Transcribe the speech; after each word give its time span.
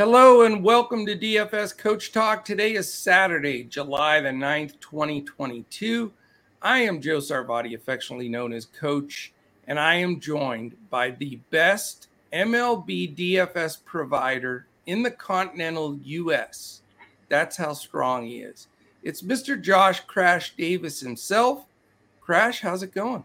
Hello 0.00 0.40
and 0.46 0.64
welcome 0.64 1.04
to 1.04 1.14
DFS 1.14 1.76
Coach 1.76 2.10
Talk. 2.10 2.42
Today 2.42 2.72
is 2.72 2.90
Saturday, 2.90 3.64
July 3.64 4.18
the 4.22 4.30
9th, 4.30 4.80
2022. 4.80 6.10
I 6.62 6.78
am 6.78 7.02
Joe 7.02 7.18
Sarvati, 7.18 7.74
affectionately 7.74 8.30
known 8.30 8.54
as 8.54 8.64
Coach, 8.64 9.34
and 9.66 9.78
I 9.78 9.96
am 9.96 10.18
joined 10.18 10.74
by 10.88 11.10
the 11.10 11.36
best 11.50 12.08
MLB 12.32 13.14
DFS 13.14 13.84
provider 13.84 14.64
in 14.86 15.02
the 15.02 15.10
continental 15.10 15.98
US. 16.02 16.80
That's 17.28 17.58
how 17.58 17.74
strong 17.74 18.24
he 18.24 18.38
is. 18.38 18.68
It's 19.02 19.20
Mr. 19.20 19.60
Josh 19.60 20.00
Crash 20.00 20.56
Davis 20.56 20.98
himself. 21.00 21.66
Crash, 22.22 22.62
how's 22.62 22.82
it 22.82 22.94
going? 22.94 23.24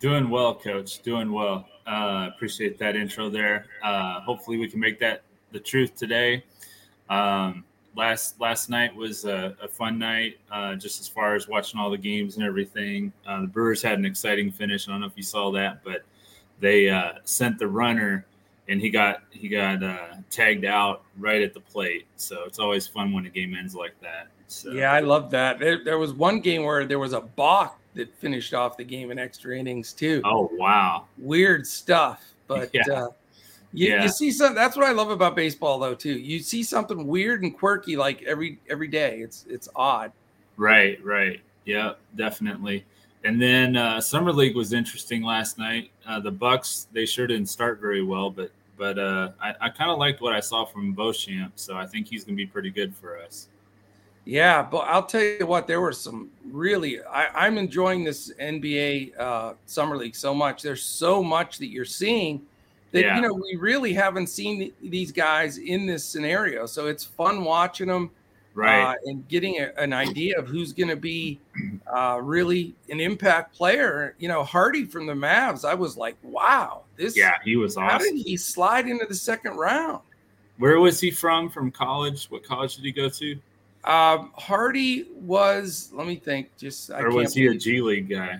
Doing 0.00 0.30
well, 0.30 0.56
Coach. 0.56 1.00
Doing 1.02 1.30
well. 1.30 1.64
Uh, 1.86 2.28
appreciate 2.34 2.76
that 2.80 2.96
intro 2.96 3.30
there. 3.30 3.66
Uh, 3.84 4.20
hopefully, 4.22 4.58
we 4.58 4.68
can 4.68 4.80
make 4.80 4.98
that 4.98 5.22
the 5.52 5.60
truth 5.60 5.94
today. 5.94 6.44
Um, 7.08 7.64
last 7.96 8.40
last 8.40 8.70
night 8.70 8.94
was 8.94 9.24
a, 9.24 9.56
a 9.62 9.68
fun 9.68 9.98
night, 9.98 10.38
uh, 10.50 10.74
just 10.74 11.00
as 11.00 11.08
far 11.08 11.34
as 11.34 11.48
watching 11.48 11.78
all 11.78 11.90
the 11.90 11.98
games 11.98 12.36
and 12.36 12.44
everything. 12.44 13.12
Uh, 13.26 13.42
the 13.42 13.46
Brewers 13.46 13.82
had 13.82 13.98
an 13.98 14.04
exciting 14.04 14.50
finish. 14.50 14.88
I 14.88 14.92
don't 14.92 15.00
know 15.00 15.06
if 15.06 15.16
you 15.16 15.22
saw 15.22 15.50
that, 15.52 15.82
but 15.84 16.02
they 16.60 16.88
uh, 16.88 17.12
sent 17.24 17.58
the 17.58 17.68
runner, 17.68 18.24
and 18.68 18.80
he 18.80 18.90
got 18.90 19.22
he 19.30 19.48
got 19.48 19.82
uh, 19.82 20.14
tagged 20.30 20.64
out 20.64 21.02
right 21.18 21.42
at 21.42 21.54
the 21.54 21.60
plate. 21.60 22.06
So 22.16 22.44
it's 22.46 22.58
always 22.58 22.86
fun 22.86 23.12
when 23.12 23.26
a 23.26 23.30
game 23.30 23.54
ends 23.54 23.74
like 23.74 23.94
that. 24.00 24.28
So. 24.46 24.70
Yeah, 24.72 24.92
I 24.92 25.00
love 25.00 25.30
that. 25.30 25.58
There, 25.58 25.82
there 25.82 25.98
was 25.98 26.12
one 26.12 26.40
game 26.40 26.64
where 26.64 26.84
there 26.84 26.98
was 26.98 27.14
a 27.14 27.22
balk 27.22 27.78
that 27.94 28.14
finished 28.18 28.52
off 28.52 28.76
the 28.76 28.84
game 28.84 29.10
in 29.10 29.18
extra 29.18 29.56
innings 29.56 29.92
too. 29.92 30.20
Oh 30.24 30.50
wow, 30.52 31.06
weird 31.18 31.66
stuff. 31.66 32.24
But 32.46 32.70
yeah. 32.74 33.06
You, 33.72 33.88
yeah. 33.88 34.02
you 34.02 34.08
see 34.08 34.30
some. 34.30 34.54
That's 34.54 34.76
what 34.76 34.86
I 34.86 34.92
love 34.92 35.10
about 35.10 35.34
baseball, 35.34 35.78
though. 35.78 35.94
Too, 35.94 36.18
you 36.18 36.40
see 36.40 36.62
something 36.62 37.06
weird 37.06 37.42
and 37.42 37.56
quirky 37.56 37.96
like 37.96 38.22
every 38.22 38.58
every 38.68 38.88
day. 38.88 39.18
It's 39.20 39.46
it's 39.48 39.68
odd. 39.74 40.12
Right, 40.56 41.02
right. 41.04 41.40
Yeah, 41.64 41.94
definitely. 42.16 42.84
And 43.24 43.40
then 43.40 43.76
uh, 43.76 44.00
summer 44.00 44.32
league 44.32 44.56
was 44.56 44.72
interesting 44.72 45.22
last 45.22 45.56
night. 45.58 45.90
Uh, 46.06 46.20
the 46.20 46.30
Bucks 46.30 46.88
they 46.92 47.06
sure 47.06 47.26
didn't 47.26 47.48
start 47.48 47.80
very 47.80 48.02
well, 48.02 48.30
but 48.30 48.50
but 48.76 48.98
uh, 48.98 49.30
I, 49.40 49.54
I 49.60 49.68
kind 49.68 49.90
of 49.90 49.98
liked 49.98 50.20
what 50.20 50.32
I 50.32 50.40
saw 50.40 50.64
from 50.64 50.92
Beauchamp, 50.92 51.52
so 51.56 51.76
I 51.76 51.86
think 51.86 52.08
he's 52.08 52.24
going 52.24 52.36
to 52.36 52.42
be 52.42 52.46
pretty 52.46 52.70
good 52.70 52.94
for 52.94 53.18
us. 53.18 53.48
Yeah, 54.24 54.62
but 54.62 54.78
I'll 54.80 55.04
tell 55.04 55.22
you 55.22 55.46
what, 55.46 55.66
there 55.66 55.80
were 55.80 55.92
some 55.92 56.30
really. 56.44 57.02
I, 57.02 57.46
am 57.46 57.58
enjoying 57.58 58.04
this 58.04 58.32
NBA 58.40 59.18
uh, 59.18 59.54
summer 59.66 59.96
league 59.96 60.14
so 60.14 60.34
much. 60.34 60.62
There's 60.62 60.82
so 60.82 61.22
much 61.22 61.58
that 61.58 61.68
you're 61.68 61.84
seeing 61.84 62.42
that 62.92 63.02
yeah. 63.02 63.16
you 63.16 63.22
know 63.22 63.34
we 63.34 63.56
really 63.58 63.92
haven't 63.92 64.28
seen 64.28 64.72
these 64.82 65.12
guys 65.12 65.58
in 65.58 65.86
this 65.86 66.04
scenario. 66.04 66.66
So 66.66 66.86
it's 66.86 67.04
fun 67.04 67.44
watching 67.44 67.88
them, 67.88 68.10
right, 68.54 68.92
uh, 68.92 68.94
and 69.06 69.26
getting 69.28 69.60
a, 69.60 69.72
an 69.78 69.92
idea 69.92 70.38
of 70.38 70.46
who's 70.46 70.72
going 70.72 70.90
to 70.90 70.96
be 70.96 71.40
uh, 71.94 72.20
really 72.22 72.74
an 72.88 73.00
impact 73.00 73.54
player. 73.54 74.14
You 74.18 74.28
know, 74.28 74.44
Hardy 74.44 74.84
from 74.84 75.06
the 75.06 75.14
Mavs. 75.14 75.64
I 75.64 75.74
was 75.74 75.96
like, 75.96 76.16
wow, 76.22 76.82
this. 76.96 77.16
Yeah, 77.16 77.34
he 77.44 77.56
was 77.56 77.76
awesome. 77.76 77.88
How 77.88 77.98
did 77.98 78.14
he 78.14 78.36
slide 78.36 78.86
into 78.86 79.06
the 79.06 79.14
second 79.14 79.56
round? 79.56 80.00
Where 80.58 80.78
was 80.78 81.00
he 81.00 81.10
from? 81.10 81.50
From 81.50 81.70
college? 81.70 82.26
What 82.26 82.44
college 82.44 82.76
did 82.76 82.84
he 82.84 82.92
go 82.92 83.08
to? 83.08 83.38
Um, 83.84 84.30
Hardy 84.34 85.08
was, 85.14 85.90
let 85.92 86.06
me 86.06 86.14
think, 86.16 86.56
just 86.56 86.90
or 86.90 87.10
was 87.10 87.34
he 87.34 87.48
a 87.48 87.54
G 87.54 87.80
League 87.80 88.08
guy? 88.08 88.38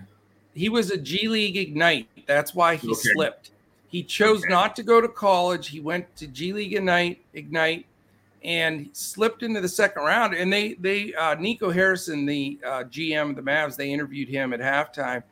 He 0.54 0.68
was 0.68 0.90
a 0.90 0.96
G 0.96 1.26
League 1.26 1.56
Ignite. 1.56 2.06
That's 2.26 2.54
why 2.54 2.76
he 2.76 2.88
okay. 2.88 3.10
slipped. 3.14 3.50
He 3.92 4.02
chose 4.02 4.38
okay. 4.42 4.50
not 4.50 4.74
to 4.76 4.82
go 4.82 5.02
to 5.02 5.06
college. 5.06 5.68
He 5.68 5.78
went 5.78 6.16
to 6.16 6.26
G 6.26 6.54
League 6.54 6.72
Ignite, 6.72 7.22
Ignite, 7.34 7.84
and 8.42 8.88
slipped 8.94 9.42
into 9.42 9.60
the 9.60 9.68
second 9.68 10.02
round. 10.02 10.32
And 10.32 10.50
they, 10.50 10.72
they, 10.74 11.12
uh, 11.12 11.34
Nico 11.34 11.70
Harrison, 11.70 12.24
the 12.24 12.58
uh, 12.66 12.84
GM 12.84 13.28
of 13.28 13.36
the 13.36 13.42
Mavs, 13.42 13.76
they 13.76 13.92
interviewed 13.92 14.30
him 14.30 14.54
at 14.54 14.60
halftime, 14.60 15.22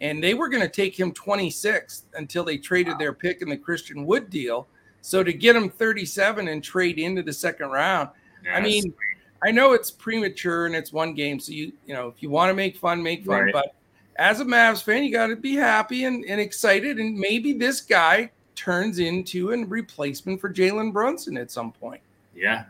and 0.00 0.22
they 0.22 0.32
were 0.32 0.48
going 0.48 0.62
to 0.62 0.68
take 0.68 0.98
him 0.98 1.12
26th 1.12 2.02
until 2.14 2.44
they 2.44 2.56
traded 2.56 2.92
wow. 2.92 2.98
their 2.98 3.12
pick 3.12 3.42
in 3.42 3.48
the 3.48 3.56
Christian 3.56 4.06
Wood 4.06 4.30
deal. 4.30 4.68
So 5.00 5.24
to 5.24 5.32
get 5.32 5.56
him 5.56 5.68
37 5.68 6.46
and 6.46 6.62
trade 6.62 7.00
into 7.00 7.20
the 7.20 7.32
second 7.32 7.70
round, 7.70 8.10
yes. 8.44 8.52
I 8.56 8.60
mean, 8.60 8.94
I 9.42 9.50
know 9.50 9.72
it's 9.72 9.90
premature 9.90 10.66
and 10.66 10.76
it's 10.76 10.92
one 10.92 11.14
game, 11.14 11.40
so 11.40 11.50
you 11.50 11.72
you 11.84 11.94
know 11.94 12.08
if 12.08 12.22
you 12.22 12.30
want 12.30 12.48
to 12.48 12.54
make 12.54 12.76
fun, 12.76 13.02
make 13.02 13.24
fun. 13.24 13.42
Right. 13.42 13.52
But 13.52 13.74
as 14.16 14.40
a 14.40 14.44
Mavs 14.44 14.82
fan, 14.82 15.04
you 15.04 15.12
got 15.12 15.28
to 15.28 15.36
be 15.36 15.54
happy 15.54 16.04
and, 16.04 16.24
and 16.24 16.40
excited, 16.40 16.98
and 16.98 17.18
maybe 17.18 17.52
this 17.52 17.80
guy 17.80 18.30
turns 18.54 18.98
into 18.98 19.52
a 19.52 19.64
replacement 19.64 20.40
for 20.40 20.52
Jalen 20.52 20.92
Brunson 20.92 21.36
at 21.36 21.50
some 21.50 21.72
point. 21.72 22.00
Yeah, 22.34 22.64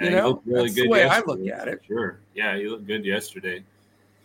yeah 0.00 0.04
you 0.04 0.16
know, 0.16 0.42
really 0.44 0.64
that's 0.64 0.74
good 0.74 0.86
the 0.86 0.90
way 0.90 0.98
yesterday. 1.00 1.28
I 1.28 1.32
look 1.32 1.60
at 1.60 1.68
it. 1.68 1.80
Sure, 1.86 2.18
yeah, 2.34 2.56
he 2.56 2.68
looked 2.68 2.86
good 2.86 3.04
yesterday. 3.04 3.62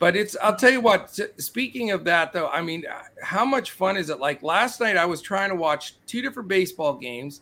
But 0.01 0.15
it's 0.15 0.35
I'll 0.41 0.55
tell 0.55 0.71
you 0.71 0.81
what. 0.81 1.17
Speaking 1.37 1.91
of 1.91 2.03
that, 2.05 2.33
though, 2.33 2.47
I 2.47 2.61
mean, 2.61 2.85
uh, 2.91 3.03
how 3.21 3.45
much 3.45 3.71
fun 3.71 3.97
is 3.97 4.09
it? 4.09 4.19
Like 4.19 4.41
last 4.41 4.79
night, 4.79 4.97
I 4.97 5.05
was 5.05 5.21
trying 5.21 5.49
to 5.49 5.55
watch 5.55 5.95
two 6.07 6.23
different 6.23 6.49
baseball 6.49 6.95
games, 6.95 7.41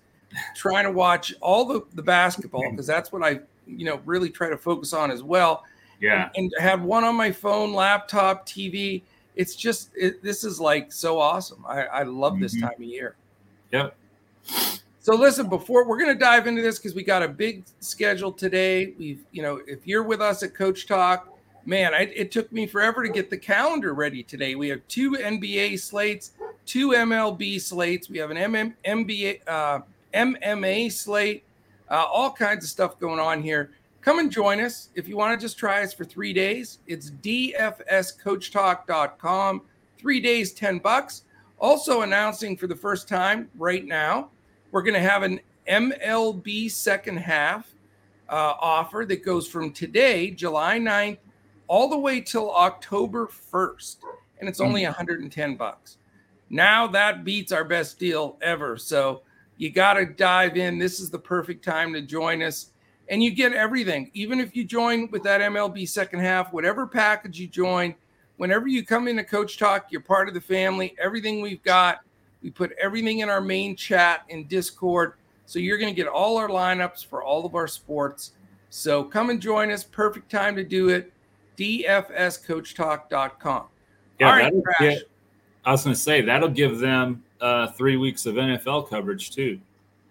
trying 0.55 0.83
to 0.83 0.91
watch 0.91 1.33
all 1.41 1.63
the 1.63 1.85
the 1.93 2.03
basketball 2.03 2.63
because 2.71 2.85
that's 2.85 3.11
what 3.13 3.23
I 3.23 3.39
you 3.65 3.85
know 3.85 4.01
really 4.05 4.29
try 4.29 4.49
to 4.49 4.57
focus 4.57 4.91
on 4.91 5.09
as 5.09 5.23
well. 5.23 5.63
Yeah, 6.01 6.29
and, 6.35 6.51
and 6.51 6.63
have 6.63 6.81
one 6.81 7.03
on 7.03 7.15
my 7.15 7.31
phone, 7.31 7.73
laptop, 7.73 8.47
TV. 8.47 9.01
It's 9.35 9.55
just 9.55 9.89
it, 9.95 10.21
this 10.23 10.43
is 10.43 10.59
like 10.59 10.91
so 10.91 11.19
awesome. 11.19 11.63
I, 11.67 11.83
I 11.85 12.03
love 12.03 12.33
mm-hmm. 12.33 12.41
this 12.41 12.59
time 12.59 12.73
of 12.75 12.83
year. 12.83 13.15
Yep. 13.71 13.95
So 15.01 15.15
listen, 15.15 15.47
before 15.47 15.87
we're 15.87 15.97
going 15.97 16.13
to 16.13 16.19
dive 16.19 16.45
into 16.45 16.61
this 16.61 16.77
because 16.77 16.93
we 16.93 17.03
got 17.03 17.23
a 17.23 17.27
big 17.27 17.63
schedule 17.79 18.31
today. 18.31 18.93
We've, 18.99 19.23
you 19.31 19.41
know, 19.41 19.61
if 19.65 19.87
you're 19.87 20.03
with 20.03 20.21
us 20.21 20.43
at 20.43 20.53
Coach 20.53 20.87
Talk, 20.87 21.35
man, 21.65 21.93
I, 21.93 22.11
it 22.13 22.31
took 22.31 22.51
me 22.51 22.67
forever 22.67 23.01
to 23.03 23.09
get 23.09 23.29
the 23.29 23.37
calendar 23.37 23.93
ready 23.93 24.23
today. 24.23 24.55
We 24.55 24.67
have 24.69 24.81
two 24.87 25.11
NBA 25.11 25.79
slates, 25.79 26.31
two 26.65 26.89
MLB 26.89 27.61
slates. 27.61 28.09
We 28.09 28.17
have 28.17 28.29
an 28.29 28.37
MM, 28.37 28.73
MBA, 28.85 29.39
uh, 29.47 29.79
MMA 30.13 30.91
slate, 30.91 31.43
uh, 31.89 32.05
all 32.11 32.31
kinds 32.31 32.65
of 32.65 32.69
stuff 32.69 32.99
going 32.99 33.19
on 33.19 33.41
here. 33.41 33.71
Come 34.01 34.19
and 34.19 34.31
join 34.31 34.61
us. 34.61 34.89
If 34.95 35.07
you 35.07 35.17
want 35.17 35.39
to 35.39 35.45
just 35.45 35.57
try 35.57 35.81
us 35.83 35.93
for 35.93 36.05
three 36.05 36.33
days, 36.33 36.79
it's 36.87 37.11
dfscoachtalk.com. 37.11 39.61
Three 39.97 40.21
days, 40.21 40.53
10 40.53 40.79
bucks. 40.79 41.23
Also 41.59 42.01
announcing 42.01 42.55
for 42.55 42.67
the 42.67 42.75
first 42.75 43.09
time 43.09 43.49
right 43.57 43.85
now, 43.85 44.29
we're 44.71 44.83
going 44.83 44.93
to 44.93 45.01
have 45.01 45.23
an 45.23 45.41
MLB 45.67 46.71
second 46.71 47.17
half 47.17 47.67
uh, 48.29 48.53
offer 48.59 49.05
that 49.07 49.25
goes 49.25 49.47
from 49.47 49.73
today, 49.73 50.29
July 50.31 50.79
9th, 50.79 51.17
all 51.67 51.89
the 51.89 51.97
way 51.97 52.21
till 52.21 52.55
October 52.55 53.27
1st. 53.27 53.97
And 54.39 54.47
it's 54.47 54.61
only 54.61 54.85
110 54.85 55.55
bucks. 55.55 55.97
Now 56.49 56.87
that 56.87 57.23
beats 57.23 57.51
our 57.51 57.65
best 57.65 57.99
deal 57.99 58.37
ever. 58.41 58.77
So 58.77 59.21
you 59.57 59.69
got 59.69 59.95
to 59.95 60.05
dive 60.05 60.57
in. 60.57 60.79
This 60.79 60.99
is 60.99 61.09
the 61.09 61.19
perfect 61.19 61.63
time 61.63 61.93
to 61.93 62.01
join 62.01 62.41
us. 62.41 62.71
And 63.09 63.23
you 63.23 63.31
get 63.31 63.53
everything. 63.53 64.11
Even 64.13 64.39
if 64.39 64.55
you 64.55 64.63
join 64.63 65.09
with 65.09 65.23
that 65.23 65.41
MLB 65.41 65.89
second 65.89 66.19
half, 66.19 66.53
whatever 66.53 66.85
package 66.85 67.39
you 67.39 67.47
join, 67.47 67.95
whenever 68.37 68.67
you 68.67 68.85
come 68.85 69.07
into 69.07 69.23
Coach 69.23 69.57
Talk, 69.57 69.87
you're 69.89 70.01
part 70.01 70.27
of 70.27 70.33
the 70.33 70.41
family. 70.41 70.95
Everything 71.01 71.41
we've 71.41 71.63
got, 71.63 72.01
we 72.41 72.49
put 72.49 72.71
everything 72.81 73.19
in 73.19 73.29
our 73.29 73.41
main 73.41 73.75
chat 73.75 74.23
in 74.29 74.45
Discord. 74.45 75.13
So 75.45 75.59
you're 75.59 75.77
going 75.77 75.93
to 75.93 75.95
get 75.95 76.07
all 76.07 76.37
our 76.37 76.47
lineups 76.47 77.05
for 77.05 77.21
all 77.23 77.45
of 77.45 77.55
our 77.55 77.67
sports. 77.67 78.31
So 78.69 79.03
come 79.03 79.31
and 79.31 79.41
join 79.41 79.71
us. 79.71 79.83
Perfect 79.83 80.29
time 80.29 80.55
to 80.55 80.63
do 80.63 80.89
it. 80.89 81.11
DFSCoachTalk.com. 81.57 83.63
Yeah, 84.19 84.27
all 84.27 84.33
right, 84.33 84.53
Crash. 84.63 84.99
I 85.65 85.71
was 85.71 85.83
going 85.83 85.95
to 85.95 85.99
say 85.99 86.21
that'll 86.21 86.49
give 86.49 86.79
them 86.79 87.23
uh, 87.41 87.67
three 87.71 87.97
weeks 87.97 88.25
of 88.25 88.35
NFL 88.35 88.89
coverage 88.89 89.31
too. 89.31 89.59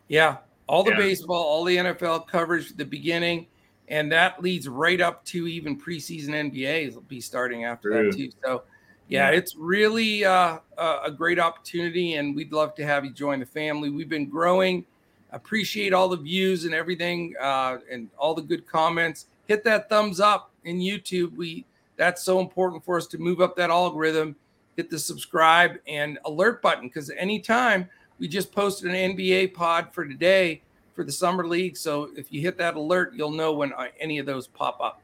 Yeah, 0.08 0.38
all 0.69 0.82
the 0.82 0.93
yeah. 0.93 0.99
baseball, 0.99 1.43
all 1.43 1.65
the 1.65 1.76
NFL 1.76 2.29
coverage 2.29 2.76
the 2.76 2.85
beginning, 2.85 3.47
and 3.88 4.11
that 4.12 4.43
leads 4.43 4.69
right 4.69 5.00
up 5.00 5.25
to 5.26 5.47
even 5.47 5.81
preseason 5.81 6.31
NBA 6.31 6.94
will 6.94 7.03
be 7.03 7.20
starting 7.20 7.65
after 7.65 7.91
True. 7.91 8.11
that 8.11 8.17
too. 8.17 8.31
So, 8.44 8.62
yeah, 9.09 9.31
yeah. 9.31 9.37
it's 9.37 9.56
really 9.56 10.25
uh, 10.25 10.59
a 10.76 11.11
great 11.11 11.38
opportunity, 11.38 12.15
and 12.15 12.37
we'd 12.37 12.53
love 12.53 12.75
to 12.76 12.87
have 12.87 13.05
you 13.05 13.11
join 13.11 13.41
the 13.41 13.47
family. 13.47 13.91
We've 13.91 14.09
been 14.09 14.29
growing. 14.29 14.85
Appreciate 15.32 15.93
all 15.93 16.09
the 16.09 16.17
views 16.17 16.65
and 16.65 16.75
everything, 16.75 17.35
uh, 17.41 17.79
and 17.91 18.09
all 18.19 18.35
the 18.35 18.43
good 18.43 18.67
comments. 18.67 19.26
Hit 19.47 19.64
that 19.64 19.88
thumbs 19.88 20.21
up 20.21 20.50
in 20.64 20.79
YouTube. 20.79 21.37
We 21.37 21.64
that's 21.97 22.23
so 22.23 22.41
important 22.41 22.85
for 22.85 22.97
us 22.97 23.06
to 23.09 23.19
move 23.19 23.41
up 23.41 23.56
that 23.56 23.71
algorithm 23.71 24.37
hit 24.79 24.88
the 24.88 24.99
subscribe 24.99 25.76
and 25.88 26.21
alert 26.25 26.62
button 26.62 26.87
because 26.87 27.11
anytime 27.19 27.91
we 28.19 28.29
just 28.29 28.53
posted 28.53 28.91
an 28.91 29.17
NBA 29.17 29.55
pod 29.55 29.93
for 29.93 30.05
today 30.06 30.62
for 30.94 31.05
the 31.05 31.12
summer 31.12 31.47
league. 31.47 31.76
So 31.76 32.11
if 32.17 32.32
you 32.32 32.41
hit 32.41 32.59
that 32.59 32.76
alert, 32.76 33.15
you'll 33.15 33.31
know 33.31 33.53
when 33.53 33.73
uh, 33.73 33.87
any 34.00 34.19
of 34.19 34.26
those 34.26 34.47
pop 34.47 34.81
up. 34.81 35.00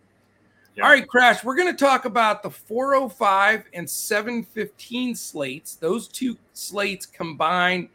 All 0.82 0.88
right, 0.88 1.06
Crash, 1.06 1.44
we're 1.44 1.54
going 1.54 1.72
to 1.72 1.78
talk 1.78 2.04
about 2.04 2.42
the 2.42 2.50
405 2.50 3.66
and 3.74 3.88
715 3.88 5.14
slates. 5.14 5.76
Those 5.76 6.08
two 6.08 6.36
slates 6.52 7.06
combine 7.06 7.88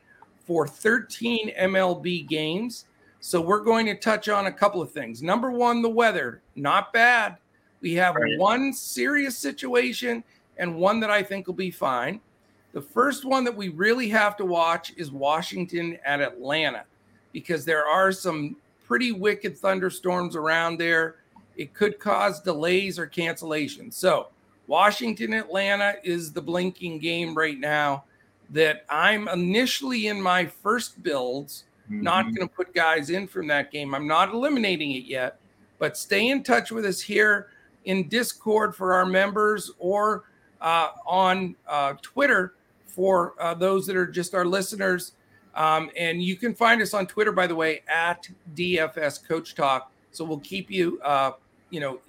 for 0.48 0.66
13 0.66 1.54
MLB 1.60 2.26
games. 2.26 2.86
So 3.20 3.42
we're 3.42 3.66
going 3.66 3.86
to 3.88 3.96
touch 3.96 4.30
on 4.30 4.46
a 4.46 4.52
couple 4.52 4.82
of 4.82 4.94
things. 4.94 5.22
Number 5.22 5.52
one, 5.52 5.82
the 5.82 5.90
weather, 5.90 6.42
not 6.56 6.94
bad. 6.94 7.36
We 7.82 7.96
have 7.96 8.16
right. 8.16 8.38
one 8.38 8.72
serious 8.72 9.38
situation 9.38 10.24
and 10.58 10.78
one 10.78 11.02
that 11.02 11.12
I 11.12 11.22
think 11.22 11.48
will 11.48 11.56
be 11.56 11.72
fine. 11.72 12.22
The 12.72 12.82
first 12.82 13.26
one 13.26 13.44
that 13.46 13.56
we 13.56 13.70
really 13.70 14.10
have 14.10 14.38
to 14.38 14.46
watch 14.46 14.94
is 14.96 15.12
Washington 15.12 15.98
at 16.06 16.22
Atlanta 16.22 16.84
because 17.32 17.66
there 17.66 17.86
are 17.86 18.12
some 18.12 18.56
pretty 18.88 19.12
wicked 19.12 19.58
thunderstorms 19.58 20.36
around 20.36 20.80
there. 20.80 21.16
It 21.58 21.74
could 21.74 22.00
cause 22.00 22.42
delays 22.42 23.00
or 23.00 23.08
cancellations. 23.08 23.94
So, 23.94 24.28
Washington 24.68 25.34
Atlanta 25.34 25.96
is 26.04 26.32
the 26.32 26.42
blinking 26.42 27.00
game 27.00 27.36
right 27.36 27.60
now 27.60 28.04
that 28.52 28.86
I'm 28.88 29.28
initially 29.28 30.08
in 30.08 30.22
my 30.22 30.46
first 30.46 31.02
builds, 31.02 31.64
mm-hmm. 31.86 32.04
not 32.04 32.26
going 32.26 32.48
to 32.48 32.54
put 32.54 32.74
guys 32.74 33.10
in 33.10 33.28
from 33.28 33.48
that 33.48 33.72
game. 33.72 33.96
I'm 33.96 34.08
not 34.08 34.32
eliminating 34.32 34.92
it 34.92 35.06
yet, 35.06 35.40
but 35.80 35.98
stay 35.98 36.30
in 36.30 36.44
touch 36.44 36.72
with 36.72 36.86
us 36.86 37.02
here 37.02 37.48
in 37.86 38.08
Discord 38.10 38.76
for 38.76 38.94
our 38.94 39.08
members 39.08 39.72
or 39.80 40.26
uh, 40.62 40.90
on 41.08 41.56
uh, 41.68 41.94
Twitter 42.04 42.54
for 42.90 43.34
uh, 43.40 43.54
those 43.54 43.86
that 43.88 43.96
are 43.96 44.08
just 44.08 44.36
our 44.36 44.46
listeners. 44.46 45.14
Um, 45.56 45.90
and 45.98 46.22
you 46.22 46.36
can 46.36 46.54
find 46.54 46.82
us 46.82 46.94
on 46.94 47.08
Twitter, 47.08 47.32
by 47.32 47.48
the 47.48 47.56
way, 47.56 47.82
at 47.88 48.30
DFS 48.56 49.28
Coach 49.28 49.56
Talk. 49.56 49.92
So 50.12 50.24
we'll 50.24 50.40
keep 50.40 50.72
you, 50.72 51.00
uh, 51.02 51.32
you 51.70 51.80
know, 51.80 52.00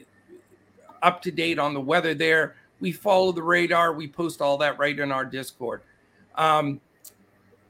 up 1.03 1.23
to 1.23 1.31
date 1.31 1.59
on 1.59 1.75
the 1.75 1.81
weather 1.81 2.15
there. 2.15 2.57
We 2.81 2.93
follow 2.93 3.33
the 3.33 3.43
radar. 3.43 3.93
We 3.93 4.09
post 4.09 4.41
all 4.41 4.59
that 4.59 4.79
right 4.79 4.99
in 4.99 5.13
our 5.13 5.25
Discord. 5.25 5.83
Um, 6.35 6.81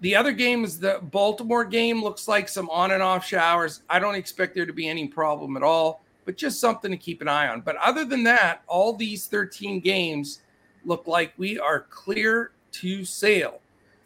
the 0.01 0.17
other 0.17 0.33
game 0.33 0.65
is 0.65 0.79
the 0.79 1.01
Baltimore 1.03 1.65
game. 1.65 2.03
Looks 2.03 2.27
like 2.27 2.49
some 2.49 2.71
on 2.71 2.93
and 2.93 3.03
off 3.03 3.27
showers. 3.27 3.83
I 3.91 3.99
don't 3.99 4.15
expect 4.15 4.55
there 4.55 4.67
to 4.67 4.73
be 4.73 4.89
any 4.89 5.09
problem 5.09 5.57
at 5.57 5.63
all, 5.63 6.03
but 6.25 6.37
just 6.37 6.61
something 6.61 6.91
to 6.91 6.97
keep 6.97 7.21
an 7.21 7.29
eye 7.29 7.49
on. 7.49 7.61
But 7.61 7.77
other 7.77 8.05
than 8.05 8.23
that, 8.25 8.63
all 8.67 8.95
these 8.95 9.27
13 9.27 9.81
games 9.81 10.41
look 10.85 11.07
like 11.07 11.35
we 11.37 11.59
are 11.59 11.81
clear 11.91 12.53
to 12.73 13.05
sail. 13.05 13.61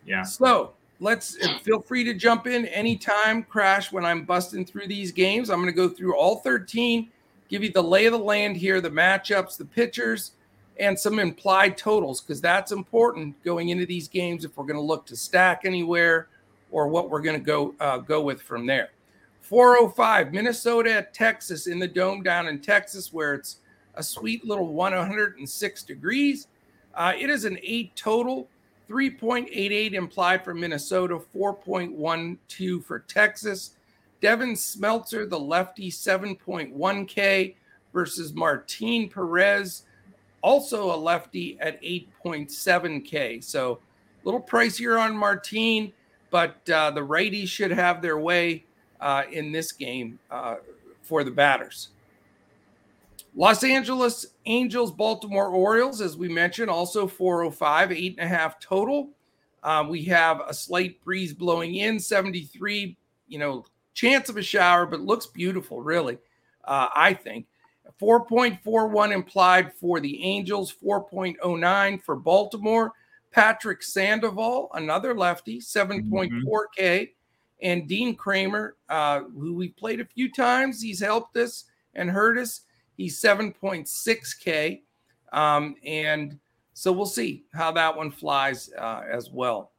Yeah. 0.07 0.23
So 0.23 0.73
let's 1.01 1.37
feel 1.63 1.81
free 1.81 2.05
to 2.05 2.15
jump 2.15 2.47
in 2.47 2.67
anytime, 2.67 3.43
Crash, 3.43 3.93
when 3.93 4.05
I'm 4.05 4.25
busting 4.25 4.65
through 4.65 4.87
these 4.87 5.13
games. 5.13 5.51
I'm 5.51 5.61
going 5.61 5.73
to 5.73 5.77
go 5.77 5.89
through 5.89 6.17
all 6.17 6.37
13, 6.37 7.11
give 7.49 7.63
you 7.63 7.71
the 7.71 7.83
lay 7.83 8.07
of 8.07 8.13
the 8.13 8.19
land 8.19 8.57
here, 8.57 8.81
the 8.81 8.91
matchups, 8.91 9.57
the 9.57 9.65
pitchers, 9.65 10.33
and 10.81 10.99
some 10.99 11.19
implied 11.19 11.77
totals, 11.77 12.21
because 12.21 12.41
that's 12.41 12.73
important 12.73 13.41
going 13.45 13.69
into 13.69 13.87
these 13.87 14.09
games 14.09 14.45
if 14.45 14.57
we're 14.57 14.65
going 14.65 14.77
to 14.77 14.83
look 14.83 15.07
to 15.07 15.17
stack 15.17 15.63
anywhere 15.65 16.29
or 16.71 16.89
what 16.89 17.11
we're 17.11 17.23
going 17.23 17.39
to 17.39 17.45
go 17.45 17.75
uh, 17.81 17.99
go 17.99 18.21
with 18.21 18.43
from 18.43 18.67
there. 18.67 18.91
405 19.43 20.33
Minnesota 20.33 20.95
at 20.95 21.15
Texas 21.15 21.67
in 21.67 21.79
the 21.79 21.87
dome 21.87 22.23
down 22.23 22.49
in 22.49 22.61
Texas, 22.61 23.13
where 23.13 23.35
it's 23.35 23.59
a 23.95 24.03
sweet 24.03 24.45
little 24.45 24.73
106 24.73 25.83
degrees. 25.83 26.49
Uh, 26.95 27.13
it 27.19 27.29
is 27.29 27.45
an 27.45 27.59
eight 27.63 27.95
total, 27.95 28.49
3.88 28.95 29.93
implied 29.95 30.45
for 30.45 30.55
Minnesota, 30.55 31.19
4.12 31.35 32.85
for 32.85 33.01
Texas. 33.01 33.73
Devin 34.21 34.53
Smeltzer, 34.53 35.29
the 35.29 35.39
lefty, 35.39 35.91
7.1K 35.91 37.57
versus 37.93 38.33
Martin 38.35 39.09
Perez, 39.09 39.83
also 40.43 40.95
a 40.95 40.97
lefty 40.97 41.59
at 41.61 41.83
8.7K. 41.83 43.43
So 43.43 43.73
a 43.73 44.25
little 44.25 44.41
pricier 44.41 45.01
on 45.01 45.17
Martin, 45.17 45.93
but 46.31 46.57
uh, 46.71 46.93
the 46.93 47.01
righties 47.01 47.49
should 47.49 47.73
have 47.73 48.01
their 48.01 48.19
way 48.19 48.65
uh, 49.01 49.25
in 49.33 49.51
this 49.51 49.73
game 49.73 50.21
uh, 50.31 50.57
for 51.03 51.25
the 51.25 51.33
batters. 51.33 51.89
Los 53.35 53.65
Angeles 53.65 54.27
Angels, 54.47 54.93
Baltimore 54.93 55.49
Orioles, 55.49 56.01
as 56.01 56.17
we 56.17 56.29
mentioned, 56.29 56.71
also 56.71 57.07
405, 57.07 57.93
eight 57.93 58.17
and 58.19 58.27
a 58.27 58.29
half 58.29 58.61
total. 58.61 59.11
Um, 59.63 59.89
we 59.89 60.05
have 60.05 60.43
a 60.47 60.55
slight 60.55 61.03
breeze 61.03 61.33
blowing 61.33 61.75
in, 61.75 61.99
73, 61.99 62.97
you 63.27 63.39
know, 63.39 63.65
chance 63.95 64.29
of 64.29 64.37
a 64.37 64.43
shower, 64.43 64.87
but 64.87 65.01
looks 65.01 65.27
beautiful, 65.27 65.81
really, 65.81 66.19
uh, 66.65 66.89
I 66.95 67.15
think. 67.15 67.47
4.41 68.01 69.13
implied 69.13 69.73
for 69.73 70.01
the 70.01 70.23
Angels, 70.23 70.75
4.09 70.85 72.03
for 72.03 72.17
Baltimore. 72.17 72.93
Patrick 73.31 73.83
Sandoval, 73.83 74.71
another 74.75 75.13
lefty, 75.13 75.59
7.4K. 75.59 76.41
Mm-hmm. 76.79 77.05
And 77.63 77.89
Dean 77.89 78.15
Kremer, 78.15 78.77
uh, 78.89 79.23
who 79.23 79.55
we 79.55 79.69
played 79.71 80.01
a 80.01 80.05
few 80.05 80.31
times, 80.31 80.81
he's 80.81 81.01
helped 81.01 81.37
us 81.37 81.65
and 81.95 82.11
hurt 82.11 82.39
us. 82.39 82.61
He's 82.97 83.21
7.6K. 83.21 84.83
Um, 85.33 85.75
and 85.85 86.39
so 86.75 86.93
we'll 86.93 87.07
see 87.07 87.45
how 87.53 87.73
that 87.73 87.97
one 87.97 88.11
flies 88.11 88.71
uh, 88.79 89.03
as 89.11 89.31
well. 89.31 89.73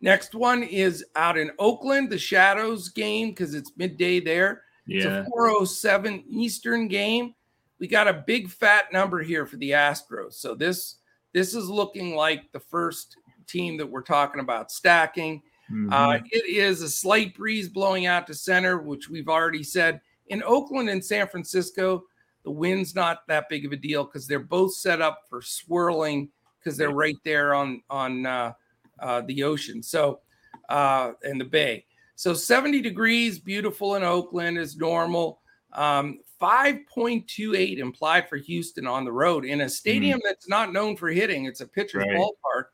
Next 0.00 0.34
one 0.34 0.62
is 0.62 1.04
out 1.16 1.38
in 1.38 1.50
Oakland, 1.58 2.10
the 2.10 2.18
Shadows 2.18 2.90
game, 2.90 3.30
because 3.30 3.54
it's 3.54 3.72
midday 3.76 4.20
there. 4.20 4.62
Yeah. 4.86 4.98
It's 4.98 5.06
a 5.06 5.30
407 5.30 6.24
Eastern 6.28 6.88
game. 6.88 7.34
We 7.78 7.88
got 7.88 8.08
a 8.08 8.24
big 8.26 8.50
fat 8.50 8.92
number 8.92 9.22
here 9.22 9.46
for 9.46 9.56
the 9.56 9.70
Astros. 9.70 10.34
So 10.34 10.54
this 10.54 10.96
this 11.32 11.54
is 11.54 11.68
looking 11.68 12.14
like 12.14 12.52
the 12.52 12.60
first 12.60 13.16
team 13.46 13.76
that 13.78 13.86
we're 13.86 14.02
talking 14.02 14.40
about 14.40 14.70
stacking. 14.70 15.42
Mm-hmm. 15.70 15.92
Uh, 15.92 16.18
it 16.30 16.46
is 16.46 16.82
a 16.82 16.88
slight 16.88 17.34
breeze 17.34 17.68
blowing 17.68 18.06
out 18.06 18.26
to 18.26 18.34
center, 18.34 18.78
which 18.78 19.08
we've 19.08 19.28
already 19.28 19.62
said 19.62 20.00
in 20.28 20.42
Oakland 20.42 20.88
and 20.88 21.04
San 21.04 21.28
Francisco, 21.28 22.04
the 22.44 22.50
wind's 22.50 22.94
not 22.94 23.26
that 23.28 23.48
big 23.48 23.64
of 23.64 23.72
a 23.72 23.76
deal 23.76 24.04
because 24.04 24.26
they're 24.26 24.38
both 24.38 24.74
set 24.74 25.00
up 25.00 25.20
for 25.28 25.40
swirling 25.42 26.28
because 26.58 26.76
they're 26.76 26.90
right 26.90 27.16
there 27.24 27.54
on 27.54 27.82
on 27.90 28.26
uh, 28.26 28.52
uh, 29.00 29.22
the 29.22 29.42
ocean. 29.42 29.82
So 29.82 30.20
uh, 30.68 31.12
and 31.22 31.40
the 31.40 31.44
bay. 31.44 31.86
So 32.16 32.34
70 32.34 32.80
degrees, 32.80 33.38
beautiful 33.38 33.96
in 33.96 34.02
Oakland 34.02 34.58
is 34.58 34.76
normal. 34.76 35.40
Um, 35.72 36.20
5.28 36.40 37.78
implied 37.78 38.28
for 38.28 38.36
Houston 38.36 38.86
on 38.86 39.04
the 39.04 39.12
road 39.12 39.44
in 39.44 39.62
a 39.62 39.68
stadium 39.68 40.18
mm-hmm. 40.18 40.28
that's 40.28 40.48
not 40.48 40.72
known 40.72 40.96
for 40.96 41.08
hitting. 41.08 41.46
It's 41.46 41.60
a 41.60 41.66
pitcher's 41.66 42.04
right. 42.06 42.16
ballpark, 42.16 42.66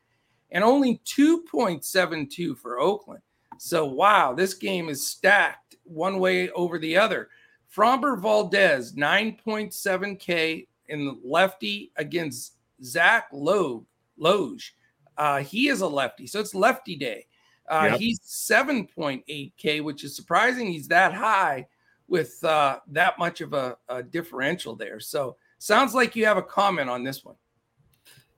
and 0.51 0.65
only 0.65 1.01
2.72 1.07 2.59
for 2.59 2.81
Oakland. 2.81 3.23
So 3.59 3.87
wow, 3.87 4.35
this 4.35 4.55
game 4.55 4.89
is 4.89 5.07
stacked 5.07 5.77
one 5.85 6.19
way 6.19 6.51
over 6.51 6.79
the 6.79 6.97
other. 6.97 7.29
Framber 7.75 8.21
Valdez, 8.21 8.95
9.7K 8.95 10.67
in 10.89 11.05
the 11.05 11.19
lefty 11.25 11.93
against 11.97 12.55
Zach 12.83 13.29
Logue. 13.33 13.87
Loge. 14.17 14.75
Uh, 15.17 15.39
he 15.39 15.69
is 15.69 15.81
a 15.81 15.89
lefty, 15.89 16.27
so 16.27 16.41
it's 16.41 16.55
lefty 16.55 16.97
day. 16.97 17.27
Uh, 17.69 17.89
yep. 17.91 18.01
He's 18.01 18.21
7.8K, 18.21 19.83
which 19.83 20.03
is 20.03 20.17
surprising. 20.17 20.67
He's 20.67 20.89
that 20.89 21.15
high 21.15 21.67
with 22.09 22.43
uh, 22.43 22.81
that 22.89 23.19
much 23.19 23.41
of 23.41 23.53
a, 23.53 23.77
a, 23.89 24.03
differential 24.03 24.75
there. 24.75 24.99
So 24.99 25.37
sounds 25.59 25.95
like 25.95 26.17
you 26.17 26.27
have 26.27 26.37
a 26.37 26.43
comment 26.43 26.91
on 26.91 27.05
this 27.05 27.25
one. 27.25 27.37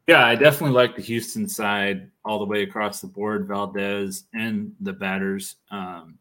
Yeah, 0.06 0.26
I 0.26 0.34
definitely 0.34 0.74
like 0.76 0.94
the 0.94 1.02
Houston 1.02 1.48
side 1.48 2.10
all 2.24 2.38
the 2.38 2.44
way 2.44 2.64
across 2.64 3.00
the 3.00 3.06
board, 3.06 3.48
Valdez 3.48 4.24
and 4.34 4.74
the 4.80 4.92
batters. 4.92 5.56
Um, 5.70 6.18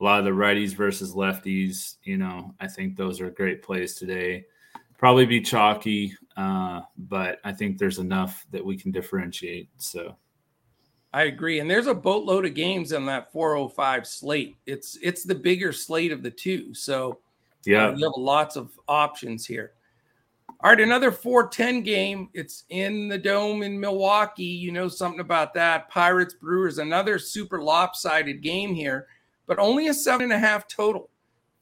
a 0.00 0.04
lot 0.04 0.18
of 0.18 0.24
the 0.24 0.30
righties 0.30 0.74
versus 0.74 1.14
lefties. 1.14 1.96
You 2.04 2.18
know, 2.18 2.54
I 2.60 2.68
think 2.68 2.96
those 2.96 3.20
are 3.20 3.30
great 3.30 3.62
plays 3.62 3.94
today. 3.94 4.44
Probably 4.98 5.26
be 5.26 5.40
chalky, 5.40 6.14
uh, 6.36 6.82
but 6.96 7.38
I 7.44 7.52
think 7.52 7.78
there's 7.78 7.98
enough 7.98 8.46
that 8.50 8.64
we 8.64 8.76
can 8.76 8.90
differentiate. 8.90 9.68
So. 9.78 10.16
I 11.12 11.24
agree, 11.24 11.60
and 11.60 11.70
there's 11.70 11.86
a 11.86 11.94
boatload 11.94 12.44
of 12.44 12.54
games 12.54 12.92
on 12.92 13.06
that 13.06 13.32
405 13.32 14.06
slate. 14.06 14.56
It's 14.66 14.98
it's 15.00 15.24
the 15.24 15.34
bigger 15.34 15.72
slate 15.72 16.12
of 16.12 16.22
the 16.22 16.30
two, 16.30 16.74
so 16.74 17.20
yeah, 17.64 17.86
uh, 17.86 17.96
you 17.96 18.04
have 18.04 18.12
lots 18.18 18.56
of 18.56 18.78
options 18.86 19.46
here. 19.46 19.72
All 20.62 20.70
right, 20.70 20.80
another 20.80 21.10
410 21.10 21.82
game. 21.82 22.28
It's 22.34 22.64
in 22.68 23.08
the 23.08 23.16
dome 23.16 23.62
in 23.62 23.80
Milwaukee. 23.80 24.44
You 24.44 24.72
know 24.72 24.88
something 24.88 25.20
about 25.20 25.54
that. 25.54 25.88
Pirates 25.88 26.34
Brewers, 26.34 26.78
another 26.78 27.18
super 27.18 27.62
lopsided 27.62 28.42
game 28.42 28.74
here 28.74 29.06
but 29.46 29.58
only 29.58 29.88
a 29.88 29.94
seven 29.94 30.24
and 30.24 30.32
a 30.32 30.38
half 30.38 30.68
total. 30.68 31.10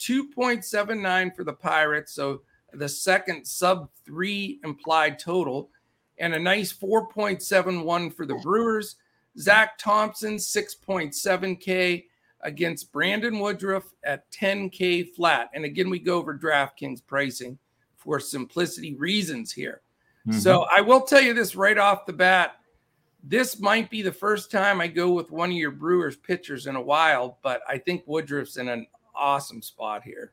2.79 0.00 1.34
for 1.34 1.44
the 1.44 1.52
Pirates. 1.52 2.12
So 2.12 2.42
the 2.72 2.88
second 2.88 3.46
sub 3.46 3.88
three 4.04 4.60
implied 4.64 5.18
total, 5.18 5.70
and 6.18 6.34
a 6.34 6.38
nice 6.38 6.72
4.71 6.72 8.14
for 8.14 8.26
the 8.26 8.34
Brewers. 8.36 8.96
Zach 9.38 9.78
Thompson, 9.78 10.36
6.7K 10.36 12.04
against 12.42 12.92
Brandon 12.92 13.38
Woodruff 13.38 13.92
at 14.04 14.30
10K 14.30 15.14
flat. 15.14 15.50
And 15.54 15.64
again, 15.64 15.90
we 15.90 15.98
go 15.98 16.18
over 16.18 16.38
DraftKings 16.38 17.04
pricing 17.04 17.58
for 17.96 18.20
simplicity 18.20 18.94
reasons 18.94 19.50
here. 19.50 19.80
Mm-hmm. 20.28 20.38
So 20.38 20.66
I 20.74 20.80
will 20.80 21.00
tell 21.00 21.20
you 21.20 21.34
this 21.34 21.56
right 21.56 21.78
off 21.78 22.06
the 22.06 22.12
bat 22.12 22.56
this 23.26 23.58
might 23.58 23.90
be 23.90 24.02
the 24.02 24.12
first 24.12 24.50
time 24.50 24.80
I 24.80 24.86
go 24.86 25.10
with 25.10 25.30
one 25.30 25.50
of 25.50 25.56
your 25.56 25.70
Brewers 25.70 26.16
pitchers 26.16 26.66
in 26.66 26.76
a 26.76 26.80
while, 26.80 27.38
but 27.42 27.62
I 27.66 27.78
think 27.78 28.04
Woodruff's 28.06 28.58
in 28.58 28.68
an 28.68 28.86
awesome 29.14 29.62
spot 29.62 30.02
here. 30.02 30.32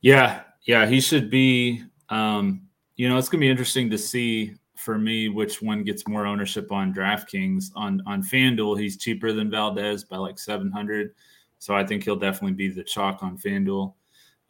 Yeah, 0.00 0.42
yeah, 0.64 0.86
he 0.86 1.00
should 1.00 1.30
be. 1.30 1.84
Um, 2.08 2.68
you 2.96 3.08
know, 3.08 3.16
it's 3.16 3.28
gonna 3.28 3.40
be 3.40 3.48
interesting 3.48 3.88
to 3.90 3.98
see 3.98 4.54
for 4.74 4.98
me 4.98 5.28
which 5.28 5.62
one 5.62 5.84
gets 5.84 6.06
more 6.08 6.26
ownership 6.26 6.72
on 6.72 6.92
DraftKings. 6.92 7.70
On 7.76 8.02
on 8.06 8.22
FanDuel, 8.22 8.78
he's 8.78 8.96
cheaper 8.96 9.32
than 9.32 9.50
Valdez 9.50 10.04
by 10.04 10.16
like 10.16 10.38
seven 10.38 10.70
hundred, 10.70 11.14
so 11.58 11.74
I 11.74 11.86
think 11.86 12.02
he'll 12.02 12.16
definitely 12.16 12.56
be 12.56 12.68
the 12.68 12.84
chalk 12.84 13.22
on 13.22 13.38
FanDuel. 13.38 13.94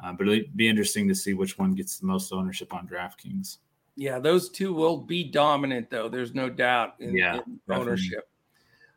Uh, 0.02 0.12
but 0.12 0.28
it'll 0.28 0.44
be 0.56 0.68
interesting 0.68 1.06
to 1.08 1.14
see 1.14 1.34
which 1.34 1.58
one 1.58 1.74
gets 1.74 1.98
the 1.98 2.06
most 2.06 2.32
ownership 2.32 2.74
on 2.74 2.88
DraftKings. 2.88 3.58
Yeah, 3.96 4.18
those 4.18 4.48
two 4.48 4.72
will 4.72 4.96
be 4.96 5.24
dominant, 5.24 5.90
though. 5.90 6.08
There's 6.08 6.34
no 6.34 6.48
doubt 6.48 6.94
in, 6.98 7.16
yeah, 7.16 7.40
in 7.46 7.60
ownership. 7.70 8.28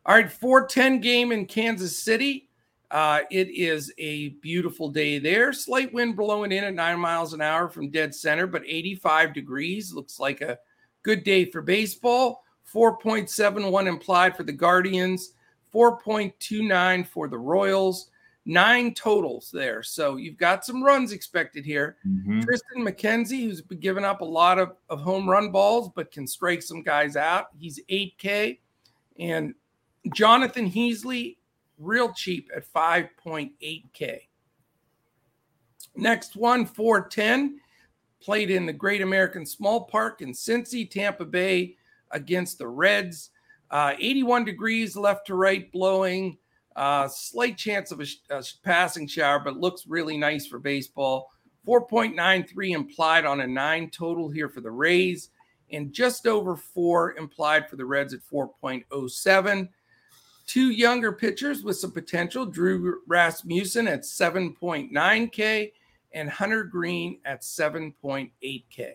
All 0.05 0.15
right, 0.15 0.31
410 0.31 1.01
game 1.01 1.31
in 1.31 1.45
Kansas 1.45 1.97
City. 1.97 2.49
Uh, 2.89 3.19
it 3.29 3.49
is 3.49 3.93
a 3.97 4.29
beautiful 4.29 4.89
day 4.89 5.19
there. 5.19 5.51
Slight 5.51 5.93
wind 5.93 6.15
blowing 6.15 6.51
in 6.51 6.63
at 6.63 6.73
nine 6.73 6.99
miles 6.99 7.33
an 7.33 7.41
hour 7.41 7.67
from 7.67 7.91
dead 7.91 8.15
center, 8.15 8.47
but 8.47 8.63
85 8.65 9.33
degrees. 9.33 9.93
Looks 9.93 10.19
like 10.19 10.41
a 10.41 10.57
good 11.03 11.23
day 11.23 11.45
for 11.45 11.61
baseball. 11.61 12.43
4.71 12.73 13.87
implied 13.87 14.35
for 14.35 14.43
the 14.43 14.51
Guardians, 14.51 15.33
4.29 15.73 17.07
for 17.07 17.27
the 17.27 17.37
Royals 17.37 18.09
nine 18.47 18.93
totals 18.93 19.51
there. 19.51 19.83
So 19.83 20.15
you've 20.15 20.37
got 20.37 20.65
some 20.65 20.81
runs 20.81 21.11
expected 21.11 21.65
here. 21.65 21.97
Mm-hmm. 22.07 22.39
Triston 22.39 22.77
McKenzie, 22.77 23.43
who's 23.43 23.61
been 23.61 23.79
giving 23.79 24.05
up 24.05 24.21
a 24.21 24.25
lot 24.25 24.57
of, 24.57 24.71
of 24.89 25.01
home 25.01 25.29
run 25.29 25.51
balls, 25.51 25.91
but 25.93 26.11
can 26.11 26.25
strike 26.25 26.61
some 26.61 26.81
guys 26.81 27.17
out. 27.17 27.47
He's 27.59 27.81
8K. 27.89 28.59
And 29.19 29.53
Jonathan 30.13 30.71
Heasley, 30.71 31.35
real 31.77 32.13
cheap 32.13 32.49
at 32.55 32.65
5.8K. 32.73 34.21
Next 35.97 36.37
one, 36.37 36.65
410, 36.65 37.59
played 38.21 38.49
in 38.49 38.65
the 38.65 38.73
Great 38.73 39.01
American 39.01 39.45
Small 39.45 39.85
Park 39.85 40.21
in 40.21 40.31
Cincy, 40.31 40.89
Tampa 40.89 41.25
Bay 41.25 41.75
against 42.11 42.59
the 42.59 42.67
Reds. 42.67 43.31
Uh, 43.69 43.93
81 43.99 44.45
degrees 44.45 44.95
left 44.95 45.27
to 45.27 45.35
right 45.35 45.69
blowing. 45.73 46.37
Uh, 46.77 47.07
slight 47.07 47.57
chance 47.57 47.91
of 47.91 47.99
a, 47.99 48.05
a, 48.29 48.43
passing 48.63 49.07
shower, 49.07 49.39
but 49.39 49.57
looks 49.57 49.87
really 49.87 50.15
nice 50.15 50.45
for 50.45 50.59
baseball. 50.59 51.31
4.93 51.67 52.75
implied 52.75 53.25
on 53.25 53.41
a 53.41 53.47
nine 53.47 53.89
total 53.89 54.29
here 54.29 54.47
for 54.47 54.61
the 54.61 54.69
Rays, 54.69 55.31
and 55.71 55.91
just 55.91 56.27
over 56.27 56.55
four 56.55 57.17
implied 57.17 57.67
for 57.67 57.77
the 57.77 57.85
Reds 57.85 58.13
at 58.13 58.19
4.07. 58.31 59.69
Two 60.45 60.69
younger 60.69 61.11
pitchers 61.11 61.63
with 61.63 61.77
some 61.77 61.91
potential 61.91 62.45
Drew 62.45 63.01
Rasmussen 63.07 63.87
at 63.87 64.03
7.9K 64.03 65.71
and 66.13 66.29
Hunter 66.29 66.63
Greene 66.63 67.19
at 67.25 67.41
7.8K. 67.41 68.91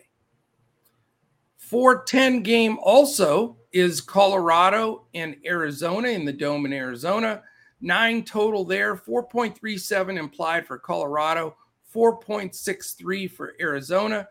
410 1.57 2.43
game 2.43 2.77
also 2.81 3.57
is 3.73 3.99
Colorado 3.99 5.05
and 5.13 5.35
Arizona 5.45 6.07
in 6.07 6.23
the 6.23 6.33
Dome 6.33 6.65
in 6.65 6.71
Arizona. 6.71 7.43
Nine 7.83 8.23
total 8.23 8.63
there, 8.63 8.95
4.37 8.95 10.17
implied 10.17 10.65
for 10.65 10.79
Colorado, 10.79 11.57
4.63 11.93 13.29
for 13.29 13.55
Arizona. 13.59 14.25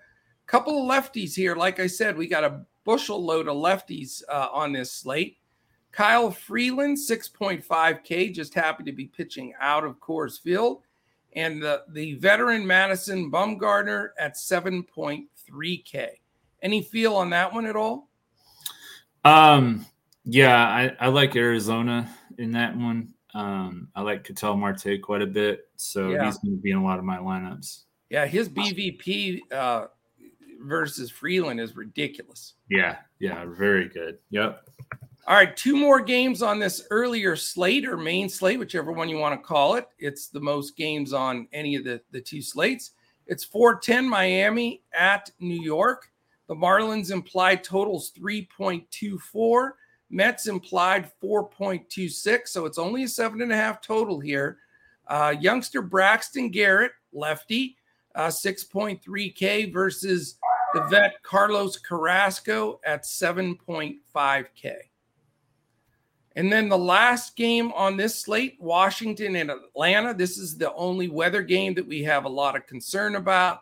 Couple 0.46 0.80
of 0.80 0.90
lefties 0.90 1.34
here. 1.34 1.54
Like 1.54 1.78
I 1.78 1.86
said, 1.86 2.16
we 2.16 2.26
got 2.26 2.44
a 2.44 2.62
bushel 2.84 3.22
load 3.22 3.48
of 3.48 3.56
lefties 3.56 4.22
uh, 4.30 4.48
on 4.50 4.72
this 4.72 4.90
slate. 4.90 5.36
Kyle 5.90 6.30
Freeland, 6.30 6.96
6.5K, 6.96 8.32
just 8.34 8.54
happy 8.54 8.84
to 8.84 8.92
be 8.92 9.04
pitching 9.04 9.52
out 9.60 9.84
of 9.84 10.00
Coors 10.00 10.40
Field. 10.40 10.80
And 11.34 11.62
the, 11.62 11.82
the 11.90 12.14
veteran 12.14 12.66
Madison 12.66 13.30
Bumgarner 13.30 14.12
at 14.18 14.34
7.3K. 14.34 16.08
Any 16.62 16.82
feel 16.82 17.16
on 17.16 17.28
that 17.30 17.52
one 17.52 17.66
at 17.66 17.76
all? 17.76 18.08
Um, 19.26 19.84
yeah, 20.24 20.56
I, 20.56 20.96
I 20.98 21.08
like 21.08 21.36
Arizona 21.36 22.08
in 22.38 22.52
that 22.52 22.74
one. 22.74 23.11
Um, 23.34 23.88
I 23.94 24.02
like 24.02 24.24
Ketel 24.24 24.56
Marte 24.56 25.00
quite 25.02 25.22
a 25.22 25.26
bit, 25.26 25.68
so 25.76 26.10
yeah. 26.10 26.26
he's 26.26 26.38
going 26.38 26.56
to 26.56 26.62
be 26.62 26.70
in 26.70 26.78
a 26.78 26.84
lot 26.84 26.98
of 26.98 27.04
my 27.04 27.18
lineups. 27.18 27.84
Yeah, 28.10 28.26
his 28.26 28.48
BVP 28.48 29.40
uh, 29.50 29.86
versus 30.60 31.10
Freeland 31.10 31.60
is 31.60 31.76
ridiculous. 31.76 32.54
Yeah, 32.68 32.96
yeah, 33.20 33.44
very 33.46 33.88
good. 33.88 34.18
Yep. 34.30 34.68
All 35.26 35.36
right, 35.36 35.56
two 35.56 35.76
more 35.76 36.00
games 36.00 36.42
on 36.42 36.58
this 36.58 36.86
earlier 36.90 37.36
slate 37.36 37.86
or 37.86 37.96
main 37.96 38.28
slate, 38.28 38.58
whichever 38.58 38.90
one 38.92 39.08
you 39.08 39.18
want 39.18 39.40
to 39.40 39.46
call 39.46 39.76
it. 39.76 39.86
It's 39.98 40.28
the 40.28 40.40
most 40.40 40.76
games 40.76 41.12
on 41.12 41.46
any 41.52 41.76
of 41.76 41.84
the, 41.84 42.00
the 42.10 42.20
two 42.20 42.42
slates. 42.42 42.90
It's 43.26 43.44
410 43.44 44.08
Miami 44.08 44.82
at 44.92 45.30
New 45.38 45.62
York. 45.62 46.10
The 46.48 46.56
Marlins 46.56 47.12
implied 47.12 47.62
totals 47.62 48.12
3.24. 48.18 49.70
Mets 50.12 50.46
implied 50.46 51.10
4.26, 51.22 52.48
so 52.48 52.66
it's 52.66 52.78
only 52.78 53.04
a 53.04 53.08
seven 53.08 53.40
and 53.40 53.50
a 53.50 53.56
half 53.56 53.80
total 53.80 54.20
here. 54.20 54.58
Uh, 55.08 55.34
youngster 55.40 55.80
Braxton 55.80 56.50
Garrett, 56.50 56.92
lefty, 57.14 57.76
uh, 58.14 58.28
6.3K 58.28 59.72
versus 59.72 60.36
the 60.74 60.82
vet 60.82 61.22
Carlos 61.22 61.78
Carrasco 61.78 62.78
at 62.84 63.04
7.5K. 63.04 64.74
And 66.36 66.52
then 66.52 66.68
the 66.68 66.78
last 66.78 67.36
game 67.36 67.72
on 67.72 67.96
this 67.96 68.20
slate, 68.20 68.56
Washington 68.58 69.36
and 69.36 69.50
Atlanta. 69.50 70.14
This 70.14 70.36
is 70.36 70.56
the 70.56 70.72
only 70.74 71.08
weather 71.08 71.42
game 71.42 71.74
that 71.74 71.86
we 71.86 72.02
have 72.02 72.26
a 72.26 72.28
lot 72.28 72.56
of 72.56 72.66
concern 72.66 73.16
about. 73.16 73.60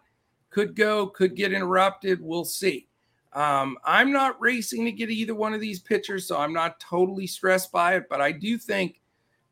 Could 0.51 0.75
go, 0.75 1.07
could 1.07 1.37
get 1.37 1.53
interrupted. 1.53 2.21
We'll 2.21 2.45
see. 2.45 2.89
Um, 3.33 3.79
I'm 3.85 4.13
not 4.13 4.41
racing 4.41 4.85
to 4.87 4.93
get 4.93 5.11
either 5.11 5.35
one 5.35 5.55
of 5.55 5.61
these 5.61 5.81
pitchers, 5.81 6.27
so 6.27 6.39
I'm 6.39 6.53
not 6.53 6.81
totally 6.81 7.27
stressed 7.27 7.71
by 7.71 7.95
it. 7.97 8.05
But 8.09 8.21
I 8.21 8.33
do 8.33 8.59
think 8.59 9.01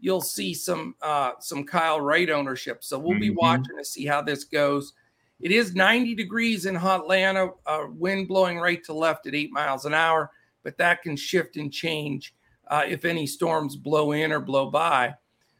you'll 0.00 0.20
see 0.20 0.54
some 0.54 0.94
uh, 1.02 1.32
some 1.40 1.64
Kyle 1.64 2.00
Wright 2.00 2.30
ownership. 2.30 2.82
So 2.82 2.98
we'll 2.98 3.12
mm-hmm. 3.12 3.20
be 3.20 3.30
watching 3.30 3.76
to 3.76 3.84
see 3.84 4.06
how 4.06 4.22
this 4.22 4.44
goes. 4.44 4.94
It 5.40 5.52
is 5.52 5.74
90 5.74 6.16
degrees 6.16 6.66
in 6.66 6.76
Atlanta, 6.76 7.50
uh, 7.64 7.84
wind 7.90 8.26
blowing 8.26 8.58
right 8.58 8.82
to 8.84 8.92
left 8.92 9.26
at 9.26 9.36
eight 9.36 9.52
miles 9.52 9.84
an 9.84 9.94
hour, 9.94 10.32
but 10.64 10.76
that 10.78 11.02
can 11.02 11.16
shift 11.16 11.56
and 11.56 11.72
change 11.72 12.34
uh, 12.68 12.82
if 12.86 13.04
any 13.04 13.24
storms 13.24 13.76
blow 13.76 14.12
in 14.12 14.32
or 14.32 14.40
blow 14.40 14.68
by. 14.68 15.14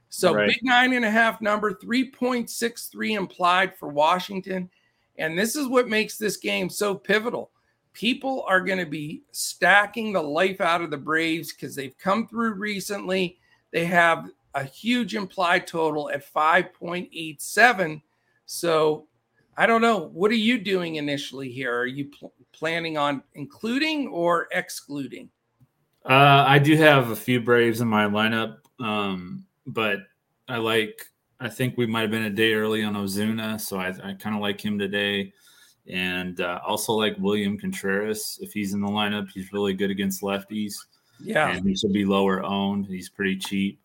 So 0.08 0.34
right. 0.34 0.48
big 0.48 0.58
nine 0.62 0.94
and 0.94 1.04
a 1.04 1.10
half 1.10 1.40
number, 1.40 1.75
3.63 1.75 3.16
implied 3.16 3.76
for 3.76 3.88
Washington. 3.88 4.68
And 5.16 5.38
this 5.38 5.54
is 5.54 5.68
what 5.68 5.88
makes 5.88 6.16
this 6.16 6.38
game 6.38 6.68
so 6.70 6.94
pivotal 6.94 7.50
people 7.98 8.44
are 8.46 8.60
going 8.60 8.78
to 8.78 8.86
be 8.86 9.22
stacking 9.32 10.12
the 10.12 10.22
life 10.22 10.60
out 10.60 10.80
of 10.80 10.88
the 10.88 10.96
Braves 10.96 11.52
because 11.52 11.74
they've 11.74 11.98
come 11.98 12.28
through 12.28 12.52
recently. 12.52 13.38
They 13.72 13.84
have 13.86 14.30
a 14.54 14.62
huge 14.62 15.16
implied 15.16 15.66
total 15.66 16.08
at 16.10 16.24
5.87. 16.32 18.00
So 18.46 19.08
I 19.56 19.66
don't 19.66 19.82
know. 19.82 20.10
What 20.12 20.30
are 20.30 20.34
you 20.34 20.58
doing 20.58 20.94
initially 20.94 21.50
here? 21.50 21.76
Are 21.76 21.86
you 21.86 22.04
pl- 22.04 22.32
planning 22.52 22.96
on 22.96 23.20
including 23.34 24.06
or 24.06 24.46
excluding? 24.52 25.28
Uh, 26.08 26.44
I 26.46 26.60
do 26.60 26.76
have 26.76 27.10
a 27.10 27.16
few 27.16 27.40
Braves 27.40 27.80
in 27.80 27.88
my 27.88 28.04
lineup, 28.04 28.58
um, 28.78 29.44
but 29.66 29.98
I 30.46 30.58
like. 30.58 31.04
I 31.40 31.48
think 31.48 31.76
we 31.76 31.86
might 31.86 32.02
have 32.02 32.10
been 32.10 32.24
a 32.24 32.30
day 32.30 32.54
early 32.54 32.82
on 32.82 32.94
Ozuna, 32.94 33.60
so 33.60 33.78
I, 33.78 33.88
I 33.88 34.14
kind 34.14 34.34
of 34.34 34.40
like 34.40 34.60
him 34.60 34.78
today 34.78 35.32
and 35.88 36.40
uh, 36.40 36.61
also 36.66 36.92
like 36.92 37.16
William 37.18 37.59
Contreras. 37.59 38.38
If 38.42 38.52
he's 38.52 38.75
in 38.75 38.80
the 38.80 38.88
lineup, 38.88 39.30
he's 39.30 39.52
really 39.52 39.75
good 39.75 39.90
against 39.90 40.23
lefties. 40.23 40.75
Yeah, 41.21 41.50
and 41.50 41.66
he 41.66 41.76
should 41.76 41.92
be 41.92 42.04
lower 42.04 42.45
owned. 42.45 42.87
He's 42.87 43.09
pretty 43.09 43.37
cheap. 43.37 43.80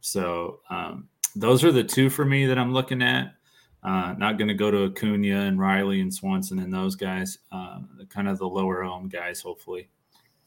So 0.00 0.60
um, 0.70 1.08
those 1.36 1.64
are 1.64 1.72
the 1.72 1.84
two 1.84 2.08
for 2.10 2.24
me 2.24 2.46
that 2.46 2.58
I'm 2.58 2.72
looking 2.72 3.02
at. 3.02 3.34
Uh, 3.82 4.14
not 4.18 4.38
going 4.38 4.48
to 4.48 4.54
go 4.54 4.70
to 4.70 4.86
Acuna 4.86 5.42
and 5.42 5.58
Riley 5.58 6.00
and 6.00 6.12
Swanson 6.12 6.58
and 6.58 6.72
those 6.72 6.96
guys. 6.96 7.38
Uh, 7.52 7.80
kind 8.08 8.28
of 8.28 8.38
the 8.38 8.48
lower 8.48 8.82
owned 8.82 9.12
guys, 9.12 9.40
hopefully. 9.40 9.88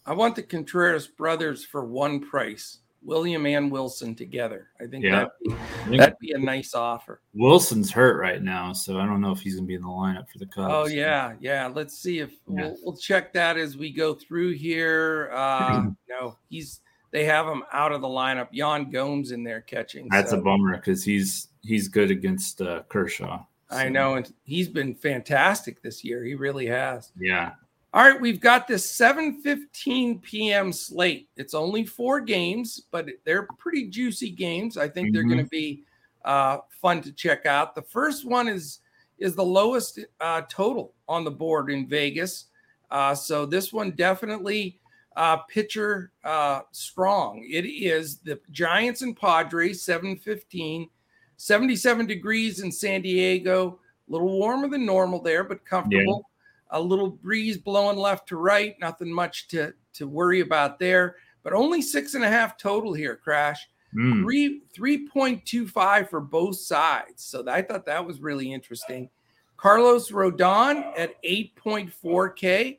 I 0.05 0.13
want 0.13 0.35
the 0.35 0.43
Contreras 0.43 1.07
brothers 1.07 1.63
for 1.63 1.85
one 1.85 2.19
price. 2.19 2.79
William 3.03 3.45
and 3.45 3.71
Wilson 3.71 4.15
together. 4.15 4.67
I 4.79 4.85
think 4.85 5.03
yeah. 5.03 5.25
that'd, 5.45 5.89
be, 5.89 5.97
that'd 5.97 6.19
be 6.19 6.31
a 6.33 6.37
nice 6.37 6.75
offer. 6.75 7.21
Wilson's 7.33 7.91
hurt 7.91 8.19
right 8.19 8.41
now, 8.41 8.73
so 8.73 8.99
I 8.99 9.05
don't 9.05 9.21
know 9.21 9.31
if 9.31 9.39
he's 9.39 9.55
going 9.55 9.65
to 9.65 9.67
be 9.67 9.75
in 9.75 9.81
the 9.81 9.87
lineup 9.87 10.29
for 10.29 10.37
the 10.37 10.45
Cubs. 10.45 10.71
Oh 10.71 10.87
yeah, 10.87 11.33
yeah. 11.39 11.67
Let's 11.73 11.97
see 11.97 12.19
if 12.19 12.31
yeah. 12.47 12.61
we'll, 12.61 12.77
we'll, 12.83 12.97
check 12.97 13.33
that 13.33 13.57
as 13.57 13.75
we 13.75 13.91
go 13.91 14.13
through 14.13 14.51
here. 14.51 15.31
Uh, 15.33 15.87
no, 16.09 16.37
he's 16.49 16.81
they 17.11 17.25
have 17.25 17.47
him 17.47 17.63
out 17.73 17.91
of 17.91 18.01
the 18.01 18.07
lineup. 18.07 18.47
Yan 18.51 18.89
Gomes 18.89 19.31
in 19.31 19.43
there 19.43 19.61
catching. 19.61 20.07
That's 20.09 20.31
so. 20.31 20.39
a 20.39 20.41
bummer 20.41 20.77
because 20.77 21.03
he's 21.03 21.49
he's 21.61 21.87
good 21.87 22.11
against 22.11 22.61
uh, 22.61 22.83
Kershaw. 22.87 23.43
So. 23.69 23.77
I 23.77 23.89
know, 23.89 24.15
and 24.15 24.31
he's 24.43 24.67
been 24.67 24.93
fantastic 24.93 25.81
this 25.81 26.03
year. 26.03 26.23
He 26.23 26.35
really 26.35 26.67
has. 26.67 27.11
Yeah. 27.17 27.53
All 27.93 28.03
right, 28.03 28.21
we've 28.21 28.39
got 28.39 28.69
this 28.69 28.89
7:15 28.89 30.21
p.m. 30.21 30.71
slate. 30.71 31.27
It's 31.35 31.53
only 31.53 31.85
four 31.85 32.21
games, 32.21 32.83
but 32.89 33.09
they're 33.25 33.47
pretty 33.57 33.89
juicy 33.89 34.29
games. 34.29 34.77
I 34.77 34.87
think 34.87 35.07
mm-hmm. 35.07 35.13
they're 35.13 35.23
going 35.23 35.43
to 35.43 35.49
be 35.49 35.83
uh, 36.23 36.59
fun 36.69 37.01
to 37.01 37.11
check 37.11 37.45
out. 37.45 37.75
The 37.75 37.81
first 37.81 38.25
one 38.25 38.47
is 38.47 38.79
is 39.17 39.35
the 39.35 39.43
lowest 39.43 39.99
uh, 40.21 40.43
total 40.49 40.93
on 41.09 41.25
the 41.25 41.31
board 41.31 41.69
in 41.69 41.85
Vegas, 41.85 42.45
uh, 42.91 43.13
so 43.13 43.45
this 43.45 43.73
one 43.73 43.91
definitely 43.91 44.79
uh, 45.17 45.37
pitcher 45.49 46.13
uh, 46.23 46.61
strong. 46.71 47.45
It 47.45 47.65
is 47.65 48.19
the 48.19 48.39
Giants 48.51 49.01
and 49.01 49.17
Padres 49.17 49.85
7:15, 49.85 50.87
77 51.35 52.05
degrees 52.05 52.61
in 52.61 52.71
San 52.71 53.01
Diego. 53.01 53.79
A 54.07 54.11
little 54.11 54.39
warmer 54.39 54.69
than 54.69 54.85
normal 54.85 55.21
there, 55.21 55.43
but 55.43 55.65
comfortable. 55.65 56.23
Yeah 56.25 56.30
a 56.71 56.81
little 56.81 57.09
breeze 57.09 57.57
blowing 57.57 57.97
left 57.97 58.27
to 58.29 58.37
right, 58.37 58.75
nothing 58.79 59.11
much 59.11 59.47
to, 59.49 59.73
to 59.93 60.07
worry 60.07 60.41
about 60.41 60.79
there, 60.79 61.15
but 61.43 61.53
only 61.53 61.81
six 61.81 62.13
and 62.13 62.23
a 62.23 62.29
half 62.29 62.57
total 62.57 62.93
here, 62.93 63.15
Crash. 63.15 63.67
Mm. 63.95 64.23
Three 64.23 64.61
3.25 64.77 66.09
for 66.09 66.21
both 66.21 66.55
sides. 66.55 67.23
So 67.23 67.43
I 67.49 67.61
thought 67.61 67.85
that 67.87 68.05
was 68.05 68.21
really 68.21 68.53
interesting. 68.53 69.09
Carlos 69.57 70.11
Rodon 70.11 70.97
at 70.97 71.21
8.4K 71.23 72.77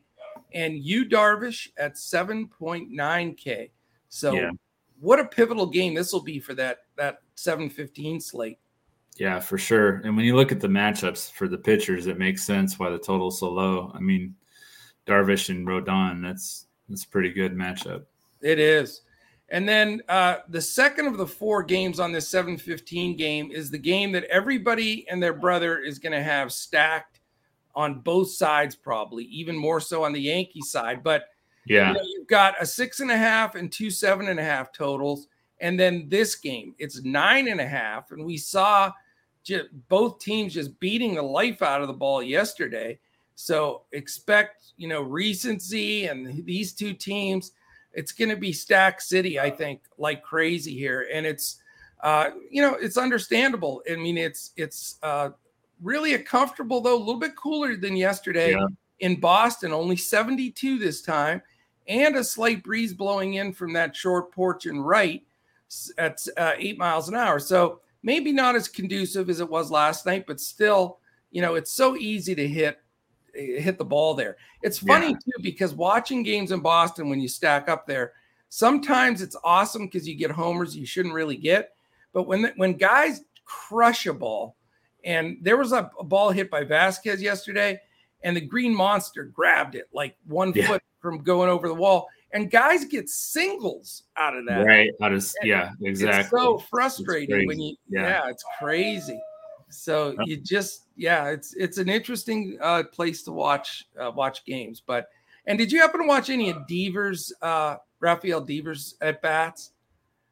and 0.54 0.78
Yu 0.78 1.04
Darvish 1.04 1.68
at 1.76 1.94
7.9K. 1.94 3.70
So 4.08 4.32
yeah. 4.32 4.50
what 5.00 5.20
a 5.20 5.26
pivotal 5.26 5.66
game 5.66 5.94
this 5.94 6.12
will 6.12 6.22
be 6.22 6.40
for 6.40 6.54
that 6.54 6.78
that 6.96 7.18
715 7.34 8.20
slate. 8.20 8.58
Yeah, 9.16 9.40
for 9.40 9.59
sure. 9.59 9.97
And 10.04 10.16
when 10.16 10.25
you 10.25 10.37
look 10.37 10.52
at 10.52 10.61
the 10.61 10.69
matchups 10.69 11.31
for 11.33 11.47
the 11.47 11.59
pitchers, 11.59 12.07
it 12.07 12.19
makes 12.19 12.45
sense 12.45 12.78
why 12.78 12.90
the 12.90 12.99
total's 12.99 13.40
so 13.40 13.50
low. 13.50 13.92
I 13.95 14.00
mean, 14.00 14.35
Darvish 15.07 15.49
and 15.49 15.66
Rodon, 15.66 16.23
that's 16.23 16.66
that's 16.88 17.04
a 17.04 17.09
pretty 17.09 17.31
good 17.31 17.54
matchup. 17.54 18.04
It 18.40 18.59
is. 18.59 19.02
And 19.49 19.69
then 19.69 20.00
uh, 20.09 20.37
the 20.49 20.62
second 20.62 21.07
of 21.07 21.19
the 21.19 21.26
four 21.26 21.62
games 21.62 22.00
on 22.00 22.11
this 22.11 22.26
715 22.28 23.16
game 23.16 23.50
is 23.50 23.71
the 23.71 23.78
game 23.78 24.11
that 24.12 24.25
everybody 24.25 25.07
and 25.11 25.23
their 25.23 25.35
brother 25.35 25.78
is 25.78 25.99
going 25.99 26.14
to 26.14 26.23
have 26.23 26.52
stacked 26.52 27.21
on 27.75 28.00
both 28.00 28.31
sides, 28.31 28.75
probably 28.75 29.25
even 29.25 29.57
more 29.57 29.78
so 29.78 30.04
on 30.04 30.12
the 30.12 30.21
Yankee 30.21 30.62
side. 30.62 31.02
But 31.02 31.26
yeah, 31.66 31.88
you 31.88 31.95
know, 31.95 32.02
you've 32.02 32.28
got 32.28 32.54
a 32.61 32.66
six 32.66 33.00
and 33.00 33.11
a 33.11 33.16
half 33.16 33.54
and 33.54 33.71
two 33.71 33.90
seven 33.90 34.28
and 34.28 34.40
a 34.40 34.45
half 34.45 34.73
totals. 34.73 35.28
And 35.62 35.78
then 35.78 36.09
this 36.09 36.35
game, 36.35 36.75
it's 36.78 37.02
nine 37.04 37.47
and 37.47 37.61
a 37.61 37.66
half. 37.66 38.11
And 38.11 38.26
we 38.26 38.37
saw 38.37 38.92
just 39.45 39.69
both 39.88 40.19
teams 40.19 40.52
just 40.52 40.78
beating 40.81 41.14
the 41.14 41.23
life 41.23 41.62
out 41.62 41.81
of 41.81 41.87
the 41.87 41.95
ball 41.95 42.21
yesterday. 42.21 42.99
So 43.37 43.83
expect, 43.92 44.73
you 44.76 44.88
know, 44.88 45.02
recency 45.02 46.07
and 46.07 46.45
these 46.45 46.73
two 46.73 46.92
teams. 46.92 47.52
It's 47.92 48.11
going 48.11 48.31
to 48.31 48.37
be 48.37 48.52
Stack 48.52 49.00
City, 49.00 49.38
I 49.38 49.50
think, 49.50 49.83
like 49.99 50.23
crazy 50.23 50.75
here, 50.75 51.09
and 51.12 51.26
it's, 51.26 51.59
uh, 52.02 52.31
you 52.50 52.62
know, 52.62 52.75
it's 52.75 52.97
understandable. 52.97 53.83
I 53.90 53.97
mean, 53.97 54.16
it's 54.16 54.52
it's 54.57 54.97
uh, 55.02 55.31
really 55.83 56.14
a 56.14 56.19
comfortable 56.19 56.81
though, 56.81 56.97
a 56.97 56.99
little 56.99 57.21
bit 57.21 57.37
cooler 57.37 57.76
than 57.76 57.97
yesterday 57.97 58.52
yeah. 58.52 58.66
in 59.00 59.21
Boston, 59.21 59.73
only 59.73 59.97
72 59.97 60.78
this 60.78 61.02
time, 61.02 61.42
and 61.87 62.16
a 62.16 62.25
slight 62.25 62.62
breeze 62.62 62.95
blowing 62.95 63.35
in 63.35 63.52
from 63.52 63.75
that 63.75 63.95
short 63.95 64.33
porch 64.33 64.64
and 64.64 64.87
right 64.87 65.23
at 65.99 66.26
uh, 66.37 66.52
eight 66.59 66.79
miles 66.79 67.09
an 67.09 67.14
hour. 67.14 67.38
So 67.38 67.81
maybe 68.02 68.33
not 68.33 68.57
as 68.57 68.69
conducive 68.69 69.31
as 69.31 69.40
it 69.40 69.49
was 69.49 69.70
last 69.70 70.07
night, 70.07 70.27
but 70.27 70.40
still, 70.40 70.99
you 71.31 71.42
know, 71.42 71.55
it's 71.55 71.73
so 71.73 71.96
easy 71.96 72.35
to 72.35 72.46
hit 72.46 72.79
hit 73.35 73.79
the 73.79 73.85
ball 73.85 74.12
there. 74.14 74.37
It's 74.62 74.79
funny 74.79 75.09
yeah. 75.09 75.12
too 75.12 75.42
because 75.42 75.73
watching 75.75 76.23
games 76.23 76.53
in 76.53 76.61
Boston 76.61 77.09
when 77.09 77.20
you 77.20 77.29
stack 77.29 77.68
up 77.68 77.87
there, 77.87 78.12
sometimes 78.51 79.23
it's 79.23 79.37
awesome 79.42 79.87
because 79.87 80.07
you 80.07 80.14
get 80.14 80.31
homers 80.31 80.77
you 80.77 80.85
shouldn't 80.85 81.14
really 81.14 81.37
get, 81.37 81.75
but 82.12 82.25
when 82.25 82.53
when 82.57 82.75
guys 82.75 83.23
crush 83.44 84.07
a 84.07 84.12
ball, 84.12 84.57
and 85.05 85.38
there 85.40 85.57
was 85.57 85.73
a, 85.73 85.90
a 85.99 86.05
ball 86.05 86.31
hit 86.31 86.51
by 86.51 86.64
Vazquez 86.64 87.20
yesterday, 87.20 87.81
and 88.23 88.37
the 88.37 88.40
Green 88.40 88.75
Monster 88.75 89.25
grabbed 89.25 89.75
it 89.75 89.88
like 89.92 90.16
one 90.27 90.53
yeah. 90.55 90.66
foot 90.66 90.83
from 91.01 91.23
going 91.23 91.49
over 91.49 91.68
the 91.68 91.75
wall 91.75 92.09
and 92.33 92.51
guys 92.51 92.85
get 92.85 93.09
singles 93.09 94.05
out 94.16 94.37
of 94.37 94.47
that. 94.47 94.64
Right. 94.64 94.90
Out 95.03 95.12
of 95.12 95.27
yeah, 95.42 95.73
exactly. 95.83 96.21
It's 96.21 96.31
so 96.31 96.59
frustrating 96.59 97.40
it's 97.40 97.47
when 97.47 97.61
you 97.61 97.77
yeah. 97.88 98.03
yeah. 98.03 98.29
it's 98.29 98.45
crazy. 98.59 99.21
So 99.68 100.14
you 100.25 100.37
just 100.37 100.87
yeah, 100.97 101.29
it's 101.29 101.55
it's 101.55 101.79
an 101.79 101.88
interesting 101.88 102.59
uh, 102.61 102.85
place 102.92 103.23
to 103.25 103.33
watch 103.33 103.85
uh, 103.99 104.11
watch 104.11 104.45
games. 104.45 104.83
But 104.85 105.09
and 105.47 105.59
did 105.59 105.73
you 105.73 105.81
happen 105.81 106.01
to 106.03 106.07
watch 106.07 106.31
any 106.31 106.51
of 106.51 106.66
Devers, 106.66 107.33
uh, 107.42 107.77
Rafael 108.01 108.40
Devers 108.40 108.97
at 109.01 109.23
bats? 109.23 109.73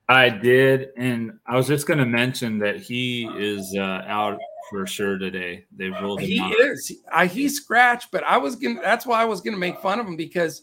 I 0.08 0.28
did, 0.28 0.88
and 0.96 1.38
I 1.46 1.56
was 1.56 1.68
just 1.68 1.86
going 1.86 2.00
to 2.00 2.04
mention 2.04 2.58
that 2.58 2.78
he 2.78 3.30
is 3.38 3.76
uh, 3.78 4.02
out 4.06 4.40
for 4.68 4.84
sure 4.84 5.18
today. 5.18 5.64
They 5.76 5.88
ruled 5.88 6.20
him 6.20 6.28
he 6.28 6.40
out. 6.40 6.52
is. 6.52 6.92
I, 7.12 7.26
he 7.26 7.48
scratched, 7.48 8.10
but 8.10 8.24
I 8.24 8.36
was 8.36 8.56
gonna. 8.56 8.80
That's 8.80 9.06
why 9.06 9.22
I 9.22 9.24
was 9.24 9.40
gonna 9.40 9.56
make 9.56 9.78
fun 9.78 10.00
of 10.00 10.06
him 10.06 10.16
because 10.16 10.62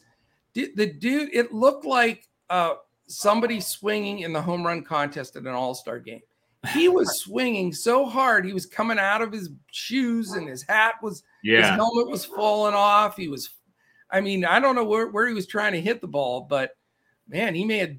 the 0.75 0.87
dude, 0.87 1.29
it 1.33 1.53
looked 1.53 1.85
like 1.85 2.27
uh, 2.49 2.75
somebody 3.07 3.59
swinging 3.59 4.19
in 4.19 4.33
the 4.33 4.41
home 4.41 4.65
run 4.65 4.83
contest 4.83 5.35
at 5.35 5.43
an 5.43 5.49
All 5.49 5.75
Star 5.75 5.99
game. 5.99 6.21
He 6.73 6.89
was 6.89 7.19
swinging 7.19 7.73
so 7.73 8.05
hard, 8.05 8.45
he 8.45 8.53
was 8.53 8.65
coming 8.65 8.99
out 8.99 9.21
of 9.21 9.31
his 9.31 9.49
shoes, 9.71 10.31
and 10.31 10.47
his 10.47 10.63
hat 10.63 10.95
was, 11.01 11.23
yeah, 11.43 11.57
his 11.57 11.69
helmet 11.69 12.09
was 12.09 12.25
falling 12.25 12.73
off. 12.73 13.15
He 13.15 13.27
was, 13.27 13.49
I 14.11 14.21
mean, 14.21 14.45
I 14.45 14.59
don't 14.59 14.75
know 14.75 14.85
where, 14.85 15.07
where 15.07 15.27
he 15.27 15.33
was 15.33 15.47
trying 15.47 15.73
to 15.73 15.81
hit 15.81 16.01
the 16.01 16.07
ball, 16.07 16.41
but 16.41 16.71
man, 17.27 17.55
he 17.55 17.65
may 17.65 17.77
have 17.79 17.95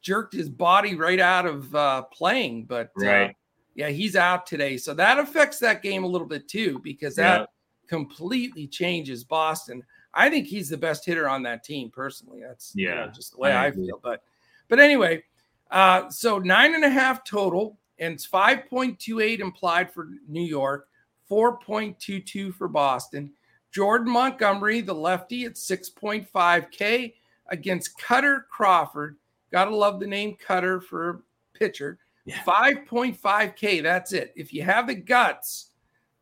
jerked 0.00 0.32
his 0.32 0.48
body 0.48 0.94
right 0.94 1.20
out 1.20 1.46
of 1.46 1.74
uh, 1.74 2.02
playing. 2.12 2.64
But 2.64 2.90
uh, 3.00 3.06
right. 3.06 3.30
Uh, 3.30 3.32
yeah, 3.74 3.88
he's 3.88 4.16
out 4.16 4.46
today. 4.46 4.76
So 4.76 4.94
that 4.94 5.18
affects 5.18 5.58
that 5.60 5.82
game 5.82 6.04
a 6.04 6.06
little 6.06 6.26
bit 6.26 6.48
too, 6.48 6.80
because 6.82 7.14
that 7.16 7.40
yeah. 7.40 7.46
completely 7.88 8.66
changes 8.66 9.24
Boston. 9.24 9.82
I 10.12 10.28
think 10.28 10.46
he's 10.46 10.68
the 10.68 10.76
best 10.76 11.04
hitter 11.04 11.28
on 11.28 11.42
that 11.44 11.62
team 11.64 11.90
personally. 11.90 12.40
That's 12.40 12.72
yeah, 12.74 12.88
you 12.88 12.94
know, 12.94 13.06
just 13.08 13.32
the 13.32 13.38
way 13.38 13.52
I, 13.52 13.66
I 13.66 13.70
feel. 13.70 14.00
But 14.02 14.22
but 14.68 14.80
anyway, 14.80 15.22
uh, 15.70 16.08
so 16.10 16.38
nine 16.38 16.74
and 16.74 16.84
a 16.84 16.90
half 16.90 17.24
total, 17.24 17.78
and 17.98 18.14
it's 18.14 18.24
five 18.24 18.68
point 18.68 18.98
two 18.98 19.20
eight 19.20 19.40
implied 19.40 19.92
for 19.92 20.08
New 20.28 20.42
York, 20.42 20.88
four 21.26 21.58
point 21.58 21.98
two 21.98 22.20
two 22.20 22.52
for 22.52 22.68
Boston. 22.68 23.32
Jordan 23.72 24.12
Montgomery, 24.12 24.80
the 24.80 24.94
lefty, 24.94 25.44
at 25.44 25.56
six 25.56 25.88
point 25.88 26.28
five 26.28 26.70
K 26.70 27.14
against 27.48 27.98
Kutter 27.98 28.44
Crawford. 28.50 29.16
Gotta 29.52 29.74
love 29.74 30.00
the 30.00 30.06
name 30.06 30.36
Kutter 30.36 30.82
for 30.82 31.22
pitcher. 31.54 31.98
Yeah. 32.24 32.36
5.5K. 32.44 33.82
That's 33.82 34.12
it. 34.12 34.32
If 34.36 34.52
you 34.52 34.62
have 34.62 34.86
the 34.86 34.94
guts 34.94 35.70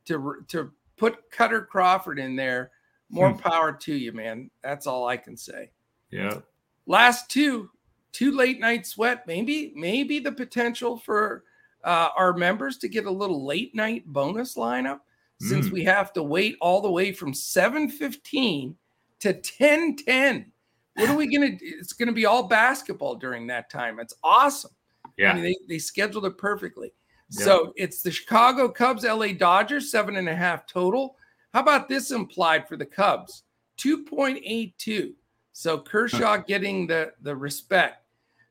to 0.07 0.45
to 0.49 0.73
put 0.97 1.31
Kutter 1.31 1.67
Crawford 1.67 2.19
in 2.19 2.37
there, 2.37 2.71
more 3.11 3.33
hmm. 3.33 3.39
power 3.39 3.73
to 3.73 3.95
you, 3.95 4.13
man. 4.13 4.51
That's 4.63 4.87
all 4.87 5.07
I 5.07 5.17
can 5.17 5.37
say. 5.37 5.71
Yeah. 6.11 6.39
Last 6.87 7.31
two, 7.31 7.71
two 8.13 8.33
late 8.33 8.61
night 8.61 8.87
sweat. 8.87 9.27
Maybe, 9.27 9.73
maybe 9.75 10.19
the 10.19 10.33
potential 10.33 10.97
for 10.97 11.45
uh, 11.85 12.09
our 12.17 12.33
members 12.33 12.79
to 12.79 12.89
get 12.89 13.07
a 13.07 13.11
little 13.11 13.45
late 13.45 13.75
night 13.75 14.07
bonus 14.07 14.57
lineup 14.57 15.01
since 15.41 15.69
mm. 15.69 15.73
we 15.73 15.85
have 15.85 16.13
to 16.15 16.23
wait 16.23 16.57
all 16.61 16.81
the 16.81 16.91
way 16.91 17.13
from 17.13 17.33
7:15 17.33 18.75
to 19.21 19.35
10:10. 19.35 20.47
What 20.95 21.11
are 21.11 21.17
we 21.17 21.33
gonna 21.33 21.53
do? 21.53 21.59
It's 21.63 21.93
gonna 21.93 22.13
be 22.13 22.27
all 22.27 22.49
basketball 22.49 23.15
during 23.15 23.47
that 23.47 23.71
time. 23.71 24.01
It's 24.01 24.15
awesome. 24.25 24.73
Yeah. 25.17 25.33
I 25.33 25.35
mean, 25.35 25.45
they, 25.45 25.57
they 25.69 25.79
scheduled 25.79 26.25
it 26.27 26.39
perfectly. 26.39 26.93
Yeah. 27.31 27.45
So 27.45 27.73
it's 27.77 28.03
the 28.03 28.11
Chicago 28.11 28.69
Cubs, 28.69 29.05
LA 29.05 29.29
Dodgers, 29.33 29.91
seven 29.91 30.17
and 30.17 30.29
a 30.29 30.35
half 30.35 30.67
total. 30.67 31.17
How 31.53 31.61
about 31.61 31.89
this 31.89 32.11
implied 32.11 32.69
for 32.69 32.77
the 32.77 32.87
Cubs? 32.87 33.45
2.82. 33.79 35.13
So 35.53 35.79
Kershaw 35.79 36.39
getting 36.39 36.87
the, 36.87 37.13
the 37.23 37.35
respect. 37.35 38.05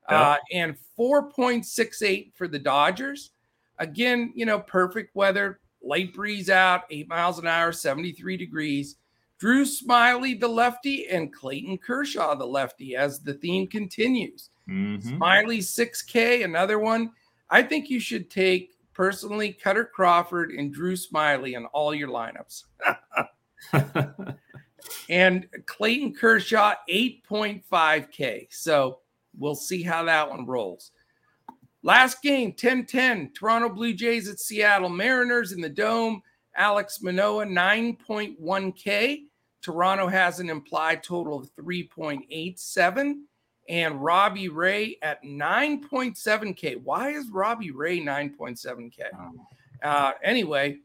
Uh, 0.10 0.38
and 0.54 0.76
4.68 0.98 2.32
for 2.36 2.48
the 2.48 2.60
Dodgers. 2.60 3.32
Again, 3.78 4.32
you 4.36 4.46
know, 4.46 4.60
perfect 4.60 5.14
weather, 5.16 5.60
light 5.84 6.14
breeze 6.14 6.50
out, 6.50 6.84
eight 6.90 7.10
miles 7.10 7.40
an 7.40 7.48
hour, 7.48 7.72
73 7.72 8.38
degrees. 8.38 8.96
Drew 9.38 9.66
Smyly, 9.66 10.40
the 10.40 10.48
lefty, 10.48 11.08
and 11.08 11.32
Clayton 11.32 11.78
Kershaw, 11.78 12.36
the 12.36 12.46
lefty, 12.46 12.96
as 12.96 13.20
the 13.20 13.34
theme 13.34 13.68
continues. 13.68 14.50
Mm-hmm. 14.68 15.22
Smyly 15.22 15.60
6K, 15.60 16.44
another 16.44 16.80
one. 16.80 17.12
I 17.50 17.62
think 17.62 17.90
you 17.90 18.00
should 18.00 18.30
take 18.30 18.77
personally 18.98 19.56
Kutter 19.64 19.90
Crawford 19.90 20.50
and 20.50 20.74
Drew 20.74 20.96
Smyly 20.96 21.56
in 21.56 21.66
all 21.68 21.94
your 21.94 22.10
lineups. 22.10 22.64
and 25.10 25.48
Clayton 25.68 26.16
Kershaw, 26.16 26.74
8.5K. 26.90 28.48
So 28.50 29.02
we'll 29.38 29.54
see 29.54 29.84
how 29.84 30.04
that 30.06 30.28
one 30.28 30.48
rolls. 30.48 30.92
Last 31.84 32.24
game, 32.24 32.54
10 32.54 32.88
10, 32.88 33.34
Toronto 33.38 33.70
Blue 33.70 33.94
Jays 33.94 34.28
at 34.28 34.40
Seattle 34.40 34.90
Mariners 34.90 35.52
in 35.52 35.62
the 35.62 35.70
Dome. 35.70 36.24
Alek 36.60 36.92
Manoah 37.04 37.46
9.1K. 37.46 39.26
Toronto 39.62 40.08
has 40.08 40.40
an 40.40 40.50
implied 40.50 41.04
total 41.04 41.38
of 41.38 41.56
3.87 41.56 43.14
and 43.70 44.02
Robbie 44.02 44.50
Ray 44.50 44.98
at 45.02 45.24
9.7K. 45.24 46.82
Why 46.84 47.10
is 47.10 47.30
Robbie 47.30 47.72
Ray 47.72 48.00
9.7K? 48.00 49.02
Uh, 49.84 50.12
anyway, 50.24 50.78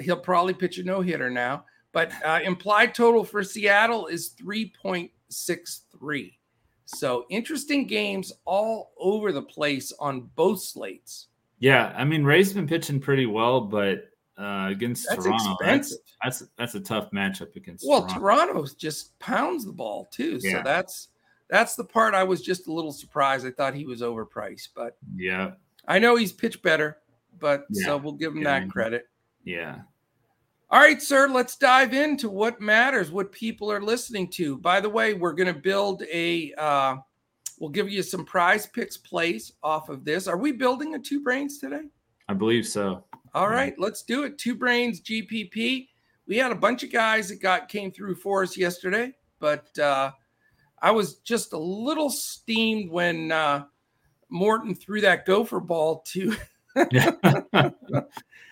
he'll 0.00 0.16
probably 0.16 0.54
pitch 0.54 0.78
a 0.78 0.84
no 0.84 1.00
hitter 1.00 1.30
now, 1.30 1.64
but 1.92 2.12
uh, 2.24 2.40
implied 2.44 2.94
total 2.94 3.24
for 3.24 3.42
Seattle 3.42 4.06
is 4.06 4.34
3.63. 4.40 6.32
So 6.84 7.26
interesting 7.30 7.86
games 7.86 8.32
all 8.44 8.92
over 8.98 9.32
the 9.32 9.42
place 9.42 9.92
on 9.98 10.30
both 10.34 10.60
slates. 10.62 11.28
Yeah, 11.58 11.92
I 11.96 12.04
mean 12.04 12.24
Ray's 12.24 12.52
been 12.52 12.66
pitching 12.66 13.00
pretty 13.00 13.26
well, 13.26 13.60
but 13.60 14.10
uh, 14.36 14.68
against 14.70 15.06
that's 15.08 15.24
Toronto, 15.24 15.52
expensive. 15.52 15.98
That's, 16.22 16.40
that's 16.40 16.50
that's 16.58 16.74
a 16.74 16.80
tough 16.80 17.10
matchup 17.12 17.54
against. 17.54 17.86
Well, 17.86 18.02
Toronto. 18.02 18.52
Toronto 18.54 18.74
just 18.76 19.16
pounds 19.20 19.64
the 19.64 19.72
ball 19.72 20.08
too, 20.12 20.40
so 20.40 20.60
that's 20.64 21.08
that's 21.48 21.74
the 21.76 21.84
part 21.84 22.14
I 22.14 22.24
was 22.24 22.42
just 22.42 22.66
a 22.68 22.72
little 22.72 22.92
surprised. 22.92 23.46
I 23.46 23.50
thought 23.50 23.74
he 23.74 23.84
was 23.84 24.00
overpriced, 24.02 24.68
but 24.74 24.96
Yeah, 25.16 25.52
I 25.88 25.98
know 25.98 26.16
he's 26.16 26.32
pitched 26.32 26.62
better. 26.62 26.98
But 27.38 27.64
Yeah. 27.70 27.86
so 27.86 27.96
we'll 27.96 28.12
give 28.12 28.32
him 28.32 28.42
Yeah. 28.42 28.60
that 28.60 28.70
credit. 28.70 29.08
yeah. 29.44 29.80
All 30.70 30.80
right, 30.80 31.02
sir, 31.02 31.28
let's 31.28 31.56
dive 31.56 31.92
into 31.92 32.30
what 32.30 32.60
matters, 32.60 33.10
what 33.10 33.30
people 33.32 33.70
are 33.70 33.82
listening 33.82 34.28
to. 34.30 34.56
By 34.58 34.80
the 34.80 34.88
way, 34.88 35.12
we're 35.12 35.34
going 35.34 35.52
to 35.52 35.60
build 35.60 36.02
a, 36.10 36.54
uh, 36.54 36.96
we'll 37.58 37.68
give 37.70 37.90
you 37.90 38.02
some 38.02 38.24
PrizePicks 38.24 39.02
plays 39.02 39.52
off 39.62 39.88
of 39.90 40.02
this. 40.04 40.26
Are 40.28 40.38
we 40.38 40.50
building 40.52 40.94
a 40.94 40.98
two 40.98 41.20
brains 41.20 41.58
today? 41.58 41.82
I 42.28 42.32
believe 42.34 42.66
so. 42.66 43.04
All 43.34 43.50
Yeah. 43.50 43.54
right, 43.56 43.78
let's 43.78 44.02
do 44.02 44.22
it. 44.24 44.38
Two 44.38 44.54
brains 44.54 45.00
GPP. 45.00 45.88
We 46.26 46.36
had 46.38 46.52
a 46.52 46.54
bunch 46.56 46.82
of 46.84 46.90
guys 46.92 47.28
that 47.28 47.42
got 47.42 47.68
came 47.68 47.90
through 47.92 48.14
for 48.14 48.42
us 48.42 48.56
yesterday, 48.56 49.14
but 49.40 49.76
uh, 49.78 50.12
I 50.82 50.90
was 50.90 51.14
just 51.20 51.52
a 51.52 51.58
little 51.58 52.10
steamed 52.10 52.90
when 52.90 53.32
uh, 53.32 53.64
Morton 54.28 54.74
threw 54.74 55.00
that 55.02 55.24
gopher 55.24 55.60
ball 55.60 56.02
to 56.08 56.34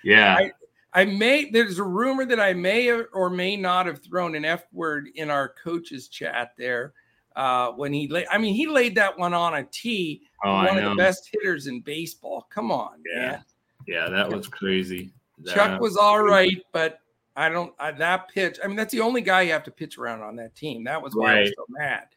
yeah, 0.04 0.36
I- 0.38 0.52
I 0.92 1.04
may 1.04 1.48
there's 1.50 1.78
a 1.78 1.84
rumor 1.84 2.24
that 2.26 2.40
I 2.40 2.52
may 2.52 2.90
or 2.90 3.30
may 3.30 3.56
not 3.56 3.86
have 3.86 4.02
thrown 4.02 4.34
an 4.34 4.44
F 4.44 4.64
word 4.72 5.08
in 5.14 5.30
our 5.30 5.48
coaches 5.62 6.08
chat 6.08 6.52
there 6.58 6.94
uh, 7.36 7.70
when 7.70 7.92
he 7.92 8.08
laid. 8.08 8.26
I 8.28 8.38
mean, 8.38 8.54
he 8.54 8.66
laid 8.66 8.96
that 8.96 9.16
one 9.16 9.32
on 9.32 9.54
a 9.54 9.62
tee. 9.70 10.22
oh, 10.44 10.52
one 10.54 10.76
of 10.78 10.82
the 10.82 10.94
best 10.96 11.28
hitters 11.32 11.68
in 11.68 11.80
baseball. 11.80 12.48
Come 12.50 12.72
on, 12.72 13.02
Yeah. 13.14 13.20
man. 13.20 13.44
Yeah, 13.86 14.08
that 14.10 14.28
was 14.28 14.48
crazy. 14.48 15.12
Chuck 15.54 15.80
was 15.80 15.96
all 15.96 16.22
right, 16.22 16.60
but 16.72 16.98
I 17.36 17.48
don't. 17.48 17.72
I, 17.78 17.92
that 17.92 18.28
pitch. 18.28 18.58
I 18.62 18.66
mean, 18.66 18.76
that's 18.76 18.92
the 18.92 19.00
only 19.00 19.20
guy 19.20 19.42
you 19.42 19.52
have 19.52 19.62
to 19.64 19.70
pitch 19.70 19.96
around 19.96 20.22
on 20.22 20.34
that 20.36 20.56
team. 20.56 20.82
That 20.84 21.00
was 21.00 21.14
why 21.14 21.36
I 21.36 21.40
was 21.42 21.52
so 21.56 21.64
mad. 21.68 22.08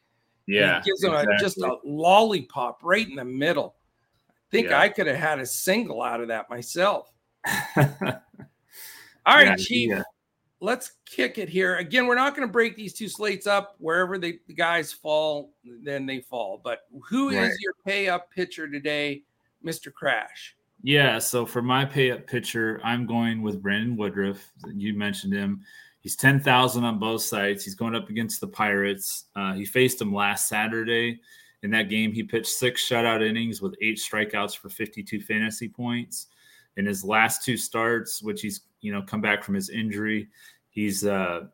Yeah, 0.47 0.81
he 0.81 0.89
gives 0.91 1.03
him 1.03 1.13
a, 1.13 1.25
just 1.39 1.57
a 1.59 1.77
lollipop 1.85 2.79
right 2.83 3.07
in 3.07 3.15
the 3.15 3.25
middle. 3.25 3.75
I 4.29 4.33
think 4.51 4.67
Yeah. 4.69 4.79
I 4.79 4.89
could 4.89 5.07
have 5.07 5.15
had 5.17 5.39
a 5.39 5.45
single 5.45 6.01
out 6.01 6.21
of 6.21 6.27
that 6.27 6.49
myself. 6.49 7.11
All 7.77 9.35
right, 9.35 9.47
Yeah, 9.47 9.55
Chief. 9.55 9.89
yeah. 9.89 10.03
Let's 10.59 10.93
kick 11.05 11.37
it 11.37 11.49
here. 11.49 11.75
Again, 11.75 12.07
we're 12.07 12.15
not 12.15 12.35
going 12.35 12.47
to 12.47 12.51
break 12.51 12.75
these 12.77 12.93
two 12.93 13.09
slates 13.09 13.47
up. 13.47 13.75
Wherever 13.79 14.17
they, 14.17 14.39
the 14.47 14.53
guys 14.53 14.93
fall, 14.93 15.53
then 15.83 16.05
they 16.05 16.21
fall. 16.21 16.61
But 16.63 16.79
who 17.09 17.29
is 17.29 17.35
Right. 17.37 17.51
your 17.59 17.73
pay 17.85 18.07
up 18.07 18.31
pitcher 18.31 18.69
today, 18.69 19.23
Mr. 19.65 19.93
Crash? 19.93 20.55
Yeah, 20.81 21.19
so 21.19 21.45
for 21.45 21.61
my 21.61 21.83
pay 21.85 22.11
up 22.11 22.27
pitcher, 22.27 22.79
I'm 22.83 23.05
going 23.05 23.41
with 23.41 23.61
Brandon 23.61 23.95
Woodruff. 23.97 24.51
You 24.73 24.93
mentioned 24.93 25.33
him. 25.33 25.61
He's 26.03 26.17
10,000 26.17 26.83
on 26.83 26.99
both 26.99 27.21
sides. 27.21 27.63
He's 27.63 27.75
going 27.75 27.95
up 27.95 28.09
against 28.09 28.41
the 28.41 28.47
Pirates. 28.47 29.25
Uh, 29.37 29.53
he 29.53 29.63
faced 29.63 29.99
them 29.99 30.13
last 30.13 30.49
Saturday. 30.49 31.21
In 31.63 31.71
that 31.71 31.89
game, 31.89 32.11
he 32.11 32.23
pitched 32.23 32.47
six 32.47 32.85
shutout 32.87 33.25
innings 33.25 33.61
with 33.61 33.73
eight 33.81 33.97
strikeouts 33.97 34.57
for 34.57 34.67
52 34.67 35.21
fantasy 35.21 35.69
points. 35.69 36.27
In 36.75 36.85
his 36.85 37.05
last 37.05 37.45
two 37.45 37.55
starts, 37.55 38.21
which 38.21 38.41
he's 38.41 38.61
you 38.81 38.91
know 38.91 39.01
come 39.01 39.21
back 39.21 39.43
from 39.43 39.55
his 39.55 39.69
injury, 39.69 40.27
he's 40.71 41.05
uh, 41.05 41.45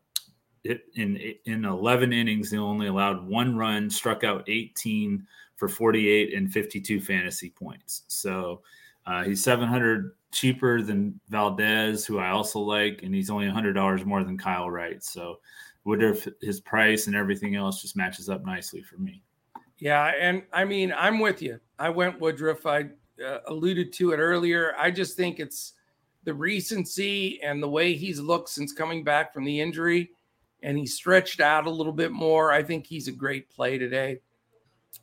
in 0.64 1.36
in 1.46 1.66
11 1.66 2.12
innings 2.12 2.50
he 2.50 2.58
only 2.58 2.88
allowed 2.88 3.28
one 3.28 3.56
run, 3.56 3.88
struck 3.88 4.24
out 4.24 4.44
18 4.48 5.28
for 5.58 5.68
48 5.68 6.34
and 6.34 6.52
52 6.52 7.02
fantasy 7.02 7.52
points. 7.52 8.04
So 8.08 8.62
uh, 9.06 9.24
he's 9.26 9.44
700 9.44 10.14
cheaper 10.32 10.82
than 10.82 11.20
Valdez, 11.30 12.06
who 12.06 12.20
I 12.20 12.30
also 12.30 12.60
like, 12.60 13.04
and 13.04 13.14
he's 13.14 13.30
only 13.30 13.48
$100 13.48 14.06
more 14.06 14.24
than 14.24 14.38
Kyle 14.38 14.70
Wright. 14.70 15.04
So 15.04 15.40
Woodruff, 15.84 16.28
his 16.42 16.60
price 16.60 17.08
and 17.08 17.16
everything 17.16 17.56
else 17.56 17.82
just 17.82 17.96
matches 17.96 18.30
up 18.30 18.46
nicely 18.46 18.82
for 18.82 18.98
me. 18.98 19.24
Yeah, 19.80 20.12
and 20.20 20.44
I 20.52 20.66
mean, 20.66 20.94
I'm 20.96 21.20
with 21.20 21.42
you. 21.42 21.60
I 21.78 21.90
went 21.90 22.20
Woodruff. 22.20 22.66
I 22.66 22.90
uh, 23.26 23.40
alluded 23.48 23.94
to 23.94 24.12
it 24.12 24.18
earlier. 24.18 24.74
I 24.78 24.92
just 24.92 25.16
think 25.16 25.40
it's 25.40 25.74
the 26.26 26.34
recency 26.34 27.42
and 27.42 27.64
the 27.64 27.70
way 27.70 27.96
he's 27.96 28.20
looked 28.20 28.50
since 28.50 28.74
coming 28.74 29.04
back 29.04 29.34
from 29.34 29.46
the 29.46 29.60
injury, 29.62 30.12
and 30.62 30.78
he 30.78 30.86
stretched 30.86 31.40
out 31.40 31.66
a 31.66 31.72
little 31.72 31.94
bit 31.94 32.12
more. 32.12 32.52
I 32.52 32.62
think 32.62 32.86
he's 32.86 33.08
a 33.08 33.14
great 33.14 33.50
play 33.50 33.78
today. 33.78 34.20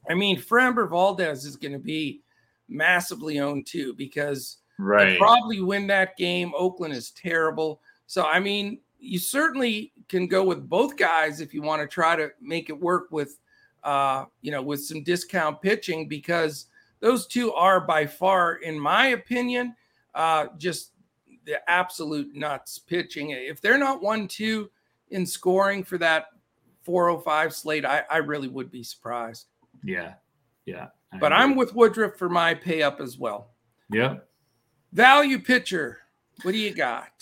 I 0.08 0.14
mean, 0.14 0.38
Framber 0.38 0.88
Valdez 0.88 1.44
is 1.44 1.56
going 1.56 1.72
to 1.72 1.78
be 1.78 2.20
massively 2.68 3.38
owned 3.38 3.66
too 3.66 3.94
because 3.94 4.58
they'll 4.78 5.18
probably 5.18 5.60
win 5.60 5.86
that 5.88 6.16
game. 6.16 6.52
Oakland 6.56 6.92
is 6.94 7.10
terrible. 7.10 7.80
So, 8.06 8.24
I 8.24 8.40
mean, 8.40 8.80
you 8.98 9.18
certainly 9.18 9.92
can 10.08 10.26
go 10.26 10.44
with 10.44 10.68
both 10.68 10.96
guys 10.96 11.40
if 11.40 11.52
you 11.54 11.62
want 11.62 11.82
to 11.82 11.88
try 11.88 12.16
to 12.16 12.30
make 12.40 12.68
it 12.70 12.78
work 12.78 13.08
with, 13.10 13.38
uh, 13.84 14.24
you 14.42 14.50
know, 14.50 14.62
with 14.62 14.84
some 14.84 15.02
discount 15.02 15.60
pitching 15.60 16.08
because 16.08 16.66
those 17.00 17.26
two 17.26 17.52
are 17.52 17.80
by 17.80 18.06
far, 18.06 18.56
in 18.56 18.78
my 18.78 19.08
opinion, 19.08 19.74
uh, 20.14 20.46
just 20.58 20.92
the 21.44 21.58
absolute 21.70 22.34
nuts 22.34 22.78
pitching. 22.78 23.30
If 23.30 23.60
they're 23.60 23.78
not 23.78 24.02
one 24.02 24.28
two 24.28 24.70
in 25.10 25.26
scoring 25.26 25.84
for 25.84 25.98
that 25.98 26.26
405 26.82 27.54
slate, 27.54 27.84
I, 27.84 28.02
I 28.10 28.18
really 28.18 28.48
would 28.48 28.70
be 28.70 28.82
surprised. 28.82 29.46
Yeah. 29.84 30.14
Yeah. 30.64 30.88
I 31.12 31.18
But 31.18 31.32
agree. 31.32 31.44
I'm 31.44 31.54
with 31.56 31.74
Woodruff 31.74 32.16
for 32.16 32.28
my 32.28 32.54
pay 32.54 32.82
up 32.82 33.00
as 33.00 33.18
well. 33.18 33.50
Yep. 33.92 34.28
Value 34.96 35.38
pitcher, 35.38 35.98
what 36.40 36.52
do 36.52 36.58
you 36.58 36.72
got? 36.72 37.12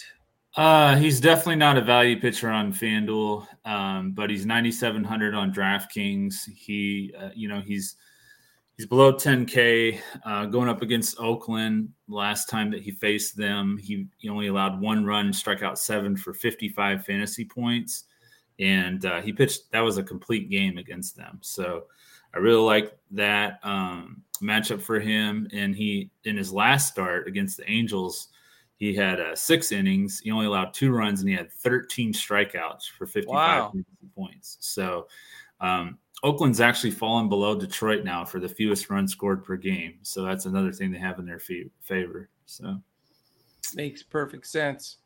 Uh, 0.56 0.94
he's 0.94 1.18
definitely 1.18 1.56
not 1.56 1.76
a 1.76 1.80
value 1.80 2.20
pitcher 2.20 2.48
on 2.48 2.72
FanDuel, 2.72 3.48
um, 3.64 4.12
but 4.12 4.30
he's 4.30 4.46
9,700 4.46 5.34
on 5.34 5.52
DraftKings. 5.52 6.36
He, 6.54 7.12
uh, 7.18 7.30
you 7.34 7.48
know, 7.48 7.60
he's 7.60 7.96
he's 8.76 8.86
below 8.86 9.12
10K, 9.12 9.98
uh, 10.24 10.46
going 10.46 10.68
up 10.68 10.82
against 10.82 11.18
Oakland. 11.18 11.88
Last 12.06 12.48
time 12.48 12.70
that 12.70 12.80
he 12.80 12.92
faced 12.92 13.36
them, 13.36 13.76
he, 13.82 14.06
he 14.18 14.28
only 14.28 14.46
allowed 14.46 14.80
one 14.80 15.04
run, 15.04 15.32
struck 15.32 15.64
out 15.64 15.76
seven 15.76 16.16
for 16.16 16.32
55 16.32 17.04
fantasy 17.04 17.44
points, 17.44 18.04
and 18.60 19.04
uh, 19.04 19.20
he 19.20 19.32
pitched. 19.32 19.72
That 19.72 19.80
was 19.80 19.98
a 19.98 20.04
complete 20.04 20.48
game 20.48 20.78
against 20.78 21.16
them. 21.16 21.38
So 21.40 21.86
I 22.34 22.38
really 22.38 22.62
like 22.62 22.96
that 23.12 23.60
um, 23.62 24.22
matchup 24.42 24.80
for 24.80 25.00
him. 25.00 25.48
And 25.52 25.74
he, 25.74 26.10
in 26.24 26.36
his 26.36 26.52
last 26.52 26.88
start 26.88 27.28
against 27.28 27.56
the 27.56 27.70
Angels. 27.70 28.28
He 28.76 28.94
had 28.94 29.20
uh, 29.20 29.36
six 29.36 29.70
innings. 29.70 30.20
He 30.20 30.30
only 30.32 30.46
allowed 30.46 30.74
two 30.74 30.92
runs, 30.92 31.20
and 31.20 31.28
he 31.28 31.34
had 31.34 31.50
13 31.52 32.12
strikeouts 32.12 32.90
for 32.90 33.06
55 33.06 33.32
Wow. 33.32 33.72
points. 34.16 34.56
So 34.60 35.06
um, 35.60 35.96
Oakland's 36.22 36.60
actually 36.60 36.90
fallen 36.90 37.28
below 37.28 37.58
Detroit 37.58 38.04
now 38.04 38.24
for 38.24 38.40
the 38.40 38.48
fewest 38.48 38.90
runs 38.90 39.12
scored 39.12 39.44
per 39.44 39.56
game. 39.56 39.98
So 40.02 40.24
that's 40.24 40.46
another 40.46 40.72
thing 40.72 40.90
they 40.90 40.98
have 40.98 41.18
in 41.18 41.26
their 41.26 41.40
favor. 41.80 42.28
So 42.46 42.80
Makes 43.74 44.02
perfect 44.02 44.46
sense. 44.46 44.98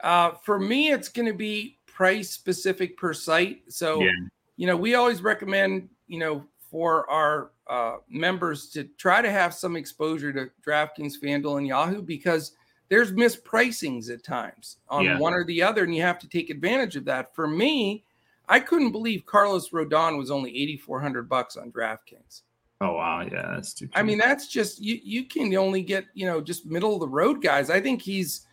Uh, 0.00 0.32
for 0.42 0.58
me, 0.58 0.90
it's 0.90 1.08
going 1.08 1.26
to 1.26 1.34
be 1.34 1.78
price 1.86 2.30
specific 2.30 2.96
per 2.96 3.14
site. 3.14 3.62
So, 3.68 4.02
yeah, 4.02 4.10
you 4.56 4.66
know, 4.66 4.76
we 4.76 4.94
always 4.94 5.22
recommend, 5.22 5.88
you 6.06 6.18
know, 6.18 6.44
for 6.76 7.08
our 7.08 7.52
uh, 7.68 7.96
members 8.06 8.68
to 8.68 8.84
try 8.98 9.22
to 9.22 9.30
have 9.30 9.54
some 9.54 9.76
exposure 9.76 10.30
to 10.30 10.50
DraftKings, 10.62 11.14
FanDuel, 11.22 11.56
and 11.56 11.66
Yahoo 11.66 12.02
because 12.02 12.52
there's 12.90 13.12
mispricings 13.12 14.10
at 14.10 14.22
times 14.22 14.76
on 14.90 15.06
Yeah. 15.06 15.18
one 15.18 15.32
or 15.32 15.42
the 15.46 15.62
other, 15.62 15.84
and 15.84 15.96
you 15.96 16.02
have 16.02 16.18
to 16.18 16.28
take 16.28 16.50
advantage 16.50 16.94
of 16.94 17.06
that. 17.06 17.34
For 17.34 17.46
me, 17.46 18.04
I 18.46 18.60
couldn't 18.60 18.92
believe 18.92 19.24
Carlos 19.24 19.70
Rodon 19.70 20.18
was 20.18 20.30
only 20.30 20.50
8,400 20.54 21.26
bucks 21.30 21.56
on 21.56 21.72
DraftKings. 21.72 22.42
oh 22.82 22.92
wow, 22.92 23.22
yeah, 23.22 23.52
that's 23.54 23.72
too. 23.72 23.88
I 23.94 24.02
mean, 24.02 24.18
that's 24.18 24.46
just 24.46 24.78
you. 24.78 25.00
You 25.02 25.24
can 25.24 25.54
only 25.56 25.80
get 25.80 26.04
you 26.12 26.26
know 26.26 26.42
just 26.42 26.66
middle 26.66 26.92
of 26.92 27.00
the 27.00 27.08
road 27.08 27.40
guys. 27.40 27.70
I 27.70 27.80
think 27.80 28.02
he's 28.02 28.46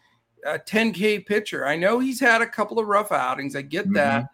a 0.45 0.57
10k 0.57 1.25
pitcher. 1.25 1.67
I 1.67 1.75
know 1.75 1.99
he's 1.99 2.21
had 2.21 2.41
a 2.41 2.47
couple 2.47 2.79
of 2.79 2.87
rough 2.87 3.11
outings. 3.11 3.53
I 3.57 3.63
get 3.63 3.91
that, 3.95 4.29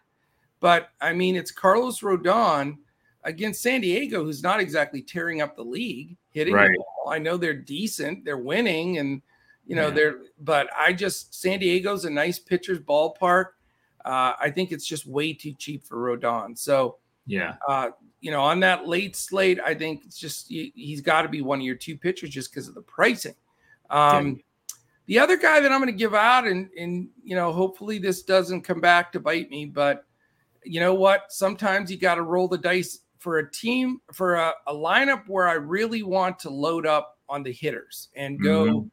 but 0.59 0.89
I 1.01 1.11
mean, 1.13 1.35
it's 1.35 1.49
Carlos 1.51 2.01
Rodon 2.01 2.77
against 3.23 3.61
San 3.61 3.81
Diego, 3.81 4.23
who's 4.23 4.41
not 4.43 4.59
exactly 4.59 5.01
tearing 5.01 5.41
up 5.41 5.55
the 5.55 5.63
league, 5.63 6.15
hitting 6.31 6.53
Right. 6.53 6.71
the 6.71 6.77
ball. 6.77 7.11
I 7.13 7.19
know 7.19 7.37
they're 7.37 7.53
decent, 7.53 8.23
they're 8.25 8.37
winning, 8.37 8.97
and 8.97 9.21
you 9.65 9.75
know 9.75 9.87
Yeah. 9.87 9.93
they're. 9.93 10.19
But 10.39 10.69
I 10.77 10.93
just 10.93 11.33
San 11.33 11.59
Diego's 11.59 12.05
a 12.05 12.09
nice 12.09 12.39
pitcher's 12.39 12.79
ballpark. 12.79 13.47
Uh, 14.05 14.33
I 14.39 14.49
think 14.49 14.71
it's 14.71 14.85
just 14.85 15.05
way 15.05 15.33
too 15.33 15.53
cheap 15.53 15.83
for 15.85 15.97
Rodon. 15.97 16.57
So 16.57 16.97
yeah, 17.27 17.55
uh, 17.67 17.89
you 18.21 18.31
know, 18.31 18.41
on 18.41 18.59
that 18.61 18.87
late 18.87 19.15
slate, 19.15 19.59
I 19.59 19.73
think 19.75 20.03
it's 20.05 20.17
just 20.17 20.47
he's 20.49 21.01
got 21.01 21.23
to 21.23 21.29
be 21.29 21.41
one 21.41 21.59
of 21.59 21.65
your 21.65 21.75
two 21.75 21.97
pitchers 21.97 22.29
just 22.29 22.51
because 22.51 22.67
of 22.67 22.75
the 22.75 22.81
pricing. 22.81 23.35
Um, 23.89 24.41
The 25.05 25.17
other 25.17 25.37
guy 25.37 25.59
that 25.59 25.71
I'm 25.71 25.79
going 25.81 25.91
to 25.91 25.97
give 25.97 26.13
out, 26.13 26.45
and 26.45 26.69
and 26.77 27.09
you 27.23 27.35
know, 27.35 27.51
hopefully 27.51 27.97
this 27.97 28.21
doesn't 28.21 28.61
come 28.61 28.79
back 28.79 29.11
to 29.13 29.19
bite 29.19 29.49
me, 29.49 29.65
but 29.65 30.05
you 30.63 30.79
know 30.79 30.93
what? 30.93 31.31
Sometimes 31.31 31.89
you 31.89 31.97
got 31.97 32.15
to 32.15 32.21
roll 32.21 32.47
the 32.47 32.57
dice 32.59 32.99
for 33.19 33.39
a 33.39 33.51
team 33.51 33.99
for 34.13 34.35
a, 34.35 34.53
a, 34.67 34.73
lineup 34.73 35.27
where 35.27 35.47
I 35.47 35.53
really 35.53 36.03
want 36.03 36.39
to 36.39 36.49
load 36.49 36.85
up 36.87 37.17
on 37.27 37.43
the 37.43 37.51
hitters 37.51 38.09
and 38.15 38.41
go. 38.41 38.65
Mm-hmm. 38.65 38.87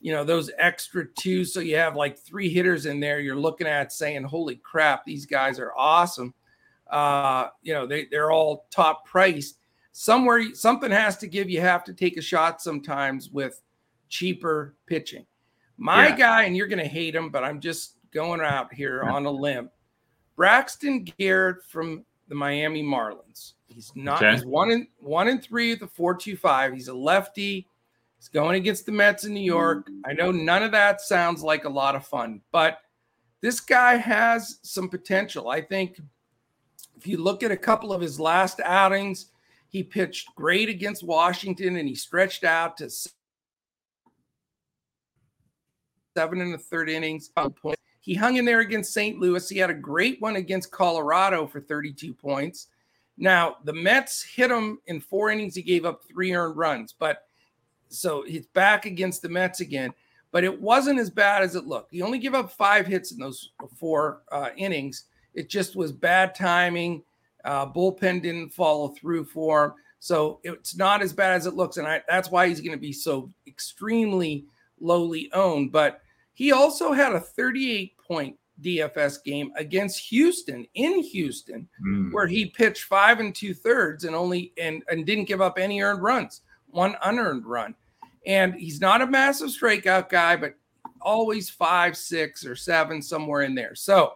you 0.00 0.12
know 0.12 0.24
those 0.24 0.50
extra 0.58 1.06
two. 1.18 1.44
So 1.44 1.60
you 1.60 1.76
have 1.76 1.96
like 1.96 2.18
three 2.18 2.48
hitters 2.48 2.86
in 2.86 3.00
there. 3.00 3.20
You're 3.20 3.36
looking 3.36 3.66
at 3.66 3.92
saying 3.92 4.24
holy 4.24 4.56
crap 4.56 5.04
these 5.04 5.26
guys 5.26 5.58
are 5.58 5.72
awesome. 5.76 6.32
Uh 6.90 7.48
you 7.62 7.74
know 7.74 7.86
they, 7.86 8.06
they're 8.10 8.30
all 8.30 8.66
top 8.70 9.04
priced. 9.06 9.58
Somewhere 9.92 10.54
something 10.54 10.90
has 10.90 11.16
to 11.18 11.26
give. 11.26 11.50
You 11.50 11.60
have 11.60 11.84
to 11.84 11.94
take 11.94 12.16
a 12.16 12.22
shot 12.22 12.62
sometimes 12.62 13.30
with 13.30 13.60
cheaper 14.08 14.76
pitching. 14.86 15.26
My 15.76 16.08
yeah. 16.08 16.16
guy 16.16 16.42
and 16.44 16.56
you're 16.56 16.68
going 16.68 16.82
to 16.82 16.88
hate 16.88 17.16
him 17.16 17.30
but 17.30 17.42
i'm 17.42 17.60
just 17.60 17.96
going 18.12 18.40
out 18.40 18.72
here 18.72 19.02
on 19.02 19.26
a 19.26 19.30
limb. 19.30 19.68
Braxton 20.36 21.04
garrett 21.18 21.64
from 21.68 22.04
the 22.28 22.34
miami 22.34 22.82
marlins 22.82 23.54
he's 23.66 23.92
not 23.94 24.22
okay. 24.22 24.32
he's 24.32 24.44
one 24.44 24.70
in 24.70 24.86
one 24.98 25.28
in 25.28 25.40
three 25.40 25.72
at 25.72 25.80
the 25.80 25.86
425 25.86 26.72
he's 26.74 26.88
a 26.88 26.94
lefty 26.94 27.66
He's 28.24 28.30
going 28.30 28.56
against 28.56 28.86
the 28.86 28.92
Mets 28.92 29.24
in 29.24 29.34
New 29.34 29.40
York. 29.40 29.90
I 30.06 30.14
know 30.14 30.32
none 30.32 30.62
of 30.62 30.72
that 30.72 31.02
sounds 31.02 31.42
like 31.42 31.66
a 31.66 31.68
lot 31.68 31.94
of 31.94 32.06
fun, 32.06 32.40
but 32.52 32.78
this 33.42 33.60
guy 33.60 33.96
has 33.96 34.60
some 34.62 34.88
potential. 34.88 35.50
I 35.50 35.60
think 35.60 36.00
if 36.96 37.06
you 37.06 37.18
look 37.18 37.42
at 37.42 37.50
a 37.50 37.56
couple 37.58 37.92
of 37.92 38.00
his 38.00 38.18
last 38.18 38.60
outings, 38.64 39.26
he 39.68 39.82
pitched 39.82 40.34
great 40.36 40.70
against 40.70 41.02
Washington 41.02 41.76
and 41.76 41.86
he 41.86 41.94
stretched 41.94 42.44
out 42.44 42.78
to 42.78 42.88
seven 46.16 46.40
and 46.40 46.54
a 46.54 46.58
third 46.58 46.88
innings. 46.88 47.30
He 48.04 48.12
hung 48.12 48.36
in 48.36 48.44
there 48.44 48.60
against 48.60 48.92
St. 48.92 49.18
Louis. 49.18 49.48
He 49.48 49.56
had 49.56 49.70
a 49.70 49.74
great 49.74 50.20
one 50.20 50.36
against 50.36 50.70
Colorado 50.70 51.46
for 51.46 51.58
32 51.58 52.12
points. 52.12 52.66
Now, 53.16 53.56
the 53.64 53.72
Mets 53.72 54.22
hit 54.22 54.50
him 54.50 54.78
in 54.86 55.00
four 55.00 55.30
innings. 55.30 55.54
He 55.54 55.62
gave 55.62 55.86
up 55.86 56.04
three 56.04 56.34
earned 56.34 56.54
runs, 56.54 56.92
but 56.92 57.22
so 57.88 58.22
he's 58.22 58.46
back 58.48 58.84
against 58.84 59.22
the 59.22 59.30
Mets 59.30 59.60
again, 59.60 59.94
but 60.32 60.44
it 60.44 60.60
wasn't 60.60 61.00
as 61.00 61.08
bad 61.08 61.42
as 61.42 61.54
it 61.54 61.66
looked. 61.66 61.92
He 61.92 62.02
only 62.02 62.18
gave 62.18 62.34
up 62.34 62.52
five 62.52 62.86
hits 62.86 63.10
in 63.10 63.18
those 63.18 63.52
four 63.74 64.20
uh, 64.30 64.50
innings. 64.54 65.04
It 65.32 65.48
just 65.48 65.74
was 65.74 65.90
bad 65.90 66.34
timing. 66.34 67.04
Uh, 67.42 67.64
bullpen 67.72 68.20
didn't 68.20 68.50
follow 68.50 68.88
through 68.88 69.24
for 69.24 69.64
him. 69.64 69.72
So 70.00 70.40
it's 70.42 70.76
not 70.76 71.00
as 71.00 71.14
bad 71.14 71.36
as 71.36 71.46
it 71.46 71.54
looks. 71.54 71.78
And 71.78 71.86
I, 71.86 72.02
that's 72.06 72.30
why 72.30 72.48
he's 72.48 72.60
going 72.60 72.76
to 72.76 72.78
be 72.78 72.92
so 72.92 73.32
extremely 73.46 74.44
lowly 74.78 75.30
owned. 75.32 75.72
But 75.72 76.02
he 76.34 76.52
also 76.52 76.92
had 76.92 77.12
a 77.12 77.20
38 77.20 77.93
point 78.06 78.36
DFS 78.62 79.22
game 79.24 79.52
against 79.56 79.98
Houston 80.08 80.66
in 80.74 81.02
Houston, 81.02 81.68
mm. 81.84 82.12
where 82.12 82.26
he 82.26 82.46
pitched 82.46 82.84
five 82.84 83.20
and 83.20 83.34
two 83.34 83.54
thirds 83.54 84.04
and 84.04 84.14
only 84.14 84.52
and, 84.58 84.82
and 84.88 85.04
didn't 85.04 85.24
give 85.24 85.40
up 85.40 85.58
any 85.58 85.80
earned 85.82 86.02
runs, 86.02 86.42
one 86.68 86.96
unearned 87.04 87.46
run. 87.46 87.74
And 88.26 88.54
he's 88.54 88.80
not 88.80 89.02
a 89.02 89.06
massive 89.06 89.48
strikeout 89.48 90.08
guy, 90.08 90.36
but 90.36 90.54
always 91.00 91.50
five, 91.50 91.96
six, 91.96 92.46
or 92.46 92.56
seven, 92.56 93.02
somewhere 93.02 93.42
in 93.42 93.54
there. 93.54 93.74
So 93.74 94.14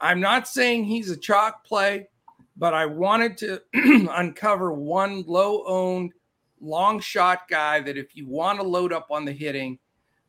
I'm 0.00 0.20
not 0.20 0.48
saying 0.48 0.84
he's 0.84 1.10
a 1.10 1.16
chalk 1.16 1.64
play, 1.64 2.08
but 2.56 2.74
I 2.74 2.86
wanted 2.86 3.36
to 3.38 3.62
uncover 3.74 4.72
one 4.72 5.22
low 5.26 5.64
owned, 5.66 6.12
long 6.60 7.00
shot 7.00 7.48
guy 7.48 7.80
that 7.80 7.96
if 7.96 8.16
you 8.16 8.26
want 8.26 8.58
to 8.58 8.66
load 8.66 8.92
up 8.92 9.08
on 9.10 9.24
the 9.24 9.32
hitting, 9.32 9.78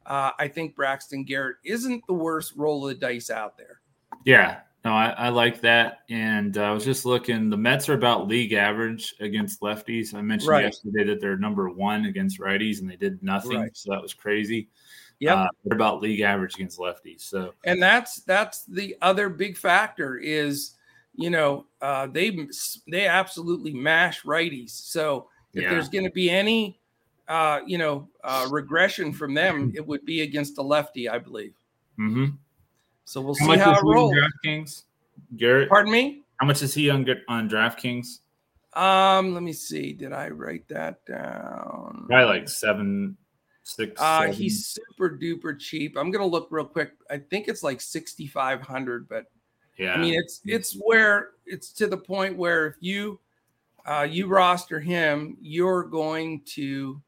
uh, 0.05 0.31
I 0.39 0.47
think 0.47 0.75
Braxton 0.75 1.23
Garrett 1.23 1.57
isn't 1.63 2.05
the 2.07 2.13
worst 2.13 2.53
roll 2.55 2.87
of 2.87 2.93
the 2.93 2.99
dice 2.99 3.29
out 3.29 3.57
there. 3.57 3.81
Yeah, 4.25 4.59
no, 4.83 4.91
I, 4.93 5.09
I, 5.09 5.29
like 5.29 5.61
that. 5.61 5.99
And 6.09 6.57
uh, 6.57 6.63
I 6.63 6.71
was 6.71 6.83
just 6.83 7.05
looking, 7.05 7.49
the 7.49 7.57
Mets 7.57 7.87
are 7.87 7.93
about 7.93 8.27
league 8.27 8.53
average 8.53 9.13
against 9.19 9.61
lefties. 9.61 10.13
I 10.15 10.21
mentioned 10.21 10.49
right. 10.49 10.65
yesterday 10.65 11.03
that 11.05 11.21
they're 11.21 11.37
number 11.37 11.69
one 11.69 12.05
against 12.05 12.39
righties 12.39 12.81
and 12.81 12.89
they 12.89 12.95
did 12.95 13.21
nothing. 13.21 13.59
Right. 13.59 13.77
So 13.77 13.91
that 13.91 14.01
was 14.01 14.13
crazy. 14.13 14.69
Yeah. 15.19 15.35
Uh, 15.35 15.47
they're 15.63 15.75
about 15.75 16.01
league 16.01 16.21
average 16.21 16.55
against 16.55 16.79
lefties. 16.79 17.21
So, 17.21 17.53
and 17.63 17.81
that's, 17.81 18.23
that's 18.23 18.65
the 18.65 18.95
other 19.03 19.29
big 19.29 19.55
factor 19.55 20.17
is, 20.17 20.73
you 21.13 21.29
know, 21.29 21.67
uh, 21.81 22.07
they, 22.07 22.47
they 22.89 23.05
absolutely 23.05 23.73
mash 23.73 24.23
righties. 24.23 24.71
So 24.71 25.29
if 25.53 25.61
yeah. 25.61 25.69
there's 25.69 25.89
going 25.89 26.05
to 26.05 26.11
be 26.11 26.31
any, 26.31 26.80
uh, 27.31 27.61
you 27.65 27.77
know, 27.77 28.09
uh, 28.25 28.45
regression 28.51 29.13
from 29.13 29.33
them, 29.33 29.71
it 29.73 29.87
would 29.87 30.03
be 30.03 30.21
against 30.21 30.57
a 30.57 30.61
lefty, 30.61 31.07
I 31.07 31.17
believe. 31.17 31.53
Mm-hmm. 31.97 32.35
So 33.05 33.21
we'll 33.21 33.35
how 33.39 33.45
see 33.45 33.57
how 33.57 33.71
it 33.71 33.83
rolls. 33.83 34.13
DraftKings, 34.13 34.83
Garrett. 35.37 35.69
Pardon 35.69 35.93
me. 35.93 36.23
How 36.41 36.45
much 36.45 36.61
is 36.61 36.73
he 36.73 36.89
on 36.89 37.07
on 37.29 37.49
DraftKings? 37.49 38.19
Um, 38.73 39.33
let 39.33 39.43
me 39.43 39.53
see. 39.53 39.93
Did 39.93 40.11
I 40.11 40.27
write 40.27 40.67
that 40.67 41.05
down? 41.05 42.03
Probably 42.09 42.25
like 42.25 42.49
seven, 42.49 43.15
six. 43.63 44.01
Uh, 44.01 44.23
seven. 44.23 44.35
he's 44.35 44.65
super 44.67 45.17
duper 45.17 45.57
cheap. 45.57 45.95
I'm 45.97 46.11
gonna 46.11 46.25
look 46.25 46.49
real 46.51 46.65
quick. 46.65 46.91
I 47.09 47.17
think 47.17 47.47
it's 47.47 47.63
like 47.63 47.79
sixty 47.79 48.27
five 48.27 48.61
hundred, 48.61 49.07
but 49.07 49.27
yeah, 49.77 49.93
I 49.93 49.97
mean 49.97 50.15
it's 50.15 50.41
it's 50.43 50.73
where 50.73 51.29
it's 51.45 51.71
to 51.73 51.87
the 51.87 51.97
point 51.97 52.35
where 52.35 52.67
if 52.67 52.75
you 52.81 53.21
uh, 53.85 54.05
you 54.09 54.27
roster 54.27 54.81
him, 54.81 55.37
you're 55.41 55.83
going 55.83 56.41
to, 56.41 57.01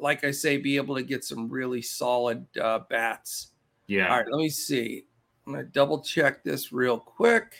like 0.00 0.24
I 0.24 0.30
say, 0.30 0.56
be 0.56 0.76
able 0.76 0.96
to 0.96 1.02
get 1.02 1.24
some 1.24 1.48
really 1.48 1.82
solid 1.82 2.46
uh, 2.58 2.80
bats 2.88 3.50
yeah. 3.90 4.08
All 4.08 4.16
right, 4.18 4.26
let 4.30 4.38
me 4.38 4.48
see. 4.48 5.04
I'm 5.44 5.54
going 5.54 5.66
to 5.66 5.72
double 5.72 6.00
check 6.00 6.44
this 6.44 6.72
real 6.72 6.96
quick. 6.96 7.54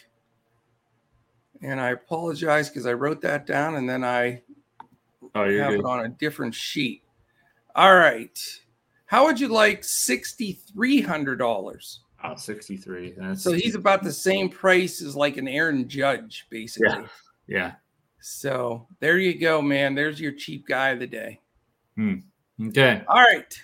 And 1.60 1.80
I 1.80 1.90
apologize 1.90 2.68
because 2.68 2.86
I 2.86 2.92
wrote 2.92 3.20
that 3.22 3.46
down 3.46 3.74
and 3.74 3.90
then 3.90 4.04
I 4.04 4.42
oh, 5.34 5.50
have 5.50 5.70
good. 5.70 5.80
it 5.80 5.84
on 5.84 6.06
a 6.06 6.08
different 6.08 6.54
sheet. 6.54 7.02
All 7.74 7.96
right. 7.96 8.38
How 9.06 9.26
would 9.26 9.40
you 9.40 9.48
like 9.48 9.82
$6,300? 9.82 11.98
Oh, 12.22 12.36
63. 12.36 13.14
That's 13.16 13.42
so 13.42 13.50
he's 13.50 13.74
about 13.74 14.04
the 14.04 14.12
same 14.12 14.48
price 14.48 15.02
as 15.02 15.16
like 15.16 15.36
an 15.36 15.48
Aaron 15.48 15.88
Judge, 15.88 16.46
basically. 16.48 16.90
Yeah. 16.90 17.06
yeah. 17.48 17.72
So 18.20 18.86
there 19.00 19.18
you 19.18 19.36
go, 19.36 19.60
man. 19.60 19.96
There's 19.96 20.20
your 20.20 20.30
cheap 20.30 20.68
guy 20.68 20.90
of 20.90 21.00
the 21.00 21.08
day. 21.08 21.40
Hmm. 21.96 22.18
Okay. 22.68 23.02
All 23.08 23.20
right. 23.20 23.60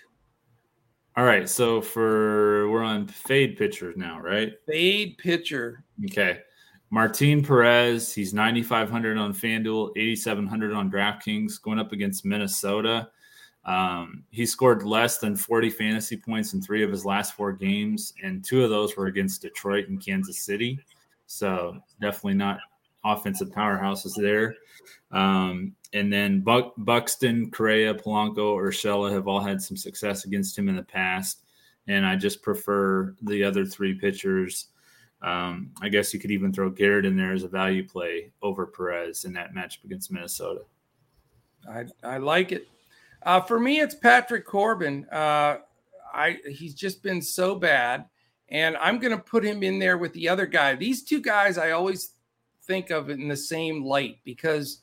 All 1.17 1.25
right, 1.25 1.49
so 1.49 1.81
for 1.81 2.69
we're 2.69 2.83
on 2.83 3.07
fade 3.07 3.57
pitcher 3.57 3.95
now, 3.97 4.21
right? 4.21 4.53
Fade 4.67 5.17
pitcher. 5.17 5.83
Okay. 6.05 6.41
Martin 6.91 7.43
Perez, 7.43 8.13
he's 8.13 8.35
9,500 8.35 9.17
on 9.17 9.33
FanDuel, 9.33 9.91
8,700 9.97 10.73
on 10.73 10.91
DraftKings, 10.91 11.61
going 11.61 11.79
up 11.79 11.93
against 11.93 12.25
Minnesota. 12.25 13.09
Um, 13.65 14.25
he 14.31 14.47
scored 14.47 14.83
less 14.85 15.19
than 15.19 15.37
40 15.37 15.71
fantasy 15.71 16.17
points 16.17 16.53
in 16.53 16.63
three 16.63 16.85
of 16.85 16.91
his 16.91 17.05
last 17.05 17.35
four 17.35 17.53
games, 17.53 18.13
and 18.23 18.45
two 18.45 18.63
of 18.63 18.71
those 18.71 18.97
were 18.97 19.07
against 19.07 19.43
Detroit 19.43 19.89
and 19.89 20.05
Kansas 20.05 20.45
City. 20.45 20.79
So 21.27 21.77
definitely 22.01 22.35
not 22.35 22.59
offensive 23.05 23.49
powerhouses 23.49 24.13
there. 24.17 24.55
Um, 25.11 25.75
and 25.93 26.13
then 26.13 26.41
Buck, 26.41 26.75
Buxton, 26.79 27.51
Correa, 27.51 27.95
Polanco, 27.95 28.53
or 28.53 28.69
Urshela 28.69 29.13
have 29.13 29.29
all 29.29 29.41
had 29.41 29.63
some 29.63 29.77
success 29.77 30.25
against 30.25 30.59
him 30.59 30.69
in 30.69 30.77
the 30.77 30.83
past. 30.83 31.43
And 31.89 32.05
I 32.05 32.17
just 32.17 32.43
prefer 32.43 33.15
the 33.23 33.45
other 33.45 33.65
three 33.65 33.95
pitchers. 33.95 34.67
Um, 35.23 35.71
I 35.81 35.89
guess 35.89 36.13
you 36.13 36.21
could 36.21 36.31
even 36.31 36.53
throw 36.53 36.69
Garrett 36.69 37.07
in 37.07 37.17
there 37.17 37.33
as 37.33 37.45
a 37.45 37.49
value 37.49 37.87
play 37.87 38.33
over 38.43 38.67
Perez 38.67 39.25
in 39.25 39.33
that 39.35 39.55
matchup 39.55 39.85
against 39.85 40.11
Minnesota. 40.11 40.63
I, 41.69 41.87
I 42.03 42.19
like 42.19 42.53
it. 42.53 42.69
Uh, 43.23 43.41
for 43.41 43.59
me, 43.59 43.81
it's 43.81 43.95
Patrick 43.95 44.47
Corbin. 44.47 45.07
Uh, 45.11 45.59
I 46.13 46.39
he's 46.49 46.75
just 46.75 47.03
been 47.03 47.21
so 47.21 47.55
bad, 47.55 48.07
and 48.49 48.77
I'm 48.77 48.99
going 48.99 49.17
to 49.17 49.23
put 49.23 49.45
him 49.45 49.63
in 49.63 49.79
there 49.79 49.99
with 49.99 50.13
the 50.13 50.29
other 50.29 50.47
guy. 50.47 50.75
These 50.75 51.03
two 51.03 51.21
guys, 51.21 51.59
I 51.59 51.73
always 51.73 52.15
think 52.65 52.91
of 52.91 53.11
in 53.11 53.27
the 53.29 53.37
same 53.37 53.85
light 53.85 54.19
because 54.25 54.81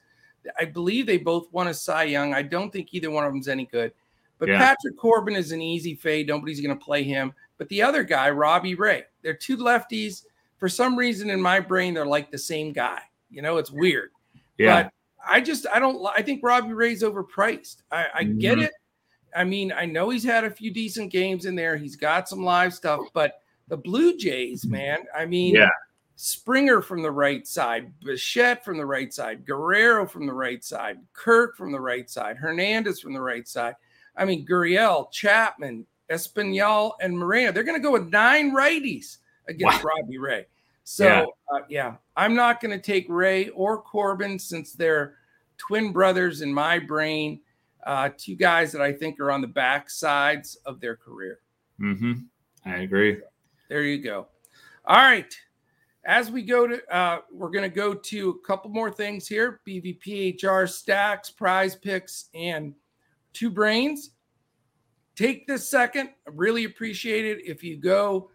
I 0.59 0.65
believe 0.65 1.05
they 1.05 1.17
both 1.17 1.51
won 1.51 1.67
a 1.67 1.73
Cy 1.73 2.03
Young. 2.03 2.33
I 2.33 2.41
don't 2.41 2.71
think 2.71 2.93
either 2.93 3.11
one 3.11 3.25
of 3.25 3.31
them's 3.31 3.47
any 3.47 3.65
good. 3.65 3.91
But 4.39 4.49
yeah. 4.49 4.57
Patrick 4.57 4.97
Corbin 4.97 5.35
is 5.35 5.51
an 5.51 5.61
easy 5.61 5.95
fade. 5.95 6.27
Nobody's 6.27 6.59
going 6.59 6.77
to 6.77 6.83
play 6.83 7.03
him. 7.03 7.33
But 7.57 7.69
the 7.69 7.81
other 7.81 8.03
guy, 8.03 8.29
Robbie 8.29 8.75
Ray, 8.75 9.03
they're 9.21 9.33
two 9.33 9.57
lefties. 9.57 10.25
For 10.57 10.67
some 10.67 10.97
reason 10.97 11.29
in 11.29 11.41
my 11.41 11.59
brain, 11.59 11.93
they're 11.93 12.05
like 12.05 12.31
the 12.31 12.37
same 12.37 12.73
guy. 12.73 12.99
You 13.29 13.41
know, 13.41 13.57
it's 13.57 13.71
weird. 13.71 14.11
Yeah. 14.57 14.83
But 14.83 14.93
I 15.25 15.39
just, 15.39 15.65
I 15.73 15.79
don't, 15.79 16.05
I 16.15 16.21
think 16.21 16.41
Robbie 16.43 16.73
Ray's 16.73 17.03
overpriced. 17.03 17.83
I, 17.91 18.07
I 18.13 18.23
mm-hmm. 18.23 18.39
get 18.39 18.59
it. 18.59 18.71
I 19.35 19.43
mean, 19.43 19.71
I 19.71 19.85
know 19.85 20.09
he's 20.09 20.23
had 20.23 20.43
a 20.43 20.49
few 20.51 20.71
decent 20.71 21.11
games 21.11 21.45
in 21.45 21.55
there. 21.55 21.77
He's 21.77 21.95
got 21.95 22.27
some 22.27 22.43
live 22.43 22.73
stuff, 22.73 23.01
but 23.13 23.39
the 23.67 23.77
Blue 23.77 24.17
Jays, 24.17 24.65
man. 24.65 24.99
I 25.15 25.25
mean, 25.25 25.55
Yeah. 25.55 25.69
Springer 26.23 26.81
from 26.81 27.01
the 27.01 27.11
right 27.11 27.45
side, 27.45 27.91
Bichette 27.99 28.63
from 28.63 28.77
the 28.77 28.85
right 28.85 29.13
side, 29.13 29.45
Guerrero 29.45 30.07
from 30.07 30.25
the 30.25 30.31
right 30.31 30.63
side, 30.63 30.99
Kirk 31.11 31.57
from 31.57 31.73
the 31.73 31.79
right 31.81 32.09
side, 32.09 32.37
Hernandez 32.37 33.01
from 33.01 33.13
the 33.13 33.19
right 33.19 33.45
side. 33.45 33.75
I 34.15 34.23
mean, 34.23 34.47
Gurriel, 34.47 35.11
Chapman, 35.11 35.85
Espinal, 36.09 36.93
and 37.01 37.17
Moreno. 37.19 37.51
They're 37.51 37.65
going 37.65 37.77
to 37.77 37.83
go 37.83 37.91
with 37.91 38.07
nine 38.07 38.55
righties 38.55 39.17
against 39.49 39.83
Robbie 39.83 40.17
Ray. 40.17 40.45
So, 40.85 41.03
Yeah. 41.03 41.25
uh, 41.51 41.63
yeah, 41.67 41.95
I'm 42.15 42.35
not 42.35 42.61
going 42.61 42.71
to 42.71 42.81
take 42.81 43.05
Ray 43.09 43.49
or 43.49 43.81
Corbin 43.81 44.39
since 44.39 44.71
they're 44.71 45.15
twin 45.57 45.91
brothers 45.91 46.41
in 46.41 46.53
my 46.53 46.79
brain. 46.79 47.41
Uh, 47.85 48.11
two 48.17 48.35
guys 48.35 48.71
that 48.71 48.81
I 48.81 48.93
think 48.93 49.19
are 49.19 49.29
on 49.29 49.41
the 49.41 49.47
back 49.47 49.89
sides 49.89 50.55
of 50.65 50.79
their 50.79 50.95
career. 50.95 51.39
Mm-hmm. 51.81 52.13
I 52.65 52.77
agree. 52.77 53.17
There 53.67 53.83
you 53.83 54.01
go. 54.01 54.27
All 54.85 54.95
right. 54.95 55.37
As 56.05 56.29
we 56.29 56.41
go 56.41 56.67
to, 56.67 56.81
uh, 56.93 57.19
we're 57.31 57.49
going 57.49 57.69
to 57.69 57.75
go 57.75 57.93
to 57.93 58.29
a 58.29 58.47
couple 58.47 58.69
more 58.69 58.91
things 58.91 59.27
here 59.27 59.61
BVPHR 59.65 60.69
stacks, 60.69 61.31
PrizePicks, 61.31 62.25
and 62.33 62.73
two 63.31 63.49
brains. 63.49 64.11
Take 65.15 65.47
this 65.47 65.69
second. 65.69 66.09
I 66.27 66.31
really 66.33 66.65
appreciate 66.65 67.25
it. 67.25 67.45
If 67.45 67.63
you 67.63 67.77
go 67.77 68.31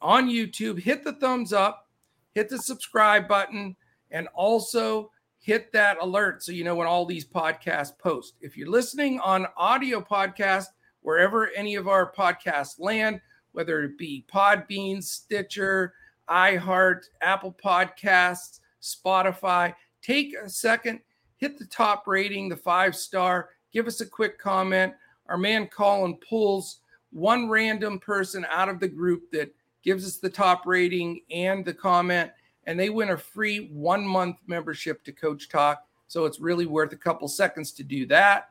on 0.00 0.30
YouTube, 0.30 0.80
hit 0.80 1.04
the 1.04 1.12
thumbs 1.14 1.52
up, 1.52 1.88
hit 2.34 2.48
the 2.48 2.58
subscribe 2.58 3.28
button, 3.28 3.76
and 4.10 4.28
also 4.34 5.10
hit 5.38 5.72
that 5.72 5.98
alert 6.00 6.42
so 6.42 6.52
you 6.52 6.64
know 6.64 6.76
when 6.76 6.86
all 6.86 7.04
these 7.04 7.26
podcasts 7.26 7.98
post. 7.98 8.34
If 8.40 8.56
you're 8.56 8.70
listening 8.70 9.20
on 9.20 9.46
audio 9.56 10.00
podcast, 10.00 10.66
wherever 11.02 11.50
any 11.50 11.74
of 11.74 11.88
our 11.88 12.12
podcasts 12.12 12.78
land, 12.78 13.20
whether 13.50 13.82
it 13.82 13.98
be 13.98 14.24
Podbean, 14.32 15.02
Stitcher, 15.02 15.92
iHeart, 16.32 17.02
Apple 17.20 17.54
Podcasts, 17.62 18.60
Spotify, 18.80 19.74
take 20.00 20.34
a 20.34 20.48
second, 20.48 21.00
hit 21.36 21.58
the 21.58 21.66
top 21.66 22.06
rating, 22.06 22.48
the 22.48 22.56
five 22.56 22.96
star, 22.96 23.50
give 23.72 23.86
us 23.86 24.00
a 24.00 24.06
quick 24.06 24.38
comment. 24.38 24.94
Our 25.28 25.36
man 25.36 25.68
Colin 25.68 26.16
pulls 26.16 26.80
one 27.10 27.48
random 27.48 27.98
person 27.98 28.46
out 28.50 28.70
of 28.70 28.80
the 28.80 28.88
group 28.88 29.30
that 29.32 29.54
gives 29.82 30.06
us 30.06 30.16
the 30.16 30.30
top 30.30 30.66
rating 30.66 31.20
and 31.30 31.64
the 31.64 31.74
comment, 31.74 32.30
and 32.66 32.80
they 32.80 32.88
win 32.88 33.10
a 33.10 33.16
free 33.16 33.68
one 33.72 34.06
month 34.06 34.36
membership 34.46 35.04
to 35.04 35.12
Coach 35.12 35.48
Talk. 35.48 35.84
So 36.06 36.24
it's 36.24 36.40
really 36.40 36.66
worth 36.66 36.92
a 36.92 36.96
couple 36.96 37.28
seconds 37.28 37.72
to 37.72 37.84
do 37.84 38.06
that. 38.06 38.50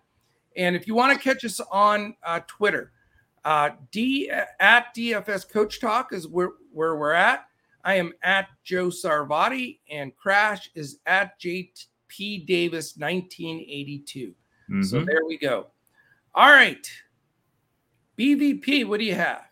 And 0.55 0.75
if 0.75 0.87
you 0.87 0.93
want 0.95 1.17
to 1.17 1.23
catch 1.23 1.45
us 1.45 1.59
on 1.71 2.15
uh, 2.23 2.41
Twitter, 2.47 2.91
uh, 3.43 3.71
D 3.91 4.29
at 4.59 4.95
DFS 4.95 5.49
Coach 5.49 5.79
Talk 5.79 6.13
is 6.13 6.27
where, 6.27 6.51
where 6.71 6.95
we're 6.95 7.13
at. 7.13 7.45
I 7.83 7.95
am 7.95 8.13
at 8.23 8.47
Joe 8.63 8.87
Sarvati, 8.87 9.79
and 9.89 10.15
Crash 10.15 10.69
is 10.75 10.99
at 11.05 11.39
JP 11.39 12.45
Davis 12.45 12.97
1982. 12.97 14.35
So 14.83 15.01
Mhm. 15.01 15.05
there 15.05 15.25
we 15.27 15.37
go. 15.37 15.71
All 16.33 16.49
right. 16.49 16.87
BVP, 18.17 18.83
what 18.83 18.99
do 18.99 19.05
you 19.05 19.15
have? 19.15 19.43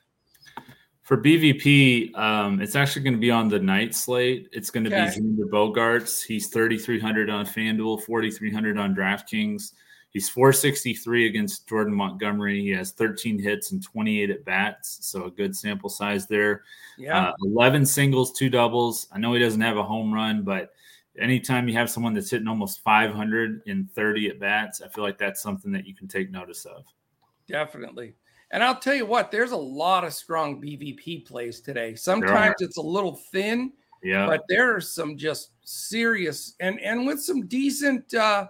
For 1.02 1.18
BVP, 1.18 2.14
um, 2.14 2.62
it's 2.62 2.76
actually 2.76 3.02
going 3.02 3.16
to 3.16 3.20
be 3.20 3.32
on 3.32 3.50
the 3.50 3.58
night 3.60 3.96
slate. 3.96 4.48
It's 4.52 4.70
going 4.70 4.84
to 4.84 4.92
Okay. 4.92 5.06
be 5.06 5.20
Xander 5.22 5.50
Bogaerts. 5.50 6.24
He's 6.24 6.48
3,300 6.50 7.30
on 7.32 7.46
FanDuel, 7.46 8.04
4,300 8.04 8.78
on 8.78 8.96
DraftKings. 8.96 9.74
He's 10.12 10.30
463 10.30 11.28
against 11.28 11.68
Jordan 11.68 11.94
Montgomery. 11.94 12.62
He 12.62 12.70
has 12.72 12.92
13 12.92 13.38
hits 13.38 13.72
and 13.72 13.84
28 13.84 14.32
at 14.32 14.44
bats, 14.46 14.98
so 15.02 15.26
a 15.26 15.32
good 15.32 15.56
sample 15.56 15.90
size 15.90 16.26
there. 16.26 16.64
Yeah. 16.98 17.28
Uh, 17.30 17.34
11 17.44 17.86
singles, 17.86 18.34
two 18.34 18.50
doubles. 18.50 19.08
I 19.12 19.20
know 19.20 19.34
he 19.34 19.40
doesn't 19.40 19.62
have 19.62 19.78
a 19.78 19.84
home 19.84 20.12
run, 20.12 20.42
but 20.44 20.72
anytime 21.20 21.68
you 21.68 21.76
have 21.76 21.92
someone 21.92 22.14
that's 22.16 22.32
hitting 22.32 22.48
almost 22.48 22.82
500 22.84 23.62
in 23.68 23.88
30 23.94 24.30
at 24.30 24.40
bats, 24.40 24.82
I 24.82 24.88
feel 24.88 25.04
like 25.04 25.20
that's 25.20 25.42
something 25.42 25.72
that 25.74 25.86
you 25.86 25.94
can 25.96 26.08
take 26.08 26.32
notice 26.32 26.66
of. 26.66 26.86
Definitely. 27.48 28.16
And 28.52 28.64
I'll 28.64 28.80
tell 28.80 28.96
you 28.96 29.06
what, 29.06 29.30
there's 29.30 29.52
a 29.52 29.58
lot 29.58 30.04
of 30.04 30.14
strong 30.14 30.60
BVP 30.60 31.26
plays 31.28 31.62
today. 31.62 31.94
Sometimes 31.94 32.56
it's 32.60 32.78
a 32.78 32.82
little 32.82 33.16
thin, 33.32 33.74
Yeah. 34.02 34.26
but 34.26 34.42
there 34.50 34.76
are 34.76 34.82
some 34.82 35.18
just 35.18 35.52
serious 35.64 36.56
and 36.60 36.80
and 36.80 37.06
with 37.06 37.22
some 37.22 37.46
decent 37.46 38.12
uh 38.16 38.48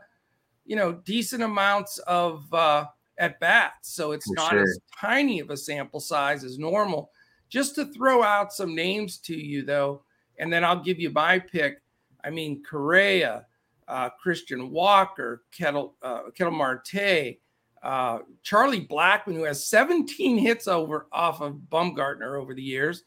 you 0.70 0.76
know, 0.76 0.94
decent 0.94 1.42
amounts 1.42 1.98
of 2.08 2.54
uh 2.54 2.86
at 3.18 3.40
bats. 3.40 3.90
So 3.96 4.12
it's 4.14 4.28
For 4.28 4.36
not 4.36 4.52
sure. 4.52 4.62
as 4.64 4.80
tiny 5.02 5.40
of 5.42 5.50
a 5.50 5.58
sample 5.58 6.00
size 6.00 6.44
as 6.46 6.58
normal. 6.60 7.12
Just 7.50 7.74
to 7.76 7.86
throw 7.86 8.22
out 8.24 8.54
some 8.54 8.76
names 8.76 9.18
to 9.28 9.36
you 9.36 9.64
though, 9.66 10.04
and 10.38 10.54
then 10.54 10.64
I'll 10.64 10.84
give 10.84 11.00
you 11.00 11.10
my 11.10 11.40
pick. 11.40 11.82
I 12.24 12.30
mean, 12.30 12.64
Correa, 12.64 13.48
uh, 13.88 14.10
Christian 14.22 14.70
Walker, 14.70 15.44
Ketel, 15.52 15.96
uh, 16.04 16.30
Ketel 16.36 16.52
Marte, 16.52 17.40
uh, 17.82 18.20
Charlie 18.44 18.86
Blackmon, 18.86 19.34
who 19.34 19.44
has 19.44 19.66
17 19.68 20.38
hits 20.38 20.68
over 20.68 21.08
off 21.12 21.42
of 21.42 21.56
Bumgarner 21.72 22.40
over 22.40 22.54
the 22.54 22.62
years. 22.62 23.04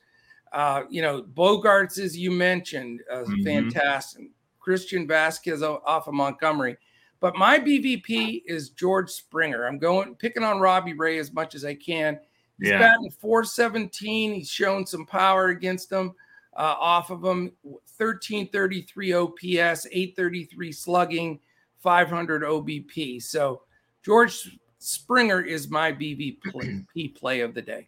Uh, 0.52 0.82
you 0.90 1.00
know, 1.00 1.22
Bogaerts, 1.22 1.98
as 1.98 2.16
you 2.18 2.30
mentioned, 2.32 3.00
uh, 3.10 3.24
Mhm. 3.24 3.44
fantastic. 3.44 4.30
Christian 4.58 5.06
Vazquez 5.06 5.62
off 5.62 6.08
of 6.08 6.14
Montgomery. 6.14 6.76
But 7.22 7.36
my 7.36 7.56
BVP 7.56 8.42
is 8.46 8.70
George 8.70 9.08
Springer. 9.08 9.64
I'm 9.66 9.78
going 9.78 10.16
picking 10.16 10.42
on 10.42 10.58
Robbie 10.58 10.94
Ray 10.94 11.18
as 11.18 11.32
much 11.32 11.54
as 11.54 11.64
I 11.64 11.72
can. 11.76 12.18
He's 12.58 12.70
Yeah. 12.70 12.80
batting 12.80 13.12
417. 13.12 14.34
He's 14.34 14.50
shown 14.50 14.84
some 14.84 15.06
power 15.06 15.50
against 15.50 15.88
them 15.88 16.16
uh, 16.56 16.74
off 16.80 17.10
of 17.10 17.24
him. 17.24 17.52
1333 17.62 19.12
OPS, 19.12 19.86
833 19.92 20.72
slugging, 20.72 21.38
500 21.78 22.42
OBP. 22.42 23.22
So 23.22 23.62
George 24.02 24.58
Springer 24.78 25.42
is 25.42 25.70
my 25.70 25.92
BVP 25.92 27.14
play 27.14 27.40
of 27.40 27.54
the 27.54 27.62
day. 27.62 27.86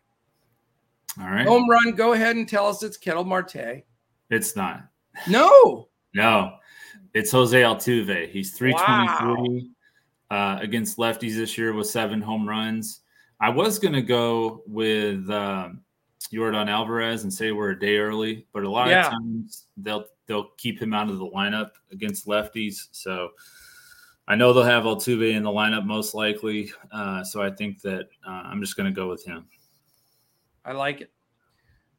All 1.21 1.27
right. 1.29 1.45
Home 1.47 1.69
run. 1.69 1.97
Go 1.97 2.13
ahead 2.13 2.37
and 2.37 2.49
tell 2.49 2.69
us 2.69 2.85
it's 2.85 2.97
Ketel 2.97 3.25
Marte. 3.25 3.83
It's 4.31 4.55
not. 4.55 4.85
No. 5.29 5.89
No, 6.15 6.59
it's 7.15 7.31
Jose 7.31 7.61
Altuve. 7.61 8.29
He's 8.31 8.53
323 8.57 9.71
uh, 10.31 10.59
against 10.61 10.99
lefties 10.99 11.37
this 11.37 11.57
year 11.59 11.73
with 11.73 11.87
seven 11.89 12.21
home 12.21 12.49
runs. 12.49 13.01
I 13.41 13.49
was 13.51 13.79
going 13.79 13.95
to 13.95 14.03
go 14.03 14.63
with 14.67 15.29
um, 15.31 15.81
Yordan 16.33 16.69
Alvarez 16.69 17.23
and 17.25 17.33
say 17.33 17.53
we're 17.53 17.71
a 17.71 17.79
day 17.79 17.99
early, 17.99 18.47
but 18.53 18.65
a 18.65 18.69
lot 18.71 18.89
Yeah. 18.89 19.07
of 19.07 19.13
times 19.13 19.67
they'll 19.77 20.07
they'll 20.27 20.51
keep 20.57 20.81
him 20.81 20.95
out 20.95 21.11
of 21.11 21.19
the 21.19 21.27
lineup 21.27 21.73
against 21.93 22.27
lefties. 22.27 22.89
So 22.93 23.31
I 24.27 24.35
know 24.37 24.53
they'll 24.55 24.63
have 24.65 24.85
Altuve 24.85 25.35
in 25.35 25.43
the 25.43 25.51
lineup 25.51 25.85
most 25.85 26.15
likely. 26.15 26.73
Uh, 26.91 27.23
so 27.23 27.43
I 27.43 27.51
think 27.51 27.83
that 27.83 28.09
uh, 28.27 28.31
I'm 28.31 28.61
just 28.63 28.75
going 28.77 28.87
to 28.87 28.95
go 28.95 29.09
with 29.09 29.23
him. 29.25 29.45
I 30.65 30.73
like 30.73 31.03
it. 31.03 31.11